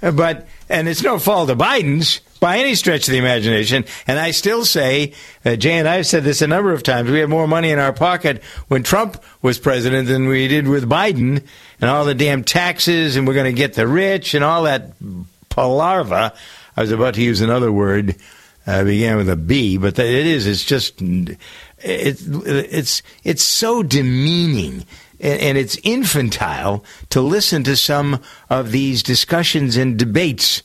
But 0.02 0.48
and 0.68 0.86
it's 0.86 1.02
no 1.02 1.18
fault 1.18 1.48
of 1.48 1.57
Biden's 1.57 2.20
by 2.45 2.59
any 2.59 2.74
stretch 2.74 3.09
of 3.09 3.12
the 3.12 3.18
imagination. 3.18 3.86
And 4.07 4.18
I 4.18 4.32
still 4.32 4.66
say, 4.66 5.14
uh, 5.47 5.57
Jay 5.57 5.78
and 5.78 5.88
I 5.88 5.97
have 5.97 6.07
said 6.07 6.24
this 6.24 6.42
a 6.42 6.47
number 6.47 6.74
of 6.74 6.82
times. 6.82 7.11
We 7.11 7.20
had 7.20 7.30
more 7.30 7.49
money 7.49 7.70
in 7.70 7.78
our 7.78 7.95
pocket 7.95 8.42
when 8.68 8.82
Trump 8.82 9.16
was 9.40 9.59
president 9.59 10.09
than 10.09 10.28
we 10.28 10.47
did 10.47 10.68
with 10.68 10.86
Biden, 10.86 11.42
and 11.80 11.88
all 11.88 12.05
the 12.05 12.14
damn 12.14 12.45
taxes, 12.45 13.16
and 13.16 13.26
we're 13.26 13.32
going 13.32 13.47
to 13.47 13.59
get 13.59 13.72
the 13.72 13.88
rich 13.88 14.34
and 14.34 14.45
all 14.45 14.64
that 14.64 14.92
palarva. 15.49 16.34
I 16.76 16.80
was 16.82 16.92
about 16.92 17.14
to 17.14 17.22
use 17.22 17.40
another 17.40 17.72
word, 17.72 18.14
uh, 18.66 18.84
began 18.84 19.16
with 19.16 19.30
a 19.30 19.36
B, 19.36 19.78
but 19.78 19.99
it 19.99 20.26
is. 20.26 20.47
It's 20.47 20.66
just 20.66 21.01
it, 21.01 21.38
it's 21.78 23.03
it's 23.22 23.42
so 23.42 23.82
demeaning 23.82 24.84
and 25.18 25.57
it's 25.57 25.78
infantile 25.82 26.84
to 27.09 27.22
listen 27.22 27.64
to 27.64 27.74
some 27.74 28.20
of 28.51 28.70
these 28.70 29.03
discussions 29.03 29.78
and 29.78 29.99
debates 29.99 30.62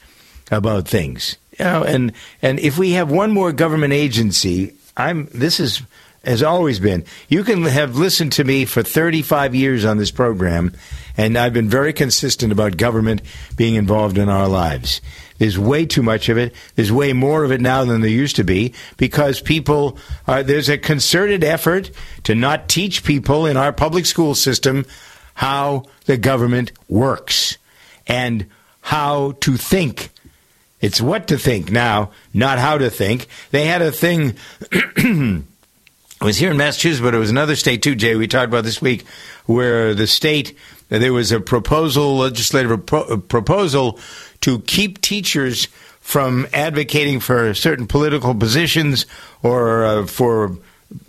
about 0.52 0.86
things. 0.86 1.38
You 1.60 1.66
know, 1.66 1.84
and 1.84 2.14
and 2.42 2.60
if 2.60 2.78
we 2.78 2.92
have 2.92 3.12
one 3.12 3.32
more 3.32 3.52
government 3.52 3.94
agency, 3.94 4.76
I'm 4.96 5.28
this 5.34 5.60
is 5.60 5.82
has 6.24 6.44
always 6.44 6.80
been. 6.80 7.06
You 7.28 7.44
can 7.44 7.64
have 7.64 7.96
listened 7.96 8.34
to 8.34 8.44
me 8.44 8.66
for 8.66 8.84
35 8.84 9.56
years 9.56 9.86
on 9.86 9.98
this 9.98 10.12
program, 10.12 10.74
and 11.18 11.38
I've 11.38 11.54
been 11.54 11.70
very 11.70 11.94
consistent 11.94 12.52
about 12.52 12.78
government 12.78 13.22
being 13.56 13.76
involved 13.76 14.18
in 14.18 14.30
our 14.30 14.48
lives. 14.48 15.02
There's 15.38 15.58
way 15.58 15.86
too 15.86 16.04
much 16.04 16.28
of 16.28 16.38
it. 16.38 16.54
There's 16.76 16.92
way 16.92 17.14
more 17.14 17.46
of 17.46 17.52
it 17.52 17.62
now 17.62 17.86
than 17.86 18.02
there 18.02 18.10
used 18.10 18.36
to 18.36 18.44
be 18.44 18.74
because 18.98 19.40
people 19.40 19.98
are, 20.28 20.44
there's 20.44 20.70
a 20.70 20.78
concerted 20.78 21.44
effort 21.46 21.92
to 22.24 22.36
not 22.36 22.68
teach 22.68 23.06
people 23.06 23.46
in 23.46 23.56
our 23.56 23.72
public 23.72 24.06
school 24.06 24.36
system 24.36 24.86
how 25.36 25.86
the 26.06 26.18
government 26.18 26.74
works 26.90 27.58
and 28.06 28.48
how 28.82 29.32
to 29.40 29.56
think. 29.56 30.10
It's 30.82 31.02
what 31.02 31.28
to 31.28 31.38
think 31.38 31.72
now, 31.72 32.12
not 32.34 32.58
how 32.60 32.78
to 32.78 32.90
think. 32.90 33.28
They 33.52 33.66
had 33.66 33.82
a 33.82 33.92
thing. 33.92 34.36
It 36.22 36.26
was 36.26 36.38
here 36.38 36.52
in 36.52 36.58
Massachusetts, 36.58 37.02
but 37.02 37.16
it 37.16 37.18
was 37.18 37.30
another 37.30 37.56
state 37.56 37.82
too, 37.82 37.96
Jay. 37.96 38.18
We 38.18 38.28
talked 38.28 38.50
about 38.50 38.66
this 38.66 38.82
week 38.82 39.06
where 39.46 39.94
the 39.94 40.06
state 40.06 40.54
there 40.90 41.14
was 41.14 41.32
a 41.32 41.40
proposal, 41.40 42.18
legislative 42.18 42.86
pro- 42.86 43.20
proposal, 43.20 44.00
to 44.42 44.60
keep 44.60 45.00
teachers 45.00 45.68
from 46.02 46.46
advocating 46.52 47.22
for 47.22 47.54
certain 47.54 47.88
political 47.88 48.36
positions 48.36 49.06
or 49.44 49.86
uh, 49.86 50.06
for 50.08 50.58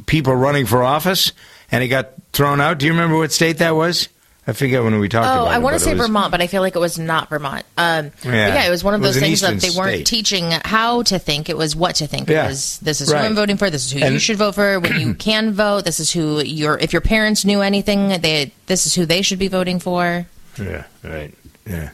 people 0.06 0.34
running 0.34 0.66
for 0.66 0.82
office, 0.82 1.32
and 1.72 1.82
it 1.82 1.88
got 1.88 2.10
thrown 2.32 2.60
out. 2.60 2.78
Do 2.78 2.86
you 2.86 2.92
remember 2.92 3.16
what 3.16 3.32
state 3.32 3.58
that 3.58 3.74
was? 3.74 4.08
I 4.46 4.52
forget 4.52 4.82
when 4.82 4.98
we 4.98 5.08
talked 5.08 5.26
Oh, 5.28 5.42
about 5.42 5.46
it. 5.46 5.54
I 5.54 5.58
want 5.58 5.74
but 5.74 5.78
to 5.78 5.84
say 5.84 5.90
it 5.92 5.98
was- 5.98 6.06
Vermont, 6.06 6.30
but 6.32 6.40
I 6.40 6.46
feel 6.46 6.62
like 6.62 6.74
it 6.74 6.78
was 6.80 6.98
not 6.98 7.28
Vermont. 7.28 7.64
Um, 7.76 8.10
Yeah. 8.24 8.32
yeah, 8.32 8.66
it 8.66 8.70
was 8.70 8.82
one 8.82 8.94
of 8.94 9.02
those 9.02 9.16
an 9.16 9.22
things 9.22 9.42
that 9.42 9.60
they 9.60 9.70
weren't 9.70 9.96
state. 9.96 10.06
teaching 10.06 10.50
how 10.64 11.02
to 11.04 11.18
think. 11.18 11.48
It 11.48 11.56
was 11.58 11.76
what 11.76 11.96
to 11.96 12.06
think. 12.06 12.28
Yeah. 12.28 12.46
It 12.46 12.48
was 12.48 12.78
this 12.78 13.00
is 13.00 13.12
who 13.12 13.18
I'm 13.18 13.34
voting 13.34 13.58
for. 13.58 13.70
This 13.70 13.84
is 13.86 13.92
who 13.92 14.00
you 14.00 14.18
should 14.18 14.36
vote 14.38 14.54
for 14.54 14.80
when 14.80 14.98
you 14.98 15.14
can 15.18 15.52
vote. 15.52 15.84
This 15.84 16.00
is 16.00 16.12
who 16.12 16.42
your 16.42 16.78
if 16.78 16.92
your 16.92 17.02
parents 17.02 17.44
knew 17.44 17.60
anything, 17.60 18.20
they 18.20 18.52
this 18.66 18.86
is 18.86 18.94
who 18.94 19.06
they 19.06 19.22
should 19.22 19.38
be 19.38 19.48
voting 19.48 19.78
for. 19.78 20.26
Yeah, 20.58 20.84
right. 21.04 21.32
Yeah. 21.68 21.90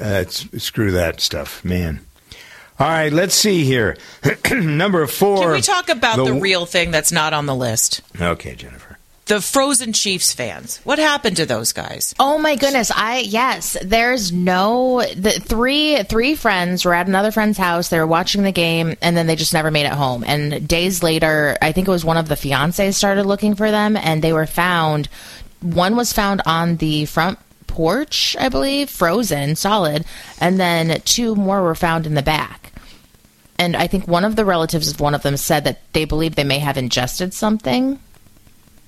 Uh, 0.00 0.22
it's, 0.22 0.46
screw 0.62 0.92
that 0.92 1.20
stuff, 1.20 1.64
man. 1.64 2.00
All 2.78 2.86
right, 2.86 3.12
let's 3.12 3.34
see 3.34 3.64
here. 3.64 3.96
Number 4.52 5.04
four. 5.08 5.38
Can 5.42 5.50
we 5.50 5.60
talk 5.60 5.88
about 5.88 6.24
the, 6.24 6.34
real 6.34 6.64
thing 6.64 6.92
that's 6.92 7.10
not 7.10 7.32
on 7.32 7.46
the 7.46 7.54
list? 7.56 8.02
Okay, 8.20 8.54
Jennifer. 8.54 8.87
The 9.28 9.42
frozen 9.42 9.92
Chiefs 9.92 10.32
fans. 10.32 10.80
What 10.84 10.98
happened 10.98 11.36
to 11.36 11.44
those 11.44 11.74
guys? 11.74 12.14
Oh 12.18 12.38
my 12.38 12.56
goodness! 12.56 12.90
I 12.90 13.18
yes, 13.18 13.76
there's 13.82 14.32
no 14.32 15.02
the 15.02 15.32
three 15.32 16.02
three 16.04 16.34
friends 16.34 16.86
were 16.86 16.94
at 16.94 17.08
another 17.08 17.30
friend's 17.30 17.58
house. 17.58 17.90
They 17.90 17.98
were 17.98 18.06
watching 18.06 18.42
the 18.42 18.52
game, 18.52 18.96
and 19.02 19.14
then 19.14 19.26
they 19.26 19.36
just 19.36 19.52
never 19.52 19.70
made 19.70 19.84
it 19.84 19.92
home. 19.92 20.24
And 20.26 20.66
days 20.66 21.02
later, 21.02 21.58
I 21.60 21.72
think 21.72 21.88
it 21.88 21.90
was 21.90 22.06
one 22.06 22.16
of 22.16 22.28
the 22.28 22.36
fiancés 22.36 22.94
started 22.94 23.26
looking 23.26 23.54
for 23.54 23.70
them, 23.70 23.98
and 23.98 24.22
they 24.22 24.32
were 24.32 24.46
found. 24.46 25.10
One 25.60 25.94
was 25.94 26.14
found 26.14 26.40
on 26.46 26.78
the 26.78 27.04
front 27.04 27.38
porch, 27.66 28.34
I 28.40 28.48
believe, 28.48 28.88
frozen, 28.88 29.56
solid, 29.56 30.06
and 30.40 30.58
then 30.58 31.02
two 31.02 31.34
more 31.34 31.62
were 31.62 31.74
found 31.74 32.06
in 32.06 32.14
the 32.14 32.22
back. 32.22 32.72
And 33.58 33.76
I 33.76 33.88
think 33.88 34.08
one 34.08 34.24
of 34.24 34.36
the 34.36 34.44
relatives 34.46 34.90
of 34.90 35.00
one 35.00 35.14
of 35.14 35.22
them 35.22 35.36
said 35.36 35.64
that 35.64 35.80
they 35.92 36.06
believe 36.06 36.34
they 36.34 36.44
may 36.44 36.60
have 36.60 36.78
ingested 36.78 37.34
something, 37.34 37.98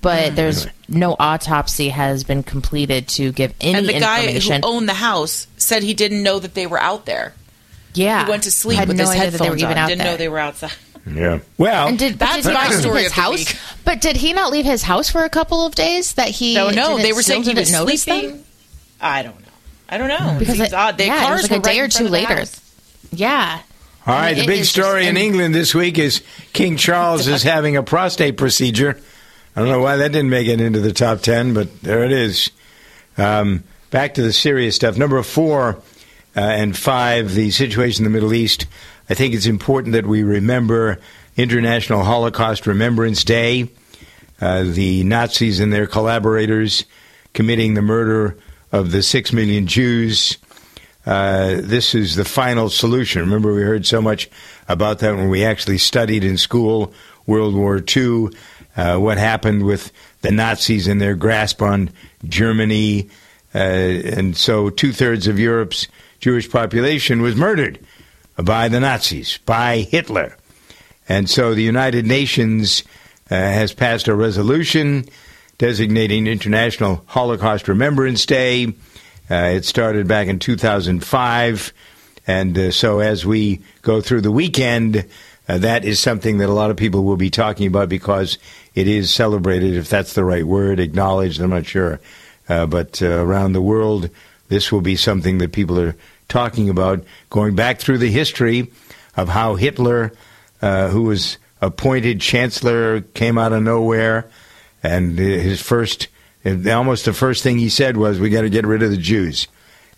but 0.01 0.31
mm. 0.31 0.35
there's 0.35 0.67
no 0.87 1.15
autopsy 1.19 1.89
has 1.89 2.23
been 2.23 2.43
completed 2.43 3.07
to 3.09 3.31
give 3.31 3.53
any 3.61 3.77
and 3.79 3.87
the 3.87 3.99
guy 3.99 4.31
who 4.39 4.51
owned 4.63 4.89
the 4.89 4.93
house 4.93 5.47
said 5.57 5.83
he 5.83 5.93
didn't 5.93 6.23
know 6.23 6.39
that 6.39 6.53
they 6.53 6.67
were 6.67 6.79
out 6.79 7.05
there. 7.05 7.33
yeah, 7.93 8.25
He 8.25 8.29
went 8.29 8.43
to 8.43 8.51
sleep 8.51 8.77
Had 8.79 8.87
with 8.87 8.97
no 8.97 9.03
his 9.03 9.11
idea 9.11 9.31
that 9.31 9.37
they 9.37 9.49
were 9.49 9.55
headphones 9.55 9.61
even 9.63 9.71
on. 9.73 9.77
out 9.77 9.87
Didn't 9.87 9.99
there. 9.99 10.11
know 10.13 10.17
they 10.17 10.29
were 10.29 10.39
outside. 10.39 10.71
Yeah. 11.05 11.39
Well, 11.57 11.87
and 11.87 11.97
did, 11.97 12.19
but 12.19 12.25
That's 12.27 12.45
did 12.45 12.53
my 12.53 12.69
leave 12.69 12.79
story 12.79 13.03
his 13.03 13.11
of 13.11 13.15
the 13.15 13.21
house? 13.21 13.33
week. 13.37 13.57
But 13.85 14.01
did 14.01 14.15
he 14.17 14.33
not 14.33 14.51
leave 14.51 14.65
his 14.65 14.83
house 14.83 15.09
for 15.09 15.23
a 15.23 15.29
couple 15.29 15.65
of 15.65 15.73
days? 15.73 16.13
That 16.13 16.27
he 16.29 16.53
No, 16.53 16.69
no, 16.69 16.97
they 16.99 17.11
were 17.13 17.23
saying 17.23 17.41
he 17.43 17.49
didn't 17.49 17.59
was 17.59 17.71
notice 17.71 18.03
sleeping. 18.03 18.29
them? 18.29 18.43
I 18.99 19.23
don't 19.23 19.39
know. 19.39 19.47
I 19.89 19.97
don't 19.97 20.07
know. 20.09 20.35
because 20.37 20.55
it 20.55 20.57
seems 20.57 20.67
it, 20.69 20.73
odd. 20.75 20.97
They 20.97 21.07
yeah, 21.07 21.23
it 21.23 21.25
cars 21.27 21.41
was 21.41 21.51
like 21.51 21.51
a 21.51 21.61
were 21.61 21.63
right 21.65 21.73
day 21.73 21.79
or 21.79 21.87
two 21.87 22.07
front 22.07 22.23
of 22.23 22.27
the 22.29 22.35
later. 22.35 22.51
Yeah. 23.13 23.61
All 24.07 24.13
right, 24.15 24.27
I 24.29 24.31
mean, 24.33 24.39
the 24.41 24.47
big 24.47 24.65
story 24.65 25.01
just- 25.01 25.09
in 25.09 25.17
England 25.17 25.53
this 25.55 25.73
week 25.75 25.97
is 25.97 26.21
King 26.53 26.77
Charles 26.77 27.27
is 27.27 27.41
having 27.55 27.77
a 27.77 27.83
prostate 27.83 28.37
procedure. 28.37 28.99
I 29.55 29.59
don't 29.59 29.69
know 29.69 29.81
why 29.81 29.97
that 29.97 30.13
didn't 30.13 30.29
make 30.29 30.47
it 30.47 30.61
into 30.61 30.79
the 30.79 30.93
top 30.93 31.19
10, 31.19 31.53
but 31.53 31.81
there 31.81 32.05
it 32.05 32.13
is. 32.13 32.51
Um, 33.17 33.65
back 33.89 34.13
to 34.13 34.21
the 34.21 34.31
serious 34.31 34.77
stuff. 34.77 34.97
Number 34.97 35.21
four 35.23 35.81
uh, 36.35 36.39
and 36.39 36.77
five, 36.77 37.33
the 37.33 37.51
situation 37.51 38.05
in 38.05 38.11
the 38.11 38.15
Middle 38.15 38.33
East. 38.33 38.65
I 39.09 39.13
think 39.13 39.33
it's 39.33 39.47
important 39.47 39.91
that 39.93 40.07
we 40.07 40.23
remember 40.23 40.99
International 41.35 42.03
Holocaust 42.03 42.65
Remembrance 42.65 43.25
Day. 43.25 43.69
Uh, 44.39 44.63
the 44.63 45.03
Nazis 45.03 45.59
and 45.59 45.71
their 45.73 45.85
collaborators 45.85 46.85
committing 47.33 47.73
the 47.73 47.81
murder 47.81 48.37
of 48.71 48.91
the 48.91 49.03
six 49.03 49.33
million 49.33 49.67
Jews. 49.67 50.37
Uh, 51.05 51.57
this 51.59 51.93
is 51.93 52.15
the 52.15 52.25
final 52.25 52.69
solution. 52.69 53.21
Remember, 53.21 53.53
we 53.53 53.63
heard 53.63 53.85
so 53.85 54.01
much 54.01 54.29
about 54.69 54.99
that 54.99 55.15
when 55.15 55.29
we 55.29 55.43
actually 55.43 55.77
studied 55.77 56.23
in 56.23 56.37
school 56.37 56.93
World 57.25 57.53
War 57.53 57.83
II, 57.95 58.29
uh, 58.75 58.97
what 58.97 59.17
happened 59.17 59.63
with 59.65 59.91
the 60.21 60.31
Nazis 60.31 60.87
and 60.87 61.01
their 61.01 61.15
grasp 61.15 61.61
on 61.61 61.89
Germany. 62.25 63.09
Uh, 63.53 63.57
and 63.57 64.37
so 64.37 64.69
two 64.69 64.93
thirds 64.93 65.27
of 65.27 65.39
Europe's 65.39 65.87
Jewish 66.19 66.49
population 66.49 67.21
was 67.21 67.35
murdered 67.35 67.79
by 68.37 68.67
the 68.67 68.79
Nazis, 68.79 69.39
by 69.45 69.79
Hitler. 69.79 70.37
And 71.09 71.29
so 71.29 71.53
the 71.53 71.63
United 71.63 72.05
Nations 72.05 72.83
uh, 73.29 73.35
has 73.35 73.73
passed 73.73 74.07
a 74.07 74.15
resolution 74.15 75.05
designating 75.57 76.27
International 76.27 77.03
Holocaust 77.07 77.67
Remembrance 77.67 78.25
Day. 78.25 78.67
Uh, 79.29 79.53
it 79.55 79.65
started 79.65 80.07
back 80.07 80.27
in 80.27 80.39
2005. 80.39 81.73
And 82.27 82.57
uh, 82.57 82.71
so 82.71 82.99
as 82.99 83.25
we 83.25 83.61
go 83.81 84.01
through 84.01 84.21
the 84.21 84.31
weekend, 84.31 85.05
uh, 85.47 85.57
that 85.57 85.85
is 85.85 85.99
something 85.99 86.37
that 86.37 86.49
a 86.49 86.53
lot 86.53 86.71
of 86.71 86.77
people 86.77 87.03
will 87.03 87.17
be 87.17 87.29
talking 87.29 87.67
about 87.67 87.89
because 87.89 88.37
it 88.73 88.87
is 88.87 89.13
celebrated, 89.13 89.75
if 89.75 89.89
that's 89.89 90.13
the 90.13 90.23
right 90.23 90.45
word, 90.45 90.79
acknowledged. 90.79 91.41
I'm 91.41 91.49
not 91.49 91.65
sure. 91.65 91.99
Uh, 92.47 92.65
but 92.65 93.01
uh, 93.01 93.07
around 93.07 93.53
the 93.53 93.61
world, 93.61 94.09
this 94.47 94.71
will 94.71 94.81
be 94.81 94.95
something 94.95 95.37
that 95.39 95.51
people 95.51 95.79
are 95.79 95.95
talking 96.27 96.69
about, 96.69 97.03
going 97.29 97.55
back 97.55 97.79
through 97.79 97.97
the 97.97 98.11
history 98.11 98.71
of 99.15 99.29
how 99.29 99.55
Hitler, 99.55 100.13
uh, 100.61 100.89
who 100.89 101.03
was 101.03 101.37
appointed 101.61 102.21
chancellor, 102.21 103.01
came 103.01 103.37
out 103.37 103.53
of 103.53 103.61
nowhere, 103.61 104.29
and 104.83 105.17
his 105.17 105.61
first, 105.61 106.07
almost 106.45 107.05
the 107.05 107.13
first 107.13 107.43
thing 107.43 107.57
he 107.59 107.69
said 107.69 107.97
was, 107.97 108.19
"We 108.19 108.29
got 108.29 108.41
to 108.41 108.49
get 108.49 108.65
rid 108.65 108.81
of 108.81 108.91
the 108.91 108.97
Jews," 108.97 109.47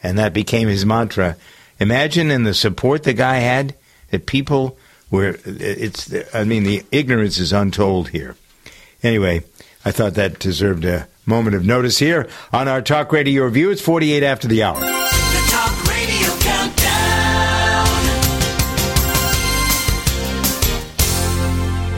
and 0.02 0.18
that 0.18 0.34
became 0.34 0.68
his 0.68 0.86
mantra. 0.86 1.38
Imagine 1.80 2.32
in 2.32 2.44
the 2.44 2.54
support 2.54 3.04
the 3.04 3.14
guy 3.14 3.38
had 3.38 3.76
that 4.10 4.26
people 4.26 4.78
were. 5.10 5.38
It's. 5.46 6.14
I 6.34 6.44
mean, 6.44 6.64
the 6.64 6.84
ignorance 6.92 7.38
is 7.38 7.54
untold 7.54 8.10
here. 8.10 8.36
Anyway, 9.04 9.43
I 9.84 9.91
thought 9.91 10.14
that 10.14 10.39
deserved 10.39 10.86
a 10.86 11.10
moment 11.26 11.58
of 11.58 11.66
notice 11.66 11.97
here 11.97 12.30
on 12.54 12.70
our 12.70 12.82
talk 12.82 13.12
radio 13.12 13.43
review. 13.43 13.70
It's 13.70 13.82
48 13.82 14.24
after 14.24 14.47
the 14.47 14.64
hour. 14.64 14.80
The 14.80 15.47
Talk 15.49 15.84
Radio 15.86 16.30
Countdown. 16.39 17.86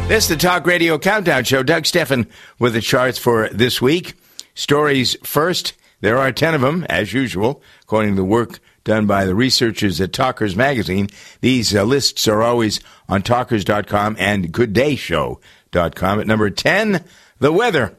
This 0.08 0.24
is 0.24 0.30
the 0.30 0.36
Talk 0.36 0.66
Radio 0.66 0.98
Countdown 0.98 1.44
Show. 1.44 1.62
Doug 1.62 1.86
Stephan 1.86 2.28
with 2.58 2.74
the 2.74 2.82
charts 2.82 3.20
for 3.20 3.50
this 3.50 3.80
week. 3.80 4.16
Stories 4.56 5.16
first. 5.24 5.74
There 6.02 6.18
are 6.18 6.32
10 6.32 6.56
of 6.56 6.62
them, 6.62 6.86
as 6.90 7.14
usual, 7.14 7.62
according 7.84 8.12
to 8.12 8.18
the 8.18 8.26
work 8.26 8.60
done 8.84 9.06
by 9.06 9.26
the 9.26 9.36
researchers 9.36 10.00
at 10.00 10.14
Talkers 10.14 10.56
Magazine. 10.56 11.10
These 11.42 11.76
uh, 11.76 11.84
lists 11.84 12.28
are 12.28 12.42
always 12.44 12.80
on 13.10 13.22
talkers.com 13.24 14.16
and 14.20 14.52
gooddayshow.com. 15.76 16.20
At 16.20 16.28
number 16.28 16.50
10, 16.50 17.04
the 17.40 17.52
weather. 17.52 17.96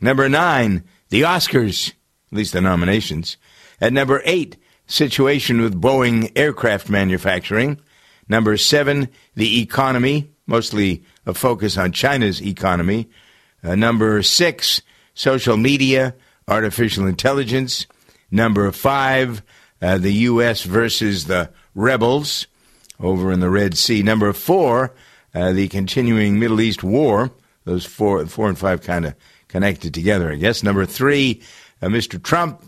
Number 0.00 0.28
9, 0.28 0.82
the 1.08 1.22
Oscars, 1.22 1.90
at 1.90 2.36
least 2.36 2.52
the 2.52 2.60
nominations. 2.60 3.36
At 3.80 3.92
number 3.92 4.22
8, 4.24 4.56
situation 4.86 5.60
with 5.60 5.80
Boeing 5.80 6.32
aircraft 6.36 6.90
manufacturing. 6.90 7.80
Number 8.28 8.56
7, 8.56 9.08
the 9.34 9.60
economy, 9.60 10.30
mostly 10.46 11.04
a 11.26 11.34
focus 11.34 11.78
on 11.78 11.92
China's 11.92 12.42
economy. 12.42 13.08
Uh, 13.62 13.74
number 13.74 14.22
6, 14.22 14.82
social 15.14 15.56
media, 15.56 16.14
artificial 16.48 17.06
intelligence. 17.06 17.86
Number 18.30 18.70
5, 18.72 19.42
uh, 19.80 19.98
the 19.98 20.12
U.S. 20.12 20.62
versus 20.62 21.26
the 21.26 21.50
rebels 21.74 22.46
over 23.00 23.32
in 23.32 23.40
the 23.40 23.50
Red 23.50 23.76
Sea. 23.76 24.02
Number 24.02 24.32
four, 24.32 24.94
uh, 25.34 25.52
the 25.52 25.68
continuing 25.68 26.38
Middle 26.38 26.60
East 26.60 26.82
war. 26.82 27.30
Those 27.64 27.84
four, 27.84 28.24
four 28.26 28.48
and 28.48 28.58
five 28.58 28.82
kind 28.82 29.06
of 29.06 29.14
connected 29.48 29.94
together, 29.94 30.32
I 30.32 30.36
guess. 30.36 30.62
Number 30.62 30.84
three, 30.86 31.42
uh, 31.80 31.86
Mr. 31.86 32.22
Trump 32.22 32.62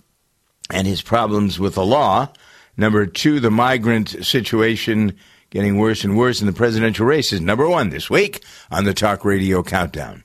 and 0.71 0.87
his 0.87 1.03
problems 1.03 1.61
with 1.61 1.75
the 1.75 1.85
law. 1.85 2.29
Number 2.77 3.07
two, 3.07 3.41
the 3.41 3.51
migrant 3.51 4.25
situation 4.25 5.17
getting 5.51 5.79
worse 5.79 6.05
and 6.05 6.17
worse 6.17 6.41
in 6.41 6.47
the 6.47 6.53
presidential 6.53 7.07
races. 7.07 7.41
Number 7.41 7.69
one 7.69 7.91
this 7.91 8.11
week 8.11 8.45
on 8.71 8.85
the 8.85 8.95
Talk 8.95 9.25
Radio 9.25 9.63
Countdown. 9.63 10.25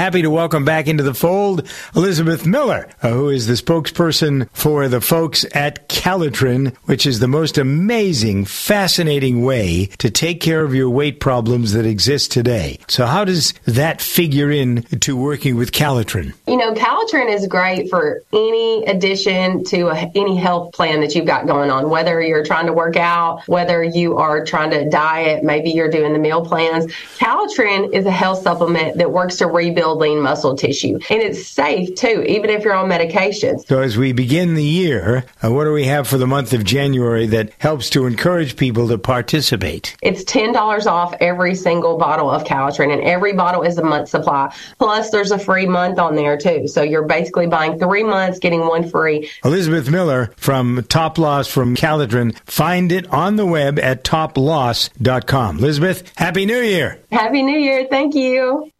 Happy 0.00 0.22
to 0.22 0.30
welcome 0.30 0.64
back 0.64 0.86
into 0.86 1.02
the 1.02 1.12
fold 1.12 1.68
Elizabeth 1.94 2.46
Miller, 2.46 2.88
uh, 3.02 3.10
who 3.10 3.28
is 3.28 3.46
the 3.46 3.52
spokesperson 3.52 4.48
for 4.50 4.88
the 4.88 5.02
folks 5.02 5.44
at 5.52 5.90
Caltrin, 5.90 6.74
which 6.86 7.04
is 7.04 7.18
the 7.18 7.28
most 7.28 7.58
amazing, 7.58 8.46
fascinating 8.46 9.44
way 9.44 9.90
to 9.98 10.10
take 10.10 10.40
care 10.40 10.64
of 10.64 10.74
your 10.74 10.88
weight 10.88 11.20
problems 11.20 11.74
that 11.74 11.84
exist 11.84 12.32
today. 12.32 12.78
So, 12.88 13.04
how 13.04 13.26
does 13.26 13.52
that 13.66 14.00
figure 14.00 14.50
in 14.50 14.84
to 15.00 15.18
working 15.18 15.56
with 15.56 15.70
Caltrin? 15.70 16.32
You 16.48 16.56
know, 16.56 16.72
Caltrin 16.72 17.30
is 17.30 17.46
great 17.46 17.90
for 17.90 18.22
any 18.32 18.86
addition 18.86 19.64
to 19.64 19.88
a, 19.88 20.10
any 20.14 20.34
health 20.34 20.72
plan 20.72 21.02
that 21.02 21.14
you've 21.14 21.26
got 21.26 21.46
going 21.46 21.70
on, 21.70 21.90
whether 21.90 22.22
you're 22.22 22.46
trying 22.46 22.66
to 22.66 22.72
work 22.72 22.96
out, 22.96 23.42
whether 23.48 23.84
you 23.84 24.16
are 24.16 24.46
trying 24.46 24.70
to 24.70 24.88
diet, 24.88 25.44
maybe 25.44 25.72
you're 25.72 25.90
doing 25.90 26.14
the 26.14 26.18
meal 26.18 26.42
plans. 26.42 26.86
Caltrin 27.18 27.92
is 27.92 28.06
a 28.06 28.10
health 28.10 28.42
supplement 28.42 28.96
that 28.96 29.12
works 29.12 29.36
to 29.36 29.46
rebuild 29.46 29.89
lean 29.96 30.20
muscle 30.20 30.54
tissue. 30.54 30.98
And 31.10 31.22
it's 31.22 31.46
safe 31.46 31.94
too, 31.94 32.24
even 32.26 32.50
if 32.50 32.64
you're 32.64 32.74
on 32.74 32.88
medications. 32.88 33.66
So, 33.66 33.80
as 33.80 33.96
we 33.96 34.12
begin 34.12 34.54
the 34.54 34.64
year, 34.64 35.24
uh, 35.42 35.50
what 35.50 35.64
do 35.64 35.72
we 35.72 35.84
have 35.84 36.06
for 36.06 36.18
the 36.18 36.26
month 36.26 36.52
of 36.52 36.64
January 36.64 37.26
that 37.26 37.52
helps 37.58 37.90
to 37.90 38.06
encourage 38.06 38.56
people 38.56 38.88
to 38.88 38.98
participate? 38.98 39.96
It's 40.02 40.24
$10 40.24 40.86
off 40.86 41.14
every 41.20 41.54
single 41.54 41.98
bottle 41.98 42.30
of 42.30 42.44
Caltrin, 42.44 42.92
and 42.92 43.02
every 43.02 43.32
bottle 43.32 43.62
is 43.62 43.78
a 43.78 43.84
month 43.84 44.08
supply. 44.08 44.54
Plus, 44.78 45.10
there's 45.10 45.30
a 45.30 45.38
free 45.38 45.66
month 45.66 45.98
on 45.98 46.16
there 46.16 46.36
too. 46.36 46.66
So, 46.68 46.82
you're 46.82 47.06
basically 47.06 47.46
buying 47.46 47.78
three 47.78 48.04
months, 48.04 48.38
getting 48.38 48.60
one 48.60 48.88
free. 48.88 49.30
Elizabeth 49.44 49.90
Miller 49.90 50.32
from 50.36 50.84
Top 50.88 51.18
Loss 51.18 51.48
from 51.48 51.76
Caltrin. 51.76 52.36
Find 52.46 52.92
it 52.92 53.06
on 53.12 53.36
the 53.36 53.46
web 53.46 53.78
at 53.78 54.04
toploss.com. 54.04 55.58
Elizabeth, 55.58 56.12
Happy 56.16 56.46
New 56.46 56.60
Year. 56.60 56.98
Happy 57.10 57.42
New 57.42 57.58
Year. 57.58 57.86
Thank 57.90 58.14
you. 58.14 58.70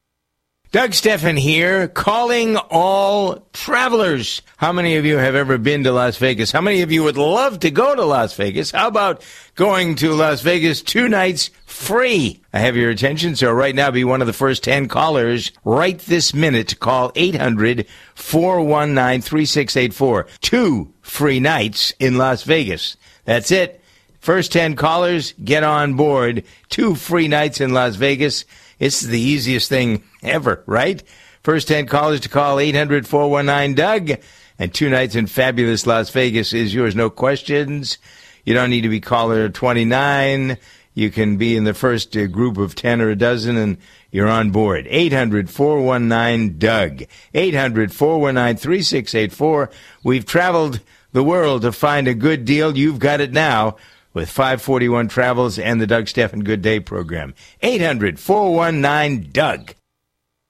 Doug 0.72 0.94
Stephan 0.94 1.36
here, 1.36 1.88
calling 1.88 2.56
all 2.56 3.44
travelers. 3.52 4.40
How 4.56 4.70
many 4.70 4.94
of 4.94 5.04
you 5.04 5.16
have 5.16 5.34
ever 5.34 5.58
been 5.58 5.82
to 5.82 5.90
Las 5.90 6.16
Vegas? 6.18 6.52
How 6.52 6.60
many 6.60 6.82
of 6.82 6.92
you 6.92 7.02
would 7.02 7.16
love 7.16 7.58
to 7.60 7.72
go 7.72 7.96
to 7.96 8.04
Las 8.04 8.36
Vegas? 8.36 8.70
How 8.70 8.86
about 8.86 9.24
going 9.56 9.96
to 9.96 10.12
Las 10.12 10.42
Vegas 10.42 10.80
two 10.80 11.08
nights 11.08 11.50
free? 11.66 12.40
I 12.52 12.60
have 12.60 12.76
your 12.76 12.88
attention, 12.88 13.34
so 13.34 13.50
right 13.50 13.74
now 13.74 13.90
be 13.90 14.04
one 14.04 14.20
of 14.20 14.28
the 14.28 14.32
first 14.32 14.62
10 14.62 14.86
callers 14.86 15.50
right 15.64 15.98
this 15.98 16.32
minute 16.32 16.68
to 16.68 16.76
call 16.76 17.10
800 17.16 17.88
419 18.14 19.22
3684. 19.22 20.26
Two 20.40 20.94
free 21.02 21.40
nights 21.40 21.92
in 21.98 22.16
Las 22.16 22.44
Vegas. 22.44 22.96
That's 23.24 23.50
it. 23.50 23.80
First 24.20 24.52
10 24.52 24.76
callers, 24.76 25.32
get 25.42 25.64
on 25.64 25.94
board. 25.94 26.44
Two 26.68 26.94
free 26.94 27.26
nights 27.26 27.60
in 27.60 27.72
Las 27.72 27.96
Vegas. 27.96 28.44
It's 28.80 29.02
the 29.02 29.20
easiest 29.20 29.68
thing 29.68 30.02
ever, 30.22 30.64
right? 30.66 31.02
First 31.42 31.68
10 31.68 31.86
callers 31.86 32.20
to 32.20 32.28
call 32.28 32.58
800 32.58 33.06
419 33.06 33.74
Doug. 33.76 34.20
And 34.58 34.74
two 34.74 34.90
nights 34.90 35.14
in 35.14 35.26
fabulous 35.26 35.86
Las 35.86 36.10
Vegas 36.10 36.52
is 36.52 36.74
yours. 36.74 36.96
No 36.96 37.08
questions. 37.08 37.98
You 38.44 38.54
don't 38.54 38.70
need 38.70 38.82
to 38.82 38.88
be 38.88 39.00
caller 39.00 39.48
29. 39.48 40.58
You 40.94 41.10
can 41.10 41.36
be 41.36 41.56
in 41.56 41.64
the 41.64 41.74
first 41.74 42.16
uh, 42.16 42.26
group 42.26 42.58
of 42.58 42.74
10 42.74 43.00
or 43.00 43.10
a 43.10 43.16
dozen 43.16 43.56
and 43.56 43.78
you're 44.10 44.28
on 44.28 44.50
board. 44.50 44.86
800 44.90 45.48
419 45.48 46.58
Doug. 46.58 47.04
800 47.32 47.92
419 47.92 48.56
3684. 48.56 49.70
We've 50.02 50.26
traveled 50.26 50.80
the 51.12 51.24
world 51.24 51.62
to 51.62 51.72
find 51.72 52.08
a 52.08 52.14
good 52.14 52.44
deal. 52.44 52.76
You've 52.76 52.98
got 52.98 53.20
it 53.20 53.32
now 53.32 53.76
with 54.12 54.28
541 54.30 55.08
Travels 55.08 55.58
and 55.58 55.80
the 55.80 55.86
Doug 55.86 56.08
Stephan 56.08 56.44
Good 56.44 56.62
Day 56.62 56.80
program. 56.80 57.34
800 57.62 58.18
419 58.18 59.30
Doug. 59.30 59.74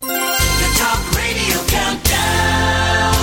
The 0.00 0.74
Talk 0.78 1.12
Radio 1.16 1.56
Countdown. 1.66 3.14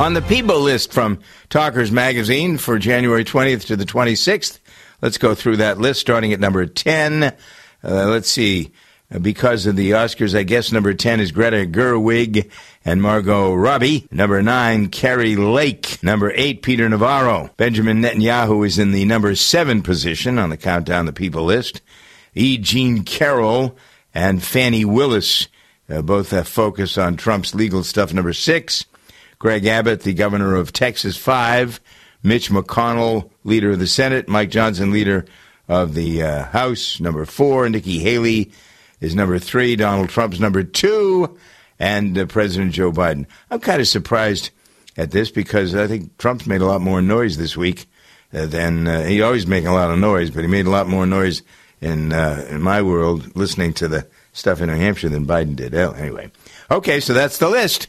On 0.00 0.14
the 0.14 0.20
Peebo 0.20 0.62
list 0.62 0.92
from 0.92 1.20
Talkers 1.48 1.90
Magazine 1.92 2.58
for 2.58 2.78
January 2.78 3.24
20th 3.24 3.66
to 3.66 3.76
the 3.76 3.84
26th, 3.84 4.58
let's 5.00 5.18
go 5.18 5.34
through 5.34 5.58
that 5.58 5.78
list 5.78 6.00
starting 6.00 6.32
at 6.32 6.40
number 6.40 6.66
10. 6.66 7.22
Uh, 7.22 7.32
let's 7.82 8.30
see. 8.30 8.72
Because 9.20 9.66
of 9.66 9.76
the 9.76 9.92
Oscars, 9.92 10.36
I 10.36 10.42
guess 10.42 10.72
number 10.72 10.92
10 10.92 11.20
is 11.20 11.30
Greta 11.30 11.66
Gerwig 11.66 12.50
and 12.84 13.00
Margot 13.00 13.54
Robbie. 13.54 14.08
Number 14.10 14.42
9, 14.42 14.88
Kari 14.88 15.36
Lake. 15.36 16.02
Number 16.02 16.32
8, 16.34 16.62
Peter 16.62 16.88
Navarro. 16.88 17.50
Benjamin 17.56 18.02
Netanyahu 18.02 18.66
is 18.66 18.78
in 18.78 18.90
the 18.90 19.04
number 19.04 19.36
7 19.36 19.82
position 19.82 20.36
on 20.36 20.50
the 20.50 20.56
Countdown 20.56 21.06
the 21.06 21.12
People 21.12 21.44
list. 21.44 21.80
E. 22.34 22.58
Jean 22.58 23.04
Carroll 23.04 23.76
and 24.12 24.42
Fani 24.42 24.84
Willis 24.84 25.46
uh, 25.88 26.02
both 26.02 26.30
have 26.30 26.48
focus 26.48 26.98
on 26.98 27.16
Trump's 27.16 27.54
legal 27.54 27.84
stuff. 27.84 28.12
Number 28.12 28.32
6, 28.32 28.84
Greg 29.38 29.64
Abbott, 29.64 30.00
the 30.00 30.14
governor 30.14 30.56
of 30.56 30.72
Texas. 30.72 31.16
5, 31.16 31.80
Mitch 32.24 32.50
McConnell, 32.50 33.30
leader 33.44 33.70
of 33.70 33.78
the 33.78 33.86
Senate. 33.86 34.28
Mike 34.28 34.50
Johnson, 34.50 34.90
leader 34.90 35.24
of 35.68 35.94
the 35.94 36.22
uh, 36.22 36.44
House. 36.46 36.98
Number 36.98 37.24
4, 37.24 37.68
Nikki 37.68 38.00
Haley 38.00 38.50
is 39.04 39.14
number 39.14 39.38
three, 39.38 39.76
Donald 39.76 40.08
Trump's 40.08 40.40
number 40.40 40.62
two, 40.62 41.38
and 41.78 42.16
uh, 42.16 42.26
President 42.26 42.72
Joe 42.72 42.92
Biden. 42.92 43.26
I'm 43.50 43.60
kind 43.60 43.80
of 43.80 43.88
surprised 43.88 44.50
at 44.96 45.10
this 45.10 45.30
because 45.30 45.74
I 45.74 45.86
think 45.86 46.16
Trump's 46.18 46.46
made 46.46 46.60
a 46.60 46.66
lot 46.66 46.80
more 46.80 47.02
noise 47.02 47.36
this 47.36 47.56
week 47.56 47.86
uh, 48.32 48.46
than 48.46 48.86
uh, 48.88 49.04
he 49.04 49.22
always 49.22 49.46
making 49.46 49.68
a 49.68 49.74
lot 49.74 49.90
of 49.90 49.98
noise, 49.98 50.30
but 50.30 50.42
he 50.42 50.48
made 50.48 50.66
a 50.66 50.70
lot 50.70 50.88
more 50.88 51.06
noise 51.06 51.42
in 51.80 52.12
uh, 52.12 52.46
in 52.48 52.62
my 52.62 52.82
world 52.82 53.36
listening 53.36 53.74
to 53.74 53.88
the 53.88 54.06
stuff 54.32 54.60
in 54.60 54.68
New 54.68 54.76
Hampshire 54.76 55.08
than 55.08 55.26
Biden 55.26 55.56
did. 55.56 55.72
Well, 55.72 55.94
anyway, 55.94 56.30
okay, 56.70 57.00
so 57.00 57.12
that's 57.12 57.38
the 57.38 57.48
list. 57.48 57.88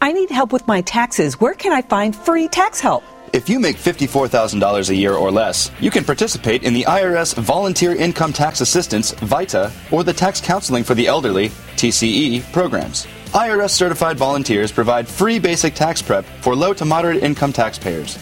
I 0.00 0.12
need 0.12 0.30
help 0.30 0.52
with 0.52 0.66
my 0.66 0.80
taxes. 0.80 1.40
Where 1.40 1.54
can 1.54 1.72
I 1.72 1.82
find 1.82 2.14
free 2.14 2.48
tax 2.48 2.80
help? 2.80 3.04
If 3.32 3.48
you 3.48 3.58
make 3.58 3.76
$54,000 3.76 4.90
a 4.90 4.94
year 4.94 5.14
or 5.14 5.30
less, 5.30 5.70
you 5.80 5.90
can 5.90 6.04
participate 6.04 6.64
in 6.64 6.74
the 6.74 6.84
IRS 6.84 7.34
Volunteer 7.34 7.94
Income 7.94 8.34
Tax 8.34 8.60
Assistance, 8.60 9.12
VITA, 9.12 9.72
or 9.90 10.04
the 10.04 10.12
Tax 10.12 10.38
Counseling 10.38 10.84
for 10.84 10.94
the 10.94 11.06
Elderly, 11.06 11.48
TCE, 11.76 12.42
programs. 12.52 13.06
IRS 13.32 13.70
certified 13.70 14.18
volunteers 14.18 14.70
provide 14.70 15.08
free 15.08 15.38
basic 15.38 15.72
tax 15.74 16.02
prep 16.02 16.26
for 16.42 16.54
low 16.54 16.74
to 16.74 16.84
moderate 16.84 17.22
income 17.22 17.54
taxpayers. 17.54 18.18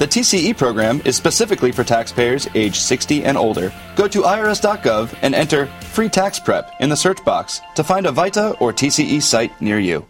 The 0.00 0.08
TCE 0.08 0.58
program 0.58 1.00
is 1.04 1.14
specifically 1.14 1.70
for 1.70 1.84
taxpayers 1.84 2.48
age 2.56 2.76
60 2.76 3.22
and 3.22 3.38
older. 3.38 3.72
Go 3.94 4.08
to 4.08 4.22
irs.gov 4.22 5.14
and 5.22 5.32
enter 5.32 5.66
free 5.92 6.08
tax 6.08 6.40
prep 6.40 6.72
in 6.80 6.88
the 6.88 6.96
search 6.96 7.24
box 7.24 7.60
to 7.76 7.84
find 7.84 8.04
a 8.04 8.10
VITA 8.10 8.56
or 8.58 8.72
TCE 8.72 9.22
site 9.22 9.60
near 9.60 9.78
you. 9.78 10.09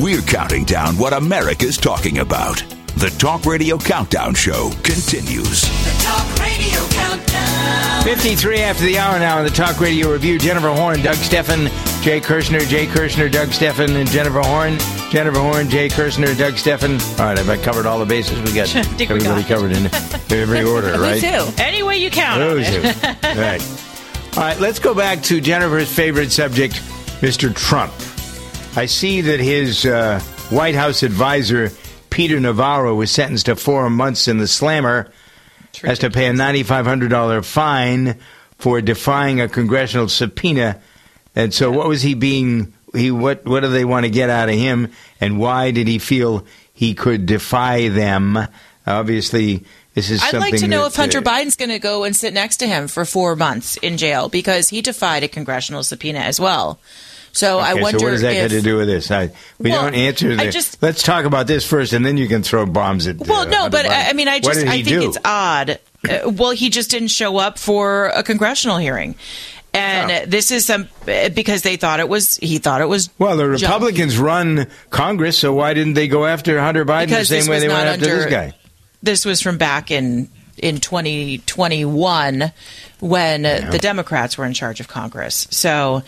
We're 0.00 0.22
counting 0.22 0.64
down 0.64 0.96
what 0.96 1.12
America's 1.12 1.76
talking 1.76 2.18
about. 2.18 2.58
The 2.96 3.14
Talk 3.18 3.44
Radio 3.44 3.76
Countdown 3.78 4.34
Show 4.34 4.70
continues. 4.82 5.62
The 5.62 6.02
Talk 6.02 6.38
Radio 6.40 6.80
Countdown. 6.88 8.02
53 8.04 8.60
after 8.60 8.84
the 8.84 8.98
hour 8.98 9.18
now 9.18 9.38
on 9.38 9.44
the 9.44 9.50
Talk 9.50 9.78
Radio 9.80 10.10
Review. 10.12 10.38
Jennifer 10.38 10.70
Horn, 10.72 11.02
Doug 11.02 11.16
Stephan, 11.16 11.66
Jay 12.02 12.20
Kirshner, 12.20 12.66
Jay 12.66 12.86
Kirshner, 12.86 13.30
Doug 13.30 13.48
Stephan, 13.52 13.94
and 13.96 14.08
Jennifer 14.08 14.40
Horn. 14.40 14.78
Jennifer 15.10 15.38
Horn, 15.40 15.68
Jay 15.68 15.88
Kirshner, 15.88 16.36
Doug 16.36 16.56
Stephan. 16.56 16.92
All 17.20 17.26
right, 17.26 17.38
I've 17.38 17.48
I 17.50 17.56
covered 17.58 17.84
all 17.86 17.98
the 17.98 18.06
bases? 18.06 18.40
We 18.42 18.52
got 18.54 18.68
think 18.96 18.98
we 19.10 19.16
everybody 19.16 19.42
got. 19.42 19.48
covered 19.48 19.72
in 19.72 19.86
every 20.38 20.64
order, 20.70 20.92
right? 20.98 21.20
Me 21.22 21.30
too. 21.30 21.52
Any 21.58 21.82
way 21.82 21.98
you 21.98 22.10
count. 22.10 22.40
on 22.42 22.48
Those 22.48 22.66
it. 22.68 22.82
two. 22.82 23.40
right. 23.40 23.62
All 24.36 24.44
right, 24.44 24.60
let's 24.60 24.78
go 24.78 24.94
back 24.94 25.22
to 25.24 25.40
Jennifer's 25.40 25.92
favorite 25.92 26.30
subject, 26.30 26.74
Mr. 27.20 27.52
Trump. 27.54 27.92
I 28.76 28.86
see 28.86 29.20
that 29.22 29.40
his 29.40 29.84
uh, 29.84 30.20
White 30.50 30.74
House 30.74 31.02
advisor, 31.02 31.72
Peter 32.08 32.38
Navarro, 32.38 32.94
was 32.94 33.10
sentenced 33.10 33.46
to 33.46 33.56
four 33.56 33.90
months 33.90 34.28
in 34.28 34.38
the 34.38 34.46
slammer, 34.46 35.10
has 35.82 35.98
to 36.00 36.10
pay 36.10 36.26
a 36.26 36.32
$9,500 36.32 37.44
fine 37.44 38.18
for 38.58 38.80
defying 38.80 39.40
a 39.40 39.48
congressional 39.48 40.08
subpoena. 40.08 40.80
And 41.34 41.52
so, 41.52 41.70
what 41.70 41.88
was 41.88 42.02
he 42.02 42.14
being? 42.14 42.72
He 42.94 43.10
what? 43.10 43.44
What 43.44 43.60
do 43.60 43.68
they 43.68 43.84
want 43.84 44.04
to 44.04 44.10
get 44.10 44.30
out 44.30 44.48
of 44.48 44.54
him? 44.54 44.92
And 45.20 45.38
why 45.38 45.70
did 45.70 45.86
he 45.86 45.98
feel 45.98 46.46
he 46.72 46.94
could 46.94 47.26
defy 47.26 47.88
them? 47.88 48.38
Obviously, 48.86 49.64
this 49.94 50.10
is 50.10 50.22
I'd 50.22 50.34
like 50.34 50.56
to 50.56 50.68
know 50.68 50.82
that, 50.82 50.88
if 50.88 50.96
Hunter 50.96 51.18
uh, 51.18 51.22
Biden's 51.22 51.56
going 51.56 51.70
to 51.70 51.78
go 51.78 52.04
and 52.04 52.14
sit 52.14 52.34
next 52.34 52.58
to 52.58 52.66
him 52.66 52.88
for 52.88 53.04
four 53.04 53.36
months 53.36 53.76
in 53.78 53.96
jail 53.96 54.28
because 54.28 54.68
he 54.68 54.80
defied 54.80 55.22
a 55.22 55.28
congressional 55.28 55.82
subpoena 55.82 56.20
as 56.20 56.40
well. 56.40 56.80
So 57.32 57.58
I 57.58 57.74
wonder 57.74 57.98
so 57.98 58.04
what 58.06 58.10
does 58.12 58.22
that 58.22 58.32
if 58.34 58.50
got 58.50 58.56
to 58.56 58.62
do 58.62 58.76
with 58.76 58.88
this? 58.88 59.10
I, 59.10 59.30
we 59.58 59.70
Well, 59.70 59.82
don't 59.84 59.94
answer 59.94 60.32
I 60.32 60.36
this. 60.46 60.54
just- 60.54 60.82
Let's 60.82 61.02
talk 61.02 61.24
about 61.24 61.46
this 61.46 61.64
first, 61.66 61.92
and 61.92 62.04
then 62.04 62.16
you 62.16 62.26
can 62.28 62.42
throw 62.42 62.66
bombs 62.66 63.06
at. 63.06 63.18
Well, 63.18 63.42
uh, 63.42 63.44
no, 63.44 63.70
but 63.70 63.86
Biden. 63.86 63.90
I 63.90 64.10
I 64.10 64.12
mean, 64.14 64.28
I 64.28 64.40
just 64.40 64.60
I 64.66 64.82
think 64.82 64.88
do? 64.88 65.08
it's 65.08 65.18
odd. 65.24 65.78
Uh, 66.08 66.30
well, 66.30 66.50
he 66.50 66.70
just 66.70 66.90
didn't 66.90 67.08
show 67.08 67.36
up 67.36 67.58
for 67.58 68.06
a 68.08 68.22
congressional 68.22 68.78
hearing, 68.78 69.14
and 69.74 70.10
uh, 70.10 70.20
this 70.26 70.50
is 70.50 70.64
some 70.64 70.88
uh, 71.06 71.28
because 71.28 71.62
they 71.62 71.76
thought 71.76 72.00
it 72.00 72.08
was 72.08 72.36
he 72.38 72.58
thought 72.58 72.80
it 72.80 72.88
was 72.88 73.10
Well, 73.18 73.36
the 73.36 73.56
junk. 73.56 73.72
Republicans 73.74 74.18
run 74.18 74.66
Congress, 74.90 75.38
so 75.38 75.52
why 75.52 75.74
didn't 75.74 75.94
they 75.94 76.08
go 76.08 76.24
after 76.26 76.58
Hunter 76.60 76.84
Biden 76.84 77.06
Because 77.06 77.28
the 77.28 77.40
same 77.42 77.50
way 77.50 77.60
they 77.60 77.68
went 77.68 77.80
not 77.84 77.86
after 77.94 78.04
under- 78.06 78.16
this 78.16 78.30
guy? 78.30 78.54
This 79.02 79.24
was 79.24 79.40
from 79.40 79.56
back 79.58 79.90
in 79.90 80.28
in 80.60 80.78
2021 80.78 82.52
when 83.00 83.46
uh, 83.46 83.68
the 83.70 83.78
Democrats 83.78 84.36
were 84.36 84.44
in 84.44 84.52
charge 84.52 84.80
of 84.80 84.88
Congress. 84.88 85.46
So, 85.50 86.02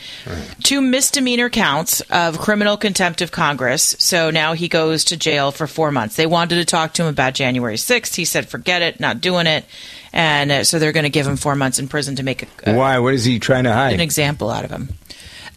two 0.63 0.81
misdemeanor 0.81 1.49
counts 1.49 2.01
of 2.03 2.39
criminal 2.39 2.77
contempt 2.77 3.23
of 3.23 3.31
Congress. 3.31 3.97
So 3.99 4.31
now 4.31 4.53
he 4.53 4.69
goes 4.69 5.05
to 5.07 5.17
jail 5.17 5.53
for 5.53 5.67
four 5.67 5.91
months. 5.91 6.17
They 6.17 6.27
wanted 6.27 6.57
to 6.57 6.65
talk 6.65 6.93
to 6.95 7.03
him 7.03 7.09
about 7.09 7.35
January 7.35 7.77
6th. 7.77 8.15
He 8.15 8.25
said, 8.25 8.49
forget 8.49 8.83
it, 8.83 9.01
not 9.01 9.21
doing 9.21 9.47
it. 9.47 9.65
And 10.13 10.53
uh, 10.53 10.65
so 10.65 10.79
they're 10.79 10.93
going 10.93 11.05
to 11.05 11.11
give 11.11 11.27
him 11.27 11.37
four 11.37 11.55
months 11.55 11.79
in 11.79 11.89
prison 11.89 12.17
to 12.17 12.23
make 12.23 12.47
a, 12.67 12.75
Why? 12.75 12.99
What 12.99 13.15
is 13.15 13.25
he 13.25 13.39
trying 13.39 13.65
to 13.65 13.73
hide? 13.73 13.95
an 13.95 14.01
example 14.01 14.51
out 14.51 14.65
of 14.65 14.71
him. 14.71 14.91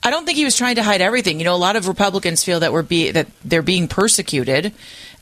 I 0.04 0.12
don't 0.12 0.26
think 0.26 0.38
he 0.38 0.46
was 0.46 0.56
trying 0.56 0.76
to 0.76 0.84
hide 0.84 1.02
everything. 1.02 1.40
You 1.40 1.46
know, 1.46 1.56
a 1.56 1.58
lot 1.58 1.76
of 1.76 1.88
Republicans 1.88 2.44
feel 2.44 2.60
that 2.60 2.72
we're 2.72 2.84
be 2.84 3.10
that 3.12 3.28
they're 3.44 3.64
being 3.64 3.88
persecuted 3.88 4.72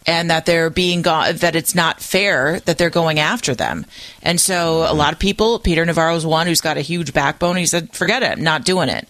and 0.06 0.30
that 0.30 0.46
they're 0.46 0.70
being 0.70 1.02
go- 1.02 1.32
that 1.34 1.56
it's 1.56 1.74
not 1.76 2.02
fair 2.02 2.60
that 2.62 2.78
they're 2.78 2.90
going 2.90 3.20
after 3.20 3.54
them. 3.56 3.86
And 4.22 4.40
so 4.40 4.86
a 4.90 4.94
lot 4.94 5.14
of 5.14 5.20
people, 5.20 5.60
Peter 5.60 5.86
Navarro's 5.86 6.26
one 6.26 6.48
who's 6.48 6.62
got 6.62 6.78
a 6.78 6.82
huge 6.82 7.14
backbone. 7.14 7.56
He 7.58 7.66
said, 7.66 7.94
"Forget 7.94 8.24
it, 8.24 8.32
I'm 8.32 8.44
not 8.44 8.66
doing 8.66 8.90
it." 8.90 9.08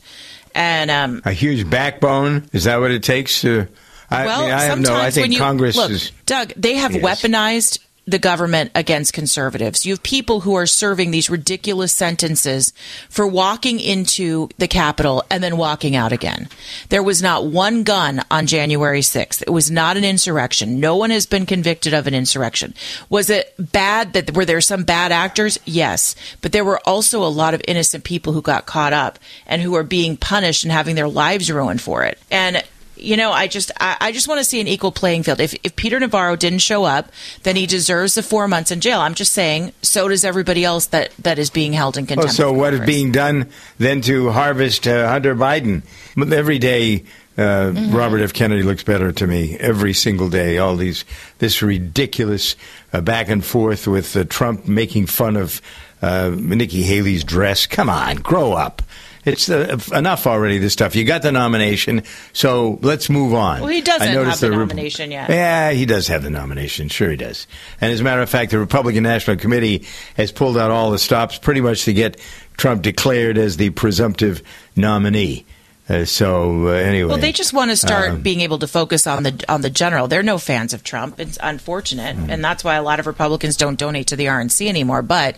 And 0.55 0.91
um, 0.91 1.21
A 1.25 1.31
huge 1.31 1.67
backbone? 1.69 2.47
Is 2.53 2.65
that 2.65 2.79
what 2.79 2.91
it 2.91 3.01
takes 3.03 3.41
to? 3.41 3.67
I, 4.09 4.25
well, 4.27 4.43
mean, 4.43 4.51
I 4.51 4.61
have 4.63 4.73
sometimes 4.85 5.15
no. 5.15 5.21
I 5.21 5.23
when 5.23 5.31
you 5.31 5.39
Congress 5.39 5.75
look, 5.75 5.89
is. 5.89 6.11
Doug. 6.27 6.53
They 6.55 6.75
have 6.75 6.93
Yes. 6.93 7.03
weaponized 7.03 7.79
the 8.05 8.19
government 8.19 8.71
against 8.75 9.13
conservatives. 9.13 9.85
You 9.85 9.93
have 9.93 10.03
people 10.03 10.41
who 10.41 10.55
are 10.55 10.65
serving 10.65 11.11
these 11.11 11.29
ridiculous 11.29 11.93
sentences 11.93 12.73
for 13.09 13.25
walking 13.25 13.79
into 13.79 14.49
the 14.57 14.67
Capitol 14.67 15.23
and 15.29 15.41
then 15.41 15.55
walking 15.55 15.95
out 15.95 16.11
again. 16.11 16.49
There 16.89 17.03
was 17.03 17.21
not 17.21 17.45
one 17.45 17.83
gun 17.83 18.21
on 18.29 18.45
January 18.45 18.99
6th. 18.99 19.41
It 19.41 19.51
was 19.51 19.71
not 19.71 19.95
an 19.95 20.03
insurrection. 20.03 20.81
No 20.81 20.97
one 20.97 21.11
has 21.11 21.25
been 21.25 21.45
convicted 21.45 21.93
of 21.93 22.05
an 22.05 22.13
insurrection. 22.13 22.73
Was 23.09 23.29
it 23.29 23.53
bad 23.57 24.13
that 24.13 24.35
were 24.35 24.45
there 24.45 24.61
some 24.61 24.83
bad 24.83 25.13
actors? 25.13 25.57
Yes, 25.65 26.15
but 26.41 26.51
there 26.51 26.65
were 26.65 26.81
also 26.85 27.23
a 27.23 27.27
lot 27.27 27.53
of 27.53 27.61
innocent 27.67 28.03
people 28.03 28.33
who 28.33 28.41
got 28.41 28.65
caught 28.65 28.93
up 28.93 29.17
and 29.47 29.61
who 29.61 29.75
are 29.75 29.83
being 29.83 30.17
punished 30.17 30.63
and 30.63 30.73
having 30.73 30.95
their 30.95 31.07
lives 31.07 31.49
ruined 31.49 31.81
for 31.81 32.03
it. 32.03 32.19
And 32.29 32.63
you 33.03 33.17
know, 33.17 33.31
I 33.31 33.47
just 33.47 33.71
I, 33.79 33.97
I 34.01 34.11
just 34.11 34.27
want 34.27 34.39
to 34.39 34.43
see 34.43 34.59
an 34.61 34.67
equal 34.67 34.91
playing 34.91 35.23
field. 35.23 35.39
If 35.39 35.53
if 35.63 35.75
Peter 35.75 35.99
Navarro 35.99 36.35
didn't 36.35 36.59
show 36.59 36.83
up, 36.85 37.11
then 37.43 37.55
he 37.55 37.65
deserves 37.65 38.15
the 38.15 38.23
four 38.23 38.47
months 38.47 38.71
in 38.71 38.79
jail. 38.81 38.99
I'm 39.01 39.13
just 39.13 39.33
saying, 39.33 39.73
so 39.81 40.07
does 40.07 40.23
everybody 40.25 40.63
else 40.65 40.87
that 40.87 41.11
that 41.19 41.37
is 41.39 41.49
being 41.49 41.73
held 41.73 41.97
in 41.97 42.05
Oh, 42.05 42.07
contempt. 42.07 42.33
so 42.33 42.51
what 42.53 42.73
is 42.73 42.79
being 42.81 43.11
done 43.11 43.49
then 43.77 44.01
to 44.01 44.29
harvest 44.31 44.87
uh, 44.87 45.07
Hunter 45.09 45.35
Biden? 45.35 45.83
Every 46.17 46.59
day, 46.59 47.03
uh, 47.37 47.41
Mm-hmm. 47.73 47.95
Robert 47.95 48.21
F. 48.21 48.31
Kennedy 48.33 48.61
looks 48.63 48.83
better 48.83 49.11
to 49.11 49.25
me 49.27 49.57
every 49.59 49.93
single 49.93 50.29
day. 50.29 50.59
All 50.59 50.75
these, 50.75 51.03
this 51.39 51.61
ridiculous 51.63 52.55
uh, 52.93 53.01
back 53.01 53.27
and 53.29 53.43
forth 53.43 53.87
with 53.87 54.15
uh, 54.15 54.23
Trump 54.25 54.67
making 54.67 55.07
fun 55.07 55.35
of 55.35 55.59
uh, 56.03 56.29
Nikki 56.37 56.83
Haley's 56.83 57.23
dress. 57.23 57.65
Come 57.65 57.89
on, 57.89 58.17
grow 58.17 58.53
up. 58.53 58.81
It's 59.25 59.49
uh, 59.49 59.77
enough 59.93 60.27
already. 60.27 60.57
This 60.57 60.73
stuff. 60.73 60.95
You 60.95 61.05
got 61.05 61.21
the 61.21 61.31
nomination, 61.31 62.03
so 62.33 62.77
let's 62.81 63.09
move 63.09 63.33
on. 63.33 63.61
Well, 63.61 63.69
he 63.69 63.81
doesn't 63.81 64.07
have 64.07 64.39
the 64.39 64.49
Rep- 64.51 64.59
nomination 64.59 65.11
yet. 65.11 65.29
Yeah, 65.29 65.71
he 65.71 65.85
does 65.85 66.07
have 66.07 66.23
the 66.23 66.29
nomination. 66.29 66.89
Sure, 66.89 67.09
he 67.09 67.17
does. 67.17 67.47
And 67.79 67.91
as 67.91 68.01
a 68.01 68.03
matter 68.03 68.21
of 68.21 68.29
fact, 68.29 68.51
the 68.51 68.59
Republican 68.59 69.03
National 69.03 69.37
Committee 69.37 69.85
has 70.17 70.31
pulled 70.31 70.57
out 70.57 70.71
all 70.71 70.91
the 70.91 70.99
stops 70.99 71.37
pretty 71.37 71.61
much 71.61 71.85
to 71.85 71.93
get 71.93 72.19
Trump 72.57 72.81
declared 72.81 73.37
as 73.37 73.57
the 73.57 73.69
presumptive 73.71 74.41
nominee. 74.75 75.45
Uh, 75.89 76.05
so 76.05 76.67
uh, 76.67 76.71
anyway, 76.71 77.09
Well, 77.09 77.17
they 77.17 77.33
just 77.33 77.51
want 77.51 77.69
to 77.69 77.75
start 77.75 78.11
um, 78.11 78.21
being 78.21 78.39
able 78.39 78.57
to 78.59 78.67
focus 78.67 79.05
on 79.05 79.23
the 79.23 79.43
on 79.49 79.59
the 79.59 79.69
general. 79.69 80.07
They're 80.07 80.23
no 80.23 80.37
fans 80.37 80.73
of 80.73 80.81
Trump. 80.81 81.19
It's 81.19 81.37
unfortunate, 81.43 82.15
Mm. 82.15 82.29
and 82.31 82.41
that's 82.43 82.63
why 82.63 82.75
a 82.75 82.81
lot 82.81 83.01
of 83.01 83.05
Republicans 83.07 83.57
don't 83.57 83.77
donate 83.77 84.07
to 84.07 84.15
the 84.15 84.27
RNC 84.27 84.69
anymore. 84.69 85.01
But 85.01 85.35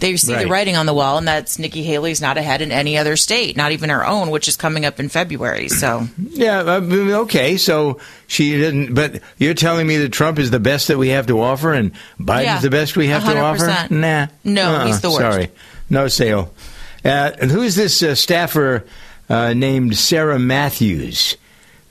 they 0.00 0.14
see 0.18 0.34
Right. 0.34 0.44
the 0.44 0.50
writing 0.50 0.76
on 0.76 0.84
the 0.84 0.92
wall, 0.92 1.16
and 1.16 1.26
that's 1.26 1.58
Nikki 1.58 1.82
Haley's 1.82 2.20
not 2.20 2.36
ahead 2.36 2.60
in 2.60 2.72
any 2.72 2.98
other 2.98 3.16
state, 3.16 3.56
not 3.56 3.72
even 3.72 3.88
her 3.88 4.06
own, 4.06 4.28
which 4.28 4.48
is 4.48 4.56
coming 4.56 4.84
up 4.84 5.00
in 5.00 5.08
February. 5.08 5.70
So 5.70 6.06
Yeah, 6.30 6.58
uh, 6.60 6.80
okay. 7.22 7.56
So 7.56 7.98
she 8.26 8.52
didn't. 8.58 8.92
But 8.94 9.22
you're 9.38 9.54
telling 9.54 9.86
me 9.86 9.96
that 9.96 10.12
Trump 10.12 10.38
is 10.38 10.50
the 10.50 10.60
best 10.60 10.88
that 10.88 10.98
we 10.98 11.08
have 11.08 11.26
to 11.28 11.40
offer, 11.40 11.72
and 11.72 11.92
Biden's 12.20 12.44
Yeah, 12.44 12.58
the 12.60 12.70
best 12.70 12.98
we 12.98 13.06
have 13.06 13.24
to 13.24 13.38
offer? 13.40 13.86
Nah. 13.88 14.26
No, 14.44 14.74
Uh-uh, 14.74 14.86
he's 14.88 15.00
the 15.00 15.08
worst. 15.08 15.20
Sorry, 15.22 15.50
no 15.88 16.08
sale. 16.08 16.52
Uh, 17.02 17.30
and 17.40 17.50
who's 17.50 17.76
this 17.76 18.02
uh, 18.02 18.14
staffer 18.14 18.84
uh, 19.28 19.54
named 19.54 19.96
Sarah 19.96 20.38
Matthews? 20.38 21.36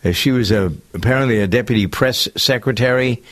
Uh, 0.04 0.12
she 0.12 0.32
was 0.32 0.52
a 0.52 0.72
apparently 0.94 1.40
a 1.42 1.48
deputy 1.48 1.88
press 1.88 2.28
secretary, 2.38 3.24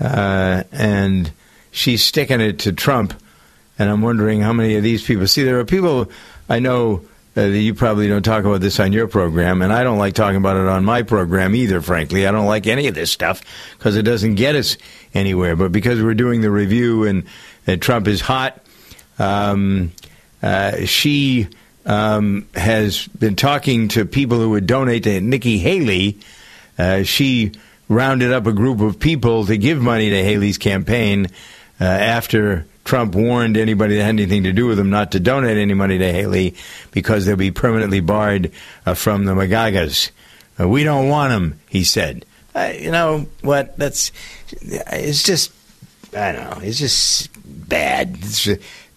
uh, 0.00 0.62
and 0.72 1.30
she's 1.70 2.02
sticking 2.04 2.40
it 2.40 2.60
to 2.60 2.72
Trump. 2.72 3.14
And 3.78 3.90
I'm 3.90 4.00
wondering 4.00 4.40
how 4.40 4.54
many 4.54 4.76
of 4.76 4.82
these 4.82 5.04
people. 5.04 5.26
See, 5.26 5.44
there 5.44 5.60
are 5.60 5.64
people 5.66 6.10
I 6.48 6.60
know 6.60 7.02
uh, 7.36 7.42
that 7.48 7.58
you 7.58 7.74
probably 7.74 8.08
don't 8.08 8.22
talk 8.22 8.44
about 8.44 8.62
this 8.62 8.80
on 8.80 8.94
your 8.94 9.06
program, 9.06 9.60
and 9.60 9.70
I 9.70 9.84
don't 9.84 9.98
like 9.98 10.14
talking 10.14 10.38
about 10.38 10.56
it 10.56 10.66
on 10.66 10.86
my 10.86 11.02
program 11.02 11.54
either. 11.54 11.82
Frankly, 11.82 12.26
I 12.26 12.32
don't 12.32 12.46
like 12.46 12.66
any 12.66 12.86
of 12.86 12.94
this 12.94 13.10
stuff 13.10 13.42
because 13.76 13.96
it 13.96 14.02
doesn't 14.02 14.36
get 14.36 14.54
us 14.54 14.78
anywhere. 15.12 15.54
But 15.54 15.70
because 15.70 16.02
we're 16.02 16.14
doing 16.14 16.40
the 16.40 16.50
review 16.50 17.04
and, 17.04 17.24
and 17.66 17.82
Trump 17.82 18.08
is 18.08 18.22
hot, 18.22 18.62
um, 19.18 19.92
uh, 20.42 20.86
she 20.86 21.48
um, 21.86 22.46
has 22.54 23.06
been 23.08 23.36
talking 23.36 23.88
to 23.88 24.04
people 24.04 24.38
who 24.38 24.50
would 24.50 24.66
donate 24.66 25.04
to 25.04 25.20
Nikki 25.20 25.58
Haley. 25.58 26.18
Uh, 26.76 27.04
she 27.04 27.52
rounded 27.88 28.32
up 28.32 28.46
a 28.46 28.52
group 28.52 28.80
of 28.80 28.98
people 28.98 29.46
to 29.46 29.56
give 29.56 29.80
money 29.80 30.10
to 30.10 30.22
Haley's 30.22 30.58
campaign 30.58 31.28
uh, 31.80 31.84
after 31.84 32.66
Trump 32.84 33.14
warned 33.14 33.56
anybody 33.56 33.96
that 33.96 34.02
had 34.02 34.10
anything 34.10 34.42
to 34.44 34.52
do 34.52 34.66
with 34.66 34.78
him 34.78 34.90
not 34.90 35.12
to 35.12 35.20
donate 35.20 35.56
any 35.56 35.74
money 35.74 35.98
to 35.98 36.12
Haley 36.12 36.54
because 36.90 37.24
they'll 37.24 37.36
be 37.36 37.50
permanently 37.50 38.00
barred 38.00 38.50
uh, 38.84 38.94
from 38.94 39.24
the 39.24 39.34
MAGA 39.34 39.72
camp. 39.72 39.92
Uh, 40.58 40.68
we 40.68 40.84
don't 40.84 41.08
want 41.08 41.30
them, 41.30 41.60
he 41.68 41.84
said. 41.84 42.24
Uh, 42.54 42.72
you 42.78 42.90
know 42.90 43.26
what? 43.42 43.76
That's 43.76 44.10
it's 44.50 45.22
just 45.22 45.52
I 46.16 46.32
don't 46.32 46.50
know. 46.50 46.66
It's 46.66 46.78
just 46.78 47.28
bad. 47.68 48.16
It's 48.20 48.48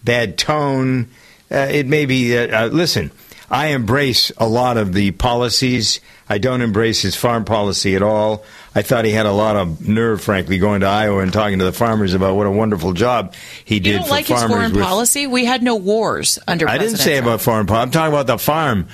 bad 0.02 0.38
tone. 0.38 1.10
Uh, 1.50 1.66
it 1.70 1.86
may 1.86 2.06
be. 2.06 2.36
Uh, 2.36 2.64
uh, 2.64 2.66
listen, 2.68 3.10
I 3.50 3.68
embrace 3.68 4.30
a 4.38 4.46
lot 4.48 4.76
of 4.76 4.92
the 4.92 5.10
policies. 5.12 6.00
I 6.28 6.38
don't 6.38 6.60
embrace 6.60 7.02
his 7.02 7.16
farm 7.16 7.44
policy 7.44 7.96
at 7.96 8.02
all. 8.02 8.44
I 8.72 8.82
thought 8.82 9.04
he 9.04 9.10
had 9.10 9.26
a 9.26 9.32
lot 9.32 9.56
of 9.56 9.86
nerve, 9.88 10.20
frankly, 10.22 10.58
going 10.58 10.82
to 10.82 10.86
Iowa 10.86 11.18
and 11.22 11.32
talking 11.32 11.58
to 11.58 11.64
the 11.64 11.72
farmers 11.72 12.14
about 12.14 12.36
what 12.36 12.46
a 12.46 12.50
wonderful 12.52 12.92
job 12.92 13.34
he 13.64 13.74
you 13.74 13.80
did 13.80 13.92
don't 13.96 14.04
for 14.04 14.10
like 14.10 14.26
his 14.26 14.38
farmers. 14.38 14.56
foreign 14.56 14.72
with- 14.74 14.84
policy? 14.84 15.26
We 15.26 15.44
had 15.44 15.64
no 15.64 15.74
wars 15.74 16.38
under. 16.46 16.68
I 16.68 16.78
didn't 16.78 16.98
say 16.98 17.14
Trump. 17.14 17.26
about 17.26 17.40
foreign 17.40 17.66
policy. 17.66 17.82
I'm 17.82 17.90
talking 17.90 18.12
about 18.14 18.26
the 18.28 18.38
farm. 18.38 18.86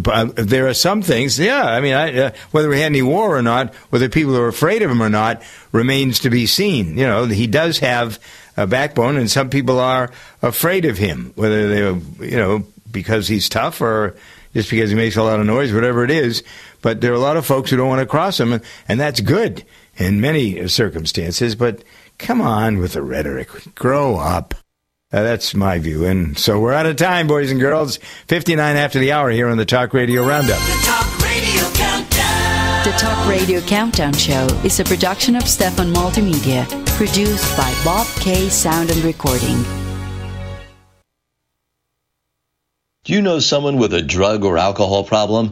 But 0.00 0.36
there 0.36 0.68
are 0.68 0.74
some 0.74 1.02
things, 1.02 1.38
yeah. 1.38 1.64
I 1.64 1.80
mean, 1.80 1.94
I, 1.94 2.18
uh, 2.18 2.30
whether 2.50 2.68
we 2.68 2.78
had 2.78 2.86
any 2.86 3.02
war 3.02 3.36
or 3.36 3.42
not, 3.42 3.74
whether 3.90 4.08
people 4.08 4.36
are 4.36 4.48
afraid 4.48 4.82
of 4.82 4.90
him 4.90 5.02
or 5.02 5.08
not, 5.08 5.42
remains 5.72 6.20
to 6.20 6.30
be 6.30 6.46
seen. 6.46 6.96
You 6.98 7.06
know, 7.06 7.26
he 7.26 7.46
does 7.46 7.78
have 7.78 8.18
a 8.56 8.66
backbone, 8.66 9.16
and 9.16 9.30
some 9.30 9.50
people 9.50 9.78
are 9.78 10.10
afraid 10.42 10.84
of 10.84 10.98
him, 10.98 11.32
whether 11.34 11.68
they, 11.68 12.26
you 12.26 12.36
know, 12.36 12.64
because 12.90 13.28
he's 13.28 13.48
tough 13.48 13.80
or 13.80 14.14
just 14.54 14.70
because 14.70 14.90
he 14.90 14.96
makes 14.96 15.16
a 15.16 15.22
lot 15.22 15.40
of 15.40 15.46
noise, 15.46 15.72
whatever 15.72 16.04
it 16.04 16.10
is. 16.10 16.42
But 16.82 17.00
there 17.00 17.12
are 17.12 17.16
a 17.16 17.20
lot 17.20 17.36
of 17.36 17.46
folks 17.46 17.70
who 17.70 17.76
don't 17.76 17.88
want 17.88 18.00
to 18.00 18.06
cross 18.06 18.38
him, 18.38 18.52
and, 18.52 18.62
and 18.88 19.00
that's 19.00 19.20
good 19.20 19.64
in 19.96 20.20
many 20.20 20.68
circumstances. 20.68 21.54
But 21.54 21.82
come 22.18 22.40
on 22.40 22.78
with 22.78 22.92
the 22.92 23.02
rhetoric. 23.02 23.48
Grow 23.74 24.16
up. 24.16 24.54
Uh, 25.12 25.22
that's 25.22 25.54
my 25.54 25.78
view. 25.78 26.06
And 26.06 26.38
so 26.38 26.58
we're 26.58 26.72
out 26.72 26.86
of 26.86 26.96
time, 26.96 27.26
boys 27.26 27.50
and 27.50 27.60
girls. 27.60 27.98
59 28.28 28.76
after 28.76 28.98
the 28.98 29.12
hour 29.12 29.30
here 29.30 29.48
on 29.48 29.58
the 29.58 29.66
Talk 29.66 29.92
Radio 29.92 30.26
Roundup. 30.26 30.58
The 30.58 30.82
Talk 30.84 31.18
Radio 31.22 31.62
Countdown. 31.74 32.84
The 32.84 32.92
Talk 32.98 33.28
Radio 33.28 33.60
Countdown 33.60 34.14
Show 34.14 34.46
is 34.64 34.80
a 34.80 34.84
production 34.84 35.36
of 35.36 35.46
Stephan 35.46 35.92
Multimedia, 35.92 36.66
produced 36.96 37.56
by 37.58 37.78
Bob 37.84 38.06
K 38.20 38.48
Sound 38.48 38.90
and 38.90 39.04
Recording. 39.04 39.62
Do 43.04 43.12
you 43.12 43.20
know 43.20 43.40
someone 43.40 43.76
with 43.76 43.92
a 43.92 44.00
drug 44.00 44.44
or 44.44 44.56
alcohol 44.56 45.04
problem? 45.04 45.50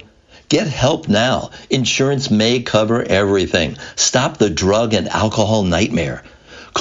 Get 0.49 0.69
help 0.69 1.09
now. 1.09 1.51
Insurance 1.69 2.31
may 2.31 2.63
cover 2.63 3.03
everything. 3.03 3.77
Stop 3.97 4.39
the 4.39 4.51
drug 4.51 4.95
and 4.95 5.09
alcohol 5.09 5.65
nightmare. 5.65 6.23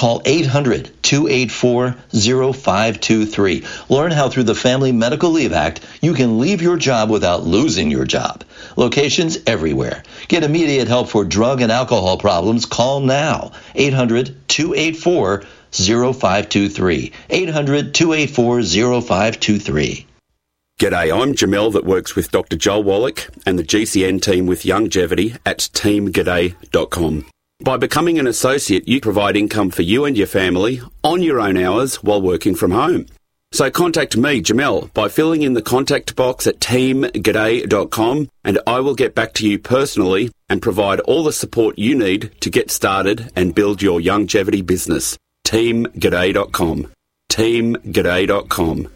Call 0.00 0.22
800 0.24 0.90
284 1.02 1.94
0523. 2.10 3.66
Learn 3.90 4.10
how, 4.10 4.30
through 4.30 4.44
the 4.44 4.54
Family 4.54 4.92
Medical 4.92 5.28
Leave 5.28 5.52
Act, 5.52 5.80
you 6.00 6.14
can 6.14 6.38
leave 6.38 6.62
your 6.62 6.78
job 6.78 7.10
without 7.10 7.44
losing 7.44 7.90
your 7.90 8.06
job. 8.06 8.42
Locations 8.76 9.36
everywhere. 9.46 10.02
Get 10.28 10.42
immediate 10.42 10.88
help 10.88 11.10
for 11.10 11.26
drug 11.26 11.60
and 11.60 11.70
alcohol 11.70 12.16
problems. 12.16 12.64
Call 12.64 13.00
now. 13.00 13.52
800 13.74 14.48
284 14.48 15.42
0523. 15.70 17.12
800 17.28 17.92
284 17.92 18.62
0523. 19.02 20.06
G'day, 20.80 21.22
I'm 21.22 21.34
Jamel 21.34 21.74
that 21.74 21.84
works 21.84 22.16
with 22.16 22.30
Dr. 22.30 22.56
Joel 22.56 22.84
Wallach 22.84 23.28
and 23.44 23.58
the 23.58 23.64
GCN 23.64 24.22
team 24.22 24.46
with 24.46 24.62
Youngevity 24.62 25.36
at 25.44 25.58
teamg'day.com. 25.58 27.26
By 27.62 27.76
becoming 27.76 28.18
an 28.18 28.26
associate, 28.26 28.88
you 28.88 29.00
provide 29.02 29.36
income 29.36 29.70
for 29.70 29.82
you 29.82 30.06
and 30.06 30.16
your 30.16 30.26
family 30.26 30.80
on 31.04 31.22
your 31.22 31.40
own 31.40 31.58
hours 31.58 32.02
while 32.02 32.22
working 32.22 32.54
from 32.54 32.70
home. 32.70 33.06
So 33.52 33.70
contact 33.70 34.16
me, 34.16 34.40
Jamel, 34.40 34.92
by 34.94 35.08
filling 35.08 35.42
in 35.42 35.52
the 35.52 35.60
contact 35.60 36.16
box 36.16 36.46
at 36.46 36.60
teamg'day.com 36.60 38.30
and 38.44 38.58
I 38.66 38.80
will 38.80 38.94
get 38.94 39.14
back 39.14 39.34
to 39.34 39.48
you 39.48 39.58
personally 39.58 40.30
and 40.48 40.62
provide 40.62 41.00
all 41.00 41.24
the 41.24 41.32
support 41.32 41.78
you 41.78 41.94
need 41.94 42.30
to 42.40 42.48
get 42.48 42.70
started 42.70 43.30
and 43.36 43.54
build 43.54 43.82
your 43.82 44.00
longevity 44.00 44.62
business. 44.62 45.18
teamg'day.com. 45.46 46.86
teamg'day.com. 47.30 48.88